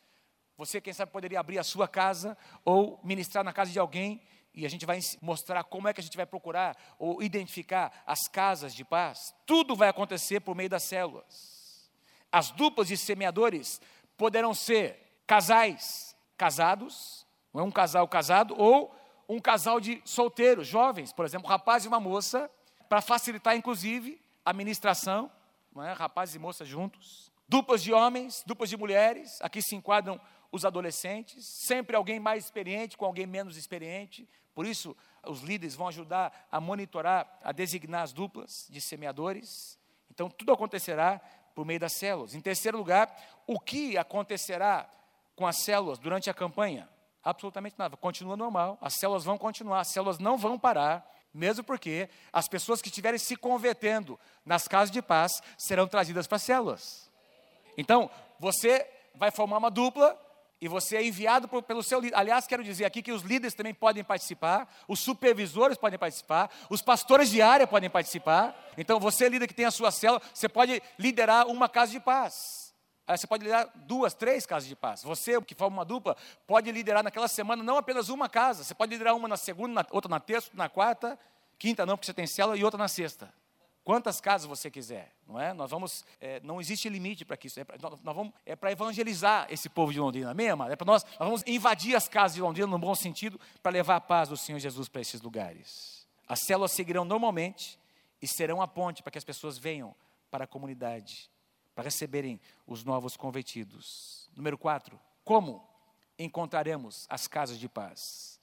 Você, 0.58 0.80
quem 0.80 0.94
sabe, 0.94 1.12
poderia 1.12 1.40
abrir 1.40 1.58
a 1.58 1.64
sua 1.64 1.88
casa 1.88 2.38
ou 2.64 3.00
ministrar 3.04 3.44
na 3.44 3.52
casa 3.52 3.72
de 3.72 3.80
alguém 3.80 4.22
e 4.58 4.66
a 4.66 4.70
gente 4.70 4.88
vai 4.88 5.00
mostrar 5.22 5.64
como 5.64 5.88
é 5.88 5.94
que 5.94 6.02
a 6.02 6.04
gente 6.04 6.18
vai 6.18 6.26
procurar 6.26 6.76
ou 6.98 7.22
identificar 7.22 8.04
as 8.08 8.28
casas 8.28 8.74
de 8.74 8.84
paz. 8.84 9.32
Tudo 9.46 9.76
vai 9.76 9.88
acontecer 9.88 10.40
por 10.40 10.56
meio 10.56 10.68
das 10.68 10.82
células. 10.82 11.92
As 12.32 12.50
duplas 12.50 12.88
de 12.88 12.98
semeadores 12.98 13.80
poderão 14.18 14.56
ser 14.56 15.22
casais 15.28 16.18
casados, 16.36 17.28
não 17.54 17.62
é 17.62 17.64
um 17.64 17.72
casal 17.72 18.08
casado, 18.08 18.56
ou 18.58 18.96
um 19.30 19.40
casal 19.40 19.80
de 19.80 20.02
solteiros, 20.04 20.68
jovens, 20.68 21.14
por 21.14 21.24
exemplo, 21.24 21.46
um 21.46 21.52
rapaz 21.52 21.86
e 21.86 21.88
uma 21.88 22.00
moça, 22.00 22.50
para 22.90 23.00
facilitar 23.00 23.56
inclusive 23.56 24.20
a 24.44 24.54
ministração, 24.54 25.32
é? 25.78 25.94
rapazes 25.94 26.34
e 26.34 26.40
moças 26.40 26.68
juntos. 26.68 27.32
Duplas 27.48 27.84
de 27.84 27.94
homens, 27.94 28.44
duplas 28.44 28.72
de 28.72 28.78
mulheres, 28.78 29.40
aqui 29.40 29.62
se 29.62 29.76
enquadram 29.76 30.20
os 30.52 30.66
adolescentes, 30.66 31.46
sempre 31.46 31.96
alguém 31.96 32.20
mais 32.20 32.46
experiente 32.46 32.98
com 32.98 33.06
alguém 33.06 33.28
menos 33.28 33.56
experiente. 33.56 34.28
Por 34.58 34.66
isso, 34.66 34.98
os 35.24 35.42
líderes 35.42 35.76
vão 35.76 35.88
ajudar 35.88 36.48
a 36.52 36.60
monitorar, 36.60 37.32
a 37.44 37.52
designar 37.52 38.02
as 38.02 38.12
duplas 38.12 38.66
de 38.72 38.82
semeadores. 38.82 39.78
Então, 40.10 40.32
tudo 40.32 40.52
acontecerá 40.52 41.22
por 41.54 41.64
meio 41.64 41.80
das 41.80 41.94
células. 41.94 42.34
Em 42.34 42.42
terceiro 42.42 42.76
lugar, 42.76 43.16
o 43.46 43.60
que 43.60 44.00
acontecerá 44.00 44.90
com 45.36 45.46
as 45.46 45.58
células 45.58 46.00
durante 46.00 46.28
a 46.28 46.34
campanha? 46.34 46.90
Absolutamente 47.24 47.76
nada. 47.78 47.96
Continua 47.96 48.36
normal. 48.36 48.80
As 48.82 48.96
células 48.96 49.24
vão 49.24 49.38
continuar, 49.38 49.82
as 49.82 49.90
células 49.90 50.18
não 50.18 50.40
vão 50.40 50.58
parar. 50.58 51.08
Mesmo 51.32 51.64
porque 51.64 52.10
as 52.34 52.48
pessoas 52.48 52.82
que 52.82 52.88
estiverem 52.88 53.20
se 53.20 53.36
convertendo 53.36 54.20
nas 54.44 54.68
casas 54.68 54.90
de 54.90 55.04
paz 55.04 55.40
serão 55.56 55.88
trazidas 55.88 56.26
para 56.26 56.38
as 56.38 56.42
células. 56.42 57.12
Então, 57.78 58.10
você 58.40 58.90
vai 59.14 59.30
formar 59.30 59.60
uma 59.60 59.70
dupla 59.70 60.20
e 60.60 60.68
você 60.68 60.98
é 60.98 61.06
enviado 61.06 61.48
por, 61.48 61.62
pelo 61.62 61.84
seu 61.84 62.00
líder. 62.00 62.16
Aliás, 62.16 62.48
quero 62.48 62.64
dizer 62.64 62.86
aqui 62.86 63.02
que 63.02 63.12
os 63.12 63.22
líderes 63.22 63.54
também 63.54 63.74
podem 63.74 64.04
participar, 64.04 64.68
os 64.88 65.00
supervisores 65.00 65.78
podem 65.78 66.00
participar, 66.00 66.50
os 66.70 66.82
pastores 66.82 67.30
de 67.30 67.42
área 67.42 67.68
podem 67.68 67.90
participar. 67.90 68.56
Então, 68.78 69.00
você, 69.00 69.30
líder 69.30 69.48
que 69.48 69.54
tem 69.54 69.66
a 69.66 69.72
sua 69.72 69.92
célula, 69.92 70.22
você 70.34 70.50
pode 70.50 70.82
liderar 70.98 71.48
uma 71.48 71.70
casa 71.70 71.92
de 71.92 72.00
paz. 72.00 72.74
Aí 73.08 73.18
você 73.18 73.28
pode 73.28 73.44
liderar 73.44 73.72
duas, 73.76 74.14
três 74.14 74.46
casas 74.46 74.68
de 74.68 74.76
paz. 74.76 75.04
Você, 75.04 75.40
que 75.42 75.56
forma 75.56 75.78
uma 75.78 75.86
dupla, 75.86 76.18
pode 76.46 76.70
liderar 76.72 77.04
naquela 77.04 77.28
semana 77.28 77.64
não 77.64 77.78
apenas 77.78 78.10
uma 78.10 78.28
casa. 78.28 78.64
Você 78.64 78.74
pode 78.74 78.92
liderar 78.92 79.16
uma 79.16 79.28
na 79.28 79.38
segunda, 79.38 79.74
na, 79.76 79.86
outra 79.92 80.10
na 80.10 80.20
terça, 80.20 80.50
na 80.54 80.68
quarta, 80.68 81.18
quinta 81.58 81.86
não, 81.86 81.96
porque 81.96 82.08
você 82.08 82.14
tem 82.14 82.28
célula, 82.28 82.58
e 82.58 82.64
outra 82.64 82.78
na 82.78 82.88
sexta. 82.88 83.34
Quantas 83.88 84.20
casas 84.20 84.46
você 84.46 84.70
quiser, 84.70 85.16
não 85.26 85.40
é? 85.40 85.54
Nós 85.54 85.72
vamos, 85.72 86.04
é, 86.20 86.42
não 86.42 86.60
existe 86.60 86.90
limite 86.90 87.24
para 87.24 87.40
isso. 87.42 87.58
É 87.58 87.66
nós 87.82 87.98
vamos, 88.04 88.34
é 88.46 88.54
para 88.54 88.70
evangelizar 88.70 89.48
esse 89.50 89.70
povo 89.70 89.94
de 89.94 90.00
Londrina, 90.02 90.32
amado? 90.32 90.74
É 90.74 90.76
para 90.76 90.86
nós, 90.86 91.06
nós 91.06 91.20
vamos 91.20 91.44
invadir 91.48 91.96
as 91.96 92.06
casas 92.06 92.36
de 92.36 92.42
Londrina 92.42 92.68
no 92.68 92.78
bom 92.78 92.94
sentido 92.94 93.40
para 93.64 93.72
levar 93.72 93.96
a 93.96 94.02
paz 94.02 94.28
do 94.28 94.36
Senhor 94.36 94.60
Jesus 94.60 94.90
para 94.90 95.00
esses 95.00 95.22
lugares. 95.22 96.06
As 96.28 96.42
células 96.42 96.74
seguirão 96.74 97.06
normalmente 97.06 97.80
e 98.22 98.28
serão 98.28 98.62
a 98.62 98.68
ponte 98.68 99.02
para 99.02 99.10
que 99.10 99.18
as 99.20 99.24
pessoas 99.24 99.58
venham 99.58 99.96
para 100.30 100.44
a 100.44 100.48
comunidade 100.48 101.32
para 101.74 101.86
receberem 101.86 102.42
os 102.68 102.84
novos 102.84 103.16
convertidos. 103.16 104.30
Número 104.36 104.58
4, 104.58 105.00
como 105.24 105.66
encontraremos 106.20 107.06
as 107.10 107.26
casas 107.26 107.58
de 107.58 107.70
paz? 107.70 108.38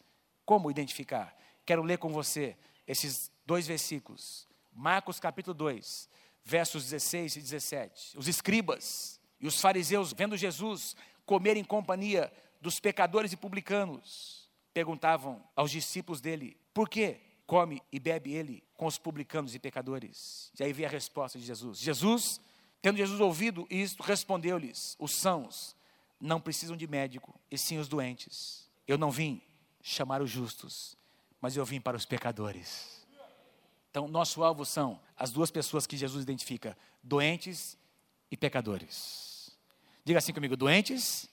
Como 0.47 0.71
identificar? 0.71 1.37
Quero 1.67 1.83
ler 1.83 1.99
com 1.99 2.11
você 2.11 2.57
esses 2.87 3.31
dois 3.45 3.67
versículos. 3.67 4.49
Marcos 4.75 5.21
capítulo 5.21 5.55
2, 5.55 6.09
versos 6.43 6.85
16 6.85 7.37
e 7.37 7.41
17. 7.41 8.19
Os 8.19 8.29
escribas 8.29 9.21
e 9.41 9.47
os 9.47 9.61
fariseus, 9.61 10.13
vendo 10.13 10.37
Jesus 10.37 10.97
comer 11.25 11.57
em 11.57 11.65
companhia 11.65 12.33
dos 12.61 12.81
pecadores 12.81 13.33
e 13.33 13.37
publicanos, 13.37 14.51
perguntavam 14.73 15.43
aos 15.55 15.71
discípulos 15.71 16.21
dele: 16.21 16.57
por 16.73 16.89
que 16.89 17.21
come 17.47 17.83
e 17.93 18.01
bebe 18.01 18.33
ele 18.33 18.65
com 18.75 18.87
os 18.87 18.99
publicanos 18.99 19.55
e 19.55 19.59
pecadores? 19.59 20.51
E 20.59 20.65
aí 20.65 20.73
vem 20.73 20.87
a 20.87 20.91
resposta 20.91 21.39
de 21.39 21.45
Jesus: 21.45 21.79
Jesus 21.79 22.41
Tendo 22.85 22.99
Jesus 22.99 23.19
ouvido 23.19 23.67
isto, 23.71 24.03
respondeu-lhes: 24.03 24.95
Os 24.99 25.13
sãos 25.13 25.75
não 26.21 26.39
precisam 26.39 26.77
de 26.77 26.87
médico, 26.87 27.41
e 27.51 27.57
sim 27.57 27.79
os 27.79 27.89
doentes. 27.89 28.71
Eu 28.87 28.99
não 28.99 29.11
vim 29.11 29.41
chamar 29.81 30.21
os 30.21 30.31
justos, 30.31 30.95
mas 31.41 31.57
eu 31.57 31.65
vim 31.65 31.81
para 31.81 31.97
os 31.97 32.05
pecadores. 32.05 33.04
Então, 33.95 34.09
nosso 34.09 34.43
alvo 34.43 34.65
são 34.65 34.99
as 35.17 35.31
duas 35.31 35.53
pessoas 35.53 35.87
que 35.87 35.97
Jesus 35.97 36.25
identifica: 36.25 36.77
doentes 37.01 37.79
e 38.29 38.37
pecadores. 38.37 39.57
Diga 40.05 40.19
assim 40.19 40.33
comigo: 40.33 40.57
doentes 40.57 41.31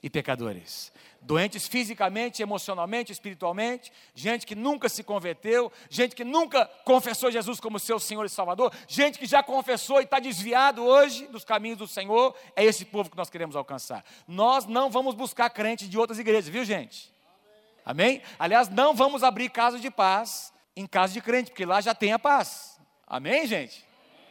e 0.00 0.08
pecadores. 0.08 0.92
Doentes 1.20 1.66
fisicamente, 1.66 2.40
emocionalmente, 2.40 3.10
espiritualmente, 3.10 3.90
gente 4.14 4.46
que 4.46 4.54
nunca 4.54 4.88
se 4.88 5.02
converteu, 5.02 5.72
gente 5.90 6.14
que 6.14 6.22
nunca 6.22 6.64
confessou 6.84 7.28
Jesus 7.28 7.58
como 7.58 7.80
seu 7.80 7.98
Senhor 7.98 8.24
e 8.24 8.28
Salvador, 8.28 8.72
gente 8.86 9.18
que 9.18 9.26
já 9.26 9.42
confessou 9.42 10.00
e 10.00 10.04
está 10.04 10.20
desviado 10.20 10.80
hoje 10.80 11.26
dos 11.26 11.44
caminhos 11.44 11.78
do 11.78 11.88
Senhor, 11.88 12.36
é 12.54 12.64
esse 12.64 12.84
povo 12.84 13.10
que 13.10 13.16
nós 13.16 13.30
queremos 13.30 13.56
alcançar. 13.56 14.04
Nós 14.28 14.64
não 14.64 14.90
vamos 14.90 15.16
buscar 15.16 15.50
crentes 15.50 15.88
de 15.88 15.98
outras 15.98 16.20
igrejas, 16.20 16.48
viu 16.48 16.64
gente? 16.64 17.12
Amém? 17.84 18.22
Aliás, 18.38 18.68
não 18.68 18.94
vamos 18.94 19.24
abrir 19.24 19.50
casa 19.50 19.80
de 19.80 19.90
paz 19.90 20.53
em 20.76 20.86
casa 20.86 21.12
de 21.12 21.20
crente, 21.20 21.50
porque 21.50 21.64
lá 21.64 21.80
já 21.80 21.94
tem 21.94 22.12
a 22.12 22.18
paz. 22.18 22.80
Amém, 23.06 23.46
gente? 23.46 23.84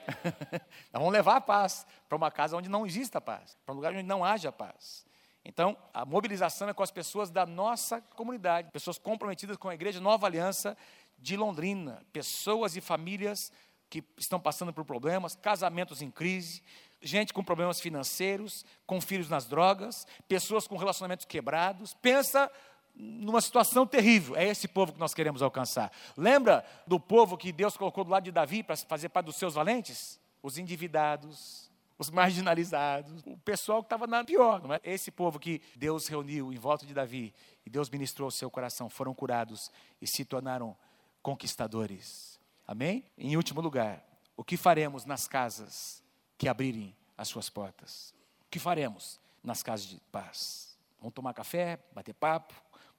nós 0.92 1.02
vamos 1.02 1.14
levar 1.14 1.38
a 1.38 1.42
paz 1.42 1.86
para 2.08 2.16
uma 2.16 2.32
casa 2.32 2.58
onde 2.58 2.70
não 2.70 2.86
exista 2.86 3.22
paz, 3.22 3.58
para 3.66 3.74
um 3.74 3.76
lugar 3.76 3.94
onde 3.94 4.04
não 4.04 4.24
haja 4.24 4.52
paz. 4.52 5.06
Então, 5.46 5.78
a 5.94 6.06
mobilização 6.06 6.70
é 6.70 6.74
com 6.74 6.84
as 6.84 6.92
pessoas 6.92 7.30
da 7.30 7.46
nossa 7.46 8.02
comunidade, 8.16 8.72
pessoas 8.72 8.98
comprometidas 8.98 9.58
com 9.58 9.68
a 9.70 9.74
Igreja 9.74 10.00
Nova 10.00 10.26
Aliança 10.26 10.78
de 11.18 11.36
Londrina, 11.36 12.02
pessoas 12.14 12.76
e 12.76 12.82
famílias 12.82 13.52
que 13.90 14.04
estão 14.18 14.40
passando 14.40 14.74
por 14.74 14.86
problemas, 14.86 15.36
casamentos 15.36 16.02
em 16.02 16.10
crise, 16.10 16.64
gente 17.02 17.34
com 17.34 17.44
problemas 17.44 17.80
financeiros, 17.80 18.66
com 18.88 19.00
filhos 19.02 19.30
nas 19.30 19.46
drogas, 19.46 20.08
pessoas 20.28 20.66
com 20.66 20.78
relacionamentos 20.78 21.26
quebrados. 21.26 21.94
Pensa 21.94 22.50
numa 22.96 23.42
situação 23.42 23.86
terrível. 23.86 24.36
É 24.36 24.46
esse 24.46 24.68
povo 24.68 24.94
que 24.94 25.00
nós 25.00 25.14
queremos 25.14 25.42
alcançar. 25.42 25.92
Lembra 26.16 26.66
do 26.86 27.00
povo 27.00 27.38
que 27.38 27.52
Deus 27.52 27.76
colocou 27.76 28.04
do 28.04 28.12
lado 28.12 28.24
de 28.24 28.32
Davi 28.32 28.64
para 28.64 28.76
fazer 28.76 29.10
parte 29.10 29.28
dos 29.28 29.36
seus 29.36 29.56
valentes? 29.56 30.20
Os 30.42 30.58
endividados, 30.58 31.72
os 31.98 32.10
marginalizados, 32.10 33.24
o 33.26 33.38
pessoal 33.38 33.82
que 33.82 33.88
estava 33.88 34.06
na 34.08 34.24
pior. 34.24 34.62
Não 34.62 34.74
é? 34.74 34.80
Esse 34.84 35.12
povo 35.12 35.40
que 35.40 35.62
Deus 35.76 36.08
reuniu 36.08 36.52
em 36.52 36.58
volta 36.58 36.86
de 36.86 36.94
Davi 36.94 37.34
e 37.66 37.70
Deus 37.70 37.90
ministrou 37.90 38.28
o 38.28 38.32
seu 38.32 38.50
coração, 38.52 38.90
foram 38.90 39.14
curados 39.14 39.72
e 40.02 40.08
se 40.08 40.26
tornaram 40.26 40.76
conquistadores. 41.22 42.40
Amém? 42.68 43.06
Em 43.18 43.36
último 43.36 43.62
lugar, 43.62 44.04
o 44.36 44.44
que 44.44 44.58
faremos 44.58 45.06
nas 45.06 45.28
casas 45.28 46.04
que 46.38 46.48
abrirem 46.48 46.96
as 47.18 47.28
suas 47.28 47.50
portas? 47.50 48.14
O 48.41 48.50
que 48.50 48.60
faremos 48.60 49.20
nas 49.44 49.64
casas 49.64 49.88
de 49.88 50.00
paz? 50.12 50.78
Vamos 51.00 51.14
tomar 51.14 51.34
café, 51.34 51.80
bater 51.94 52.14
papo, 52.14 52.54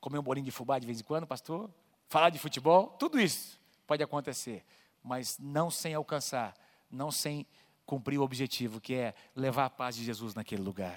comer 0.05 0.19
um 0.19 0.23
bolinho 0.23 0.45
de 0.45 0.51
fubá 0.51 0.79
de 0.79 0.85
vez 0.85 1.01
em 1.01 1.03
quando, 1.03 1.27
pastor? 1.27 1.71
Falar 2.09 2.29
de 2.29 2.39
futebol? 2.39 2.89
Tudo 2.99 3.19
isso 3.19 3.59
pode 3.87 4.03
acontecer, 4.03 4.63
mas 5.03 5.39
não 5.39 5.71
sem 5.71 5.95
alcançar, 5.95 6.55
não 6.91 7.11
sem 7.11 7.47
cumprir 7.87 8.19
o 8.19 8.23
objetivo, 8.23 8.83
que 8.83 8.95
é 8.95 9.15
levar 9.35 9.65
a 9.65 9.71
paz 9.71 9.97
de 9.97 10.05
Jesus 10.05 10.35
naquele 10.35 10.63
lugar. 10.63 10.95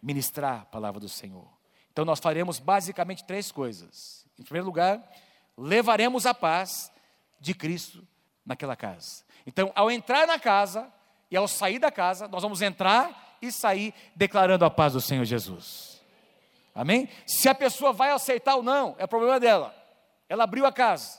ministrar 0.00 0.62
a 0.62 0.64
palavra 0.64 1.00
do 1.00 1.08
Senhor. 1.08 1.48
Então 1.90 2.04
nós 2.04 2.20
faremos 2.20 2.58
basicamente 2.58 3.24
três 3.24 3.50
coisas. 3.50 4.26
Em 4.38 4.42
primeiro 4.42 4.66
lugar, 4.66 5.02
levaremos 5.56 6.24
a 6.26 6.32
paz 6.34 6.92
de 7.40 7.52
Cristo 7.54 8.06
naquela 8.44 8.76
casa. 8.76 9.24
Então, 9.46 9.72
ao 9.74 9.90
entrar 9.90 10.26
na 10.26 10.38
casa 10.38 10.92
e 11.30 11.36
ao 11.36 11.48
sair 11.48 11.78
da 11.78 11.90
casa, 11.90 12.28
nós 12.28 12.42
vamos 12.42 12.62
entrar 12.62 13.36
e 13.42 13.50
sair 13.50 13.92
declarando 14.14 14.64
a 14.64 14.70
paz 14.70 14.92
do 14.92 15.00
Senhor 15.00 15.24
Jesus. 15.24 15.95
Amém? 16.76 17.08
Se 17.26 17.48
a 17.48 17.54
pessoa 17.54 17.92
vai 17.92 18.10
aceitar 18.10 18.54
ou 18.54 18.62
não, 18.62 18.94
é 18.98 19.06
problema 19.06 19.40
dela. 19.40 19.74
Ela 20.28 20.44
abriu 20.44 20.64
a 20.66 20.72
casa, 20.72 21.18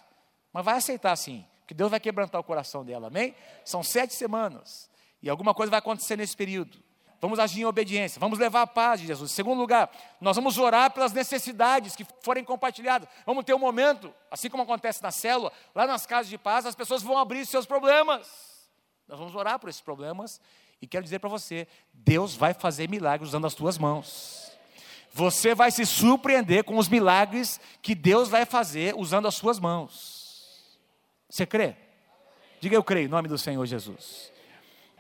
mas 0.54 0.64
vai 0.64 0.78
aceitar 0.78 1.16
sim, 1.16 1.46
que 1.66 1.74
Deus 1.74 1.92
vai 1.92 2.00
quebrantar 2.00 2.40
o 2.40 2.44
coração 2.44 2.86
dela. 2.86 3.08
Amém? 3.08 3.36
São 3.66 3.84
sete 3.84 4.14
semanas 4.14 4.90
e 5.22 5.30
alguma 5.30 5.54
coisa 5.54 5.70
vai 5.70 5.80
acontecer 5.80 6.16
nesse 6.16 6.38
período 6.38 6.88
vamos 7.20 7.40
agir 7.40 7.62
em 7.62 7.66
obediência, 7.66 8.20
vamos 8.20 8.38
levar 8.40 8.62
a 8.62 8.68
paz 8.68 9.02
de 9.02 9.08
Jesus. 9.08 9.32
Segundo 9.32 9.60
lugar, 9.60 9.90
nós 10.22 10.36
vamos 10.36 10.58
orar 10.58 10.92
pelas 10.92 11.12
necessidades 11.12 11.96
que 11.96 12.06
forem 12.22 12.44
compartilhadas. 12.44 13.08
Vamos 13.26 13.44
ter 13.44 13.54
um 13.54 13.60
momento, 13.60 14.14
assim 14.30 14.50
como 14.50 14.64
acontece 14.64 15.02
na 15.02 15.12
célula, 15.12 15.52
lá 15.74 15.88
nas 15.88 16.06
casas 16.06 16.30
de 16.30 16.38
paz, 16.38 16.66
as 16.66 16.76
pessoas 16.76 17.02
vão 17.02 17.18
abrir 17.18 17.46
seus 17.46 17.66
problemas. 17.66 18.70
Nós 19.08 19.18
vamos 19.18 19.36
orar 19.36 19.58
por 19.60 19.70
esses 19.70 19.82
problemas 19.82 20.40
e 20.82 20.88
quero 20.88 21.04
dizer 21.04 21.20
para 21.20 21.30
você: 21.30 21.68
Deus 21.94 22.36
vai 22.36 22.54
fazer 22.54 22.90
milagres 22.90 23.30
usando 23.30 23.48
as 23.48 23.56
tuas 23.56 23.78
mãos. 23.78 24.47
Você 25.14 25.56
vai 25.56 25.72
se 25.72 25.86
surpreender 25.86 26.64
com 26.64 26.78
os 26.78 26.88
milagres 26.88 27.60
que 27.82 27.96
Deus 27.96 28.30
vai 28.30 28.46
fazer 28.46 28.94
usando 28.96 29.28
as 29.28 29.36
suas 29.36 29.60
mãos. 29.60 30.78
Você 31.30 31.46
crê? 31.46 31.76
Diga 32.60 32.76
eu 32.76 32.84
creio, 32.84 33.06
em 33.06 33.10
nome 33.10 33.28
do 33.28 33.38
Senhor 33.38 33.66
Jesus. 33.66 34.32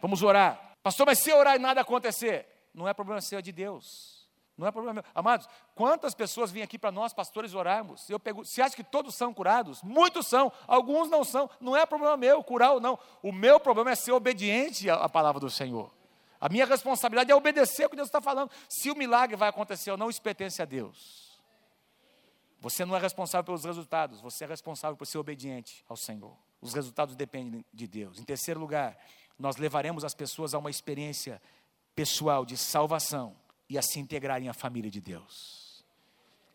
Vamos 0.01 0.21
orar. 0.21 0.75
Pastor, 0.83 1.05
mas 1.05 1.19
se 1.19 1.31
orar 1.33 1.55
e 1.55 1.59
nada 1.59 1.81
acontecer, 1.81 2.47
não 2.73 2.87
é 2.87 2.93
problema 2.93 3.21
seu, 3.21 3.39
é 3.39 3.41
de 3.41 3.51
Deus. 3.51 4.17
Não 4.57 4.65
é 4.65 4.71
problema 4.71 4.95
meu. 4.95 5.03
Amados, 5.13 5.47
quantas 5.75 6.15
pessoas 6.15 6.51
vêm 6.51 6.63
aqui 6.63 6.79
para 6.79 6.91
nós, 6.91 7.13
pastores, 7.13 7.53
orarmos? 7.53 8.09
Eu 8.09 8.19
pergunto, 8.19 8.47
se 8.47 8.59
acha 8.59 8.75
que 8.75 8.83
todos 8.83 9.15
são 9.15 9.31
curados? 9.31 9.83
Muitos 9.83 10.25
são, 10.25 10.51
alguns 10.65 11.09
não 11.09 11.23
são. 11.23 11.47
Não 11.61 11.77
é 11.77 11.85
problema 11.85 12.17
meu 12.17 12.43
curar 12.43 12.73
ou 12.73 12.79
não. 12.79 12.97
O 13.21 13.31
meu 13.31 13.59
problema 13.59 13.91
é 13.91 13.95
ser 13.95 14.13
obediente 14.13 14.89
à 14.89 15.07
palavra 15.07 15.39
do 15.39 15.49
Senhor. 15.49 15.91
A 16.39 16.49
minha 16.49 16.65
responsabilidade 16.65 17.31
é 17.31 17.35
obedecer 17.35 17.85
o 17.85 17.89
que 17.89 17.95
Deus 17.95 18.07
está 18.07 18.21
falando. 18.21 18.51
Se 18.69 18.91
o 18.91 18.95
milagre 18.95 19.35
vai 19.35 19.49
acontecer 19.49 19.91
ou 19.91 19.97
não, 19.97 20.09
isso 20.09 20.21
pertence 20.21 20.61
a 20.61 20.65
Deus. 20.65 21.27
Você 22.59 22.85
não 22.85 22.95
é 22.95 22.99
responsável 22.99 23.43
pelos 23.43 23.63
resultados, 23.63 24.19
você 24.19 24.43
é 24.43 24.47
responsável 24.47 24.97
por 24.97 25.05
ser 25.05 25.17
obediente 25.17 25.85
ao 25.87 25.95
Senhor. 25.95 26.35
Os 26.59 26.73
resultados 26.73 27.15
dependem 27.15 27.63
de 27.71 27.87
Deus. 27.87 28.19
Em 28.19 28.23
terceiro 28.23 28.59
lugar, 28.59 28.97
nós 29.37 29.57
levaremos 29.57 30.03
as 30.03 30.15
pessoas 30.15 30.53
a 30.53 30.57
uma 30.57 30.69
experiência 30.69 31.41
pessoal 31.95 32.45
de 32.45 32.57
salvação 32.57 33.35
e 33.69 33.77
a 33.77 33.81
se 33.81 33.99
integrarem 33.99 34.49
à 34.49 34.53
família 34.53 34.89
de 34.89 34.99
Deus. 34.99 35.85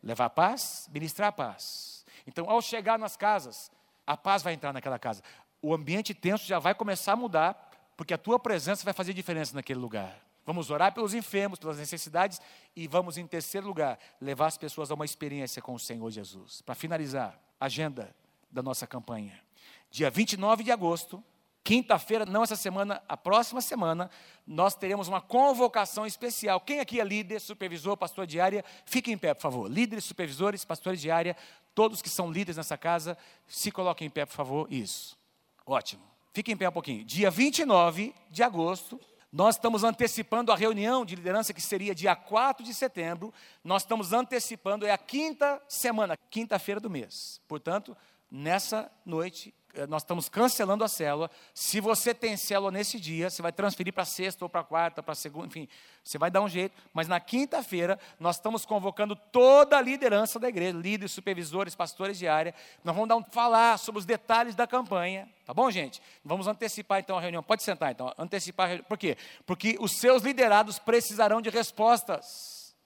Levar 0.03 0.30
paz, 0.30 0.89
ministrar 0.93 1.33
paz. 1.33 2.05
Então, 2.26 2.49
ao 2.51 2.61
chegar 2.61 2.99
nas 2.99 3.16
casas, 3.16 3.70
a 4.07 4.16
paz 4.16 4.43
vai 4.43 4.53
entrar 4.53 4.72
naquela 4.72 4.99
casa. 4.99 5.22
O 5.61 5.72
ambiente 5.72 6.12
tenso 6.12 6.45
já 6.45 6.59
vai 6.59 6.74
começar 6.74 7.12
a 7.12 7.16
mudar, 7.16 7.70
porque 8.03 8.14
a 8.14 8.18
tua 8.18 8.36
presença 8.36 8.82
vai 8.84 8.92
fazer 8.92 9.14
diferença 9.14 9.55
naquele 9.55 9.78
lugar. 9.78 10.20
Vamos 10.44 10.72
orar 10.72 10.92
pelos 10.92 11.14
enfermos, 11.14 11.61
pelas 11.61 11.78
necessidades 11.78 12.40
e 12.74 12.88
vamos, 12.88 13.16
em 13.16 13.24
terceiro 13.24 13.64
lugar, 13.64 13.96
levar 14.20 14.46
as 14.46 14.59
pessoas 14.59 14.90
a 14.90 14.94
uma 14.94 15.05
experiência 15.05 15.62
com 15.62 15.72
o 15.72 15.78
Senhor 15.78 16.11
Jesus. 16.11 16.62
Para 16.62 16.74
finalizar, 16.74 17.40
agenda 17.61 18.12
da 18.50 18.61
nossa 18.61 18.88
campanha. 18.88 19.40
Dia 19.88 20.11
29 20.11 20.64
de 20.64 20.72
agosto, 20.72 21.22
Quinta-feira, 21.62 22.26
não 22.26 22.42
essa 22.42 22.57
semana, 22.57 23.00
a 23.09 23.16
próxima 23.16 23.61
semana, 23.61 24.11
nós 24.44 24.74
teremos 24.74 25.07
uma 25.07 25.20
convocação 25.20 26.05
especial. 26.05 26.61
Quem 26.61 26.80
aqui 26.80 27.00
é 27.00 27.05
líder, 27.05 27.38
supervisor, 27.38 27.96
pastor 27.96 28.26
de 28.26 28.40
área, 28.40 28.64
fique 28.84 29.12
em 29.12 29.16
pé, 29.16 29.32
por 29.32 29.42
favor. 29.42 29.70
Líderes, 29.70 30.05
supervisores, 30.05 30.64
pastores 30.64 31.00
de 31.00 31.09
área, 31.09 31.36
todos 31.72 32.03
que 32.03 32.11
são 32.11 32.32
líderes 32.32 32.57
nessa 32.57 32.76
casa, 32.76 33.16
se 33.46 33.70
coloquem 33.70 34.09
em 34.09 34.11
pé, 34.11 34.26
por 34.26 34.34
favor. 34.34 34.66
Isso. 34.72 35.16
Ótimo. 35.64 36.12
Fiquem 36.33 36.55
em 36.55 36.57
pé 36.57 36.68
um 36.68 36.72
pouquinho. 36.72 37.05
Dia 37.05 37.30
29 37.30 38.14
de 38.30 38.43
agosto, 38.43 38.99
nós 39.30 39.57
estamos 39.57 39.85
antecipando 39.85 40.51
a 40.51 40.57
reunião 40.57 41.05
de 41.05 41.14
liderança 41.14 41.53
que 41.53 41.61
seria 41.61 41.95
dia 41.95 42.16
4 42.16 42.64
de 42.64 42.72
setembro. 42.72 43.33
Nós 43.62 43.83
estamos 43.83 44.12
antecipando, 44.12 44.87
é 44.87 44.91
a 44.91 44.99
quinta 44.99 45.61
semana, 45.68 46.16
quinta-feira 46.30 46.80
do 46.80 46.89
mês. 46.89 47.41
Portanto, 47.47 47.97
nessa 48.30 48.91
noite, 49.05 49.55
nós 49.89 50.03
estamos 50.03 50.29
cancelando 50.29 50.85
a 50.85 50.89
célula. 50.89 51.31
Se 51.55 51.81
você 51.81 52.14
tem 52.14 52.37
célula 52.37 52.70
nesse 52.70 53.01
dia, 53.01 53.31
você 53.31 53.41
vai 53.41 53.53
transferir 53.53 53.93
para 53.93 54.05
sexta 54.05 54.45
ou 54.45 54.49
para 54.49 54.62
quarta, 54.62 55.03
para 55.03 55.14
segunda, 55.14 55.47
enfim, 55.47 55.68
você 56.05 56.18
vai 56.18 56.31
dar 56.31 56.43
um 56.43 56.49
jeito. 56.49 56.75
Mas 56.93 57.09
na 57.09 57.18
quinta-feira, 57.18 57.99
nós 58.20 58.37
estamos 58.37 58.66
convocando 58.66 59.16
toda 59.16 59.79
a 59.79 59.81
liderança 59.81 60.39
da 60.39 60.49
igreja, 60.49 60.77
líderes, 60.77 61.12
supervisores, 61.12 61.75
pastores 61.75 62.18
de 62.18 62.29
área. 62.29 62.55
Nós 62.85 62.95
vamos 62.95 63.09
dar 63.09 63.16
um, 63.16 63.25
falar 63.25 63.79
sobre 63.79 63.99
os 63.99 64.05
detalhes 64.05 64.55
da 64.55 64.66
campanha, 64.66 65.29
tá 65.47 65.55
bom, 65.55 65.70
gente? 65.70 66.03
Vamos 66.25 66.47
antecipar 66.47 67.01
então 67.01 67.16
a 67.16 67.20
reunião. 67.20 67.43
Pode 67.43 67.62
sentar 67.62 67.93
então, 67.93 68.12
antecipar 68.18 68.66
a 68.66 68.68
reunião. 68.68 68.87
Por 68.87 68.99
quê? 68.99 69.16
Porque 69.47 69.77
os 69.81 69.93
seus 69.93 70.23
liderados 70.23 70.79
precisarão 70.79 71.41
de 71.41 71.49
respostas. 71.49 72.77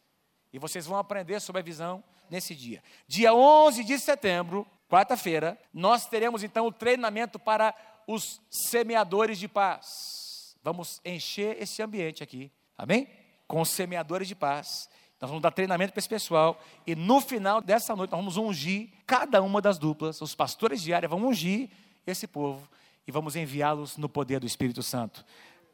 E 0.52 0.58
vocês 0.58 0.86
vão 0.86 0.98
aprender 0.98 1.40
sobre 1.40 1.60
a 1.60 1.64
visão 1.64 2.02
nesse 2.30 2.54
dia. 2.54 2.82
Dia 3.06 3.34
11 3.34 3.84
de 3.84 3.98
setembro, 3.98 4.66
quarta-feira, 4.88 5.58
nós 5.72 6.06
teremos 6.06 6.42
então 6.42 6.66
o 6.66 6.72
treinamento 6.72 7.38
para 7.38 7.74
os 8.06 8.40
semeadores 8.50 9.38
de 9.38 9.48
paz. 9.48 10.56
Vamos 10.62 11.00
encher 11.04 11.60
esse 11.60 11.82
ambiente 11.82 12.22
aqui, 12.22 12.50
amém? 12.76 13.08
Com 13.46 13.60
os 13.60 13.68
semeadores 13.68 14.28
de 14.28 14.34
paz. 14.34 14.88
Nós 15.20 15.30
vamos 15.30 15.42
dar 15.42 15.50
treinamento 15.50 15.92
para 15.92 16.00
esse 16.00 16.08
pessoal 16.08 16.60
e 16.86 16.94
no 16.94 17.20
final 17.20 17.60
dessa 17.60 17.96
noite 17.96 18.10
nós 18.10 18.20
vamos 18.20 18.36
ungir 18.36 18.90
cada 19.06 19.40
uma 19.40 19.62
das 19.62 19.78
duplas, 19.78 20.20
os 20.20 20.34
pastores 20.34 20.82
de 20.82 20.92
área 20.92 21.08
vão 21.08 21.24
ungir 21.26 21.70
esse 22.06 22.26
povo 22.26 22.68
e 23.06 23.12
vamos 23.12 23.34
enviá-los 23.34 23.96
no 23.96 24.08
poder 24.08 24.40
do 24.40 24.46
Espírito 24.46 24.82
Santo 24.82 25.24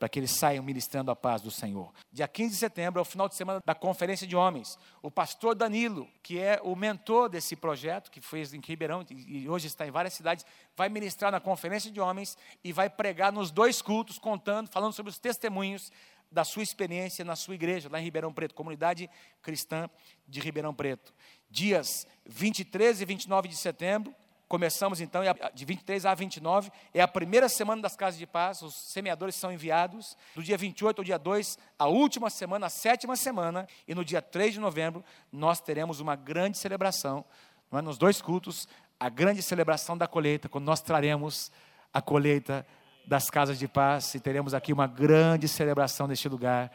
para 0.02 0.08
que 0.08 0.18
eles 0.18 0.32
saiam 0.32 0.64
ministrando 0.64 1.12
a 1.12 1.14
paz 1.14 1.42
do 1.42 1.50
Senhor. 1.52 1.94
Dia 2.12 2.26
15 2.26 2.50
de 2.50 2.56
setembro 2.56 2.98
é 2.98 3.02
o 3.02 3.04
final 3.04 3.28
de 3.28 3.36
semana 3.36 3.62
da 3.64 3.72
Conferência 3.72 4.26
de 4.26 4.34
Homens. 4.34 4.76
O 5.00 5.12
pastor 5.12 5.54
Danilo, 5.54 6.08
que 6.24 6.40
é 6.40 6.60
o 6.60 6.74
mentor 6.74 7.28
desse 7.28 7.54
projeto, 7.54 8.10
que 8.10 8.20
fez 8.20 8.52
em 8.52 8.60
Ribeirão 8.60 9.06
e 9.08 9.48
hoje 9.48 9.68
está 9.68 9.86
em 9.86 9.92
várias 9.92 10.14
cidades, 10.14 10.44
vai 10.76 10.88
ministrar 10.88 11.30
na 11.30 11.38
Conferência 11.38 11.88
de 11.88 12.00
Homens 12.00 12.36
e 12.64 12.72
vai 12.72 12.90
pregar 12.90 13.30
nos 13.30 13.52
dois 13.52 13.80
cultos, 13.80 14.18
contando, 14.18 14.68
falando 14.68 14.92
sobre 14.92 15.10
os 15.10 15.20
testemunhos 15.20 15.92
da 16.32 16.42
sua 16.42 16.64
experiência 16.64 17.24
na 17.24 17.36
sua 17.36 17.54
igreja, 17.54 17.88
lá 17.88 18.00
em 18.00 18.04
Ribeirão 18.04 18.32
Preto, 18.32 18.56
comunidade 18.56 19.08
cristã 19.40 19.88
de 20.26 20.40
Ribeirão 20.40 20.74
Preto. 20.74 21.14
Dias 21.48 22.08
23 22.26 23.02
e 23.02 23.04
29 23.04 23.46
de 23.46 23.54
setembro, 23.54 24.12
Começamos 24.52 25.00
então 25.00 25.22
de 25.54 25.64
23 25.64 26.04
a 26.04 26.12
29, 26.12 26.70
é 26.92 27.00
a 27.00 27.08
primeira 27.08 27.48
semana 27.48 27.80
das 27.80 27.96
casas 27.96 28.18
de 28.18 28.26
paz, 28.26 28.60
os 28.60 28.74
semeadores 28.74 29.34
são 29.34 29.50
enviados. 29.50 30.14
Do 30.34 30.42
dia 30.42 30.58
28 30.58 30.98
ao 30.98 31.04
dia 31.06 31.18
2, 31.18 31.58
a 31.78 31.86
última 31.86 32.28
semana, 32.28 32.66
a 32.66 32.68
sétima 32.68 33.16
semana, 33.16 33.66
e 33.88 33.94
no 33.94 34.04
dia 34.04 34.20
3 34.20 34.52
de 34.52 34.60
novembro, 34.60 35.02
nós 35.32 35.58
teremos 35.58 36.00
uma 36.00 36.14
grande 36.14 36.58
celebração, 36.58 37.24
é? 37.72 37.80
nos 37.80 37.96
dois 37.96 38.20
cultos, 38.20 38.68
a 39.00 39.08
grande 39.08 39.40
celebração 39.40 39.96
da 39.96 40.06
colheita, 40.06 40.50
quando 40.50 40.66
nós 40.66 40.82
traremos 40.82 41.50
a 41.90 42.02
colheita 42.02 42.66
das 43.06 43.30
casas 43.30 43.58
de 43.58 43.66
paz 43.66 44.14
e 44.14 44.20
teremos 44.20 44.52
aqui 44.52 44.70
uma 44.70 44.86
grande 44.86 45.48
celebração 45.48 46.06
neste 46.06 46.28
lugar, 46.28 46.70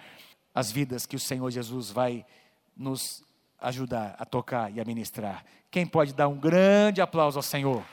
as 0.52 0.72
vidas 0.72 1.06
que 1.06 1.16
o 1.16 1.20
Senhor 1.20 1.52
Jesus 1.52 1.92
vai 1.92 2.26
nos 2.76 3.24
ajudar 3.60 4.16
a 4.18 4.26
tocar 4.26 4.72
e 4.72 4.80
a 4.80 4.86
ministrar. 4.86 5.43
Quem 5.70 5.86
pode 5.86 6.14
dar 6.14 6.28
um 6.28 6.39
grande 6.39 7.01
aplauso 7.01 7.38
ao 7.38 7.43
Senhor? 7.43 7.84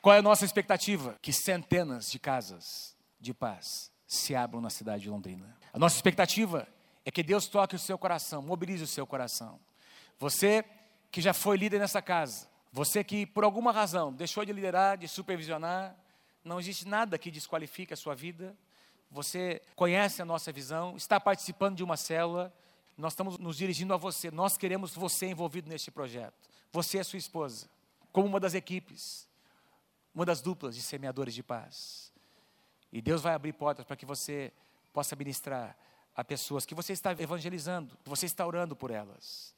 Qual 0.00 0.14
é 0.14 0.18
a 0.18 0.22
nossa 0.22 0.44
expectativa? 0.44 1.18
Que 1.20 1.32
centenas 1.32 2.06
de 2.06 2.18
casas 2.18 2.96
de 3.20 3.34
paz 3.34 3.92
se 4.06 4.34
abram 4.34 4.60
na 4.60 4.70
cidade 4.70 5.02
de 5.02 5.10
Londrina. 5.10 5.56
A 5.72 5.78
nossa 5.78 5.96
expectativa 5.96 6.66
é 7.04 7.10
que 7.10 7.22
Deus 7.22 7.46
toque 7.46 7.76
o 7.76 7.78
seu 7.78 7.98
coração, 7.98 8.42
mobilize 8.42 8.82
o 8.82 8.86
seu 8.86 9.06
coração. 9.06 9.60
Você 10.18 10.64
que 11.10 11.20
já 11.20 11.32
foi 11.32 11.56
líder 11.56 11.78
nessa 11.78 12.00
casa, 12.00 12.48
você 12.72 13.02
que 13.04 13.26
por 13.26 13.44
alguma 13.44 13.72
razão 13.72 14.12
deixou 14.12 14.44
de 14.44 14.52
liderar, 14.52 14.96
de 14.96 15.06
supervisionar, 15.06 15.96
não 16.44 16.58
existe 16.58 16.86
nada 16.86 17.18
que 17.18 17.30
desqualifique 17.30 17.92
a 17.92 17.96
sua 17.96 18.14
vida. 18.14 18.56
Você 19.10 19.60
conhece 19.74 20.22
a 20.22 20.24
nossa 20.24 20.52
visão, 20.52 20.96
está 20.96 21.18
participando 21.18 21.76
de 21.76 21.82
uma 21.82 21.96
célula, 21.96 22.52
nós 22.96 23.12
estamos 23.12 23.38
nos 23.38 23.56
dirigindo 23.56 23.94
a 23.94 23.96
você. 23.96 24.30
Nós 24.30 24.56
queremos 24.56 24.94
você 24.94 25.26
envolvido 25.26 25.68
neste 25.68 25.90
projeto. 25.90 26.34
Você 26.72 26.98
e 26.98 27.00
a 27.00 27.04
sua 27.04 27.18
esposa, 27.18 27.68
como 28.12 28.26
uma 28.26 28.38
das 28.38 28.54
equipes, 28.54 29.28
uma 30.14 30.24
das 30.24 30.40
duplas 30.40 30.76
de 30.76 30.82
semeadores 30.82 31.34
de 31.34 31.42
paz. 31.42 32.12
E 32.92 33.00
Deus 33.00 33.22
vai 33.22 33.34
abrir 33.34 33.52
portas 33.52 33.84
para 33.84 33.96
que 33.96 34.06
você 34.06 34.52
possa 34.92 35.16
ministrar 35.16 35.76
a 36.14 36.22
pessoas 36.22 36.66
que 36.66 36.74
você 36.74 36.92
está 36.92 37.12
evangelizando, 37.12 37.96
que 38.02 38.10
você 38.10 38.26
está 38.26 38.46
orando 38.46 38.76
por 38.76 38.90
elas. 38.90 39.54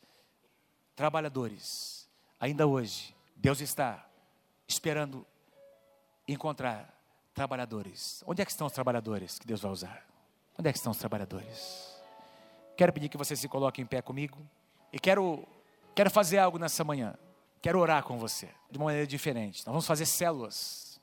Trabalhadores, 0.94 2.08
ainda 2.38 2.66
hoje, 2.66 3.14
Deus 3.34 3.60
está 3.60 4.06
esperando 4.68 5.26
encontrar 6.28 7.01
trabalhadores. 7.34 8.22
Onde 8.26 8.42
é 8.42 8.44
que 8.44 8.50
estão 8.50 8.66
os 8.66 8.72
trabalhadores 8.72 9.38
que 9.38 9.46
Deus 9.46 9.60
vai 9.60 9.72
usar? 9.72 10.06
Onde 10.58 10.68
é 10.68 10.72
que 10.72 10.78
estão 10.78 10.92
os 10.92 10.98
trabalhadores? 10.98 11.92
Quero 12.76 12.92
pedir 12.92 13.08
que 13.08 13.16
você 13.16 13.36
se 13.36 13.48
coloque 13.48 13.80
em 13.80 13.86
pé 13.86 14.02
comigo 14.02 14.38
e 14.92 14.98
quero, 14.98 15.46
quero 15.94 16.10
fazer 16.10 16.38
algo 16.38 16.58
nessa 16.58 16.84
manhã. 16.84 17.14
Quero 17.60 17.78
orar 17.78 18.02
com 18.02 18.18
você 18.18 18.48
de 18.70 18.76
uma 18.76 18.86
maneira 18.86 19.06
diferente. 19.06 19.58
Nós 19.66 19.72
vamos 19.72 19.86
fazer 19.86 20.06
células. 20.06 21.00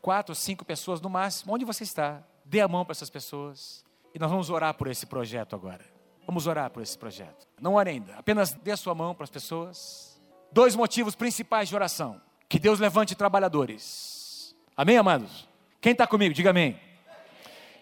Quatro, 0.00 0.34
cinco 0.34 0.64
pessoas 0.64 1.00
no 1.00 1.08
máximo. 1.08 1.54
Onde 1.54 1.64
você 1.64 1.84
está? 1.84 2.22
Dê 2.44 2.60
a 2.60 2.68
mão 2.68 2.84
para 2.84 2.92
essas 2.92 3.08
pessoas. 3.08 3.84
E 4.14 4.18
nós 4.18 4.30
vamos 4.30 4.50
orar 4.50 4.74
por 4.74 4.88
esse 4.88 5.06
projeto 5.06 5.56
agora. 5.56 5.84
Vamos 6.26 6.46
orar 6.46 6.70
por 6.70 6.82
esse 6.82 6.98
projeto. 6.98 7.48
Não 7.60 7.74
ore 7.74 7.90
ainda. 7.90 8.14
Apenas 8.16 8.52
dê 8.52 8.72
a 8.72 8.76
sua 8.76 8.94
mão 8.94 9.14
para 9.14 9.24
as 9.24 9.30
pessoas. 9.30 10.20
Dois 10.52 10.76
motivos 10.76 11.14
principais 11.14 11.68
de 11.68 11.74
oração. 11.74 12.20
Que 12.48 12.58
Deus 12.58 12.78
levante 12.78 13.14
trabalhadores. 13.14 14.54
Amém, 14.76 14.98
amados? 14.98 15.48
Quem 15.82 15.92
está 15.92 16.06
comigo, 16.06 16.32
diga 16.32 16.50
amém. 16.50 16.80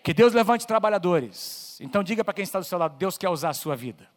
Que 0.02 0.14
Deus 0.14 0.32
levante 0.32 0.66
trabalhadores. 0.66 1.78
Então 1.80 2.02
diga 2.02 2.24
para 2.24 2.32
quem 2.32 2.42
está 2.42 2.58
do 2.58 2.64
seu 2.64 2.78
lado, 2.78 2.96
Deus 2.96 3.18
quer 3.18 3.28
usar 3.28 3.50
a 3.50 3.54
sua 3.54 3.76
vida. 3.76 4.08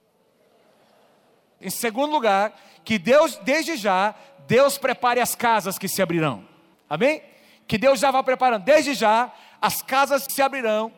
Em 1.59 1.69
segundo 1.69 2.13
lugar, 2.13 2.57
que 2.85 2.97
Deus, 2.97 3.35
desde 3.43 3.75
já, 3.75 4.15
Deus 4.47 4.77
prepare 4.77 5.19
as 5.19 5.35
casas 5.35 5.77
que 5.77 5.89
se 5.89 6.01
abrirão. 6.01 6.47
Amém? 6.89 7.21
Que 7.67 7.77
Deus 7.77 7.99
já 7.99 8.09
vá 8.09 8.23
preparando, 8.23 8.63
desde 8.63 8.93
já, 8.93 9.33
as 9.61 9.81
casas 9.81 10.25
que 10.25 10.31
se 10.31 10.41
abrirão 10.41 10.91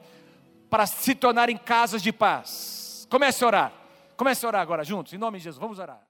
para 0.70 0.86
se 0.86 1.16
tornarem 1.16 1.58
casas 1.58 2.04
de 2.04 2.12
paz. 2.12 3.08
Comece 3.10 3.44
a 3.44 3.48
orar. 3.48 3.74
Comece 4.16 4.46
a 4.46 4.48
orar 4.48 4.62
agora 4.62 4.84
juntos, 4.84 5.12
em 5.12 5.18
nome 5.18 5.40
de 5.40 5.46
Jesus. 5.46 5.60
Vamos 5.60 5.80
orar. 5.80 6.05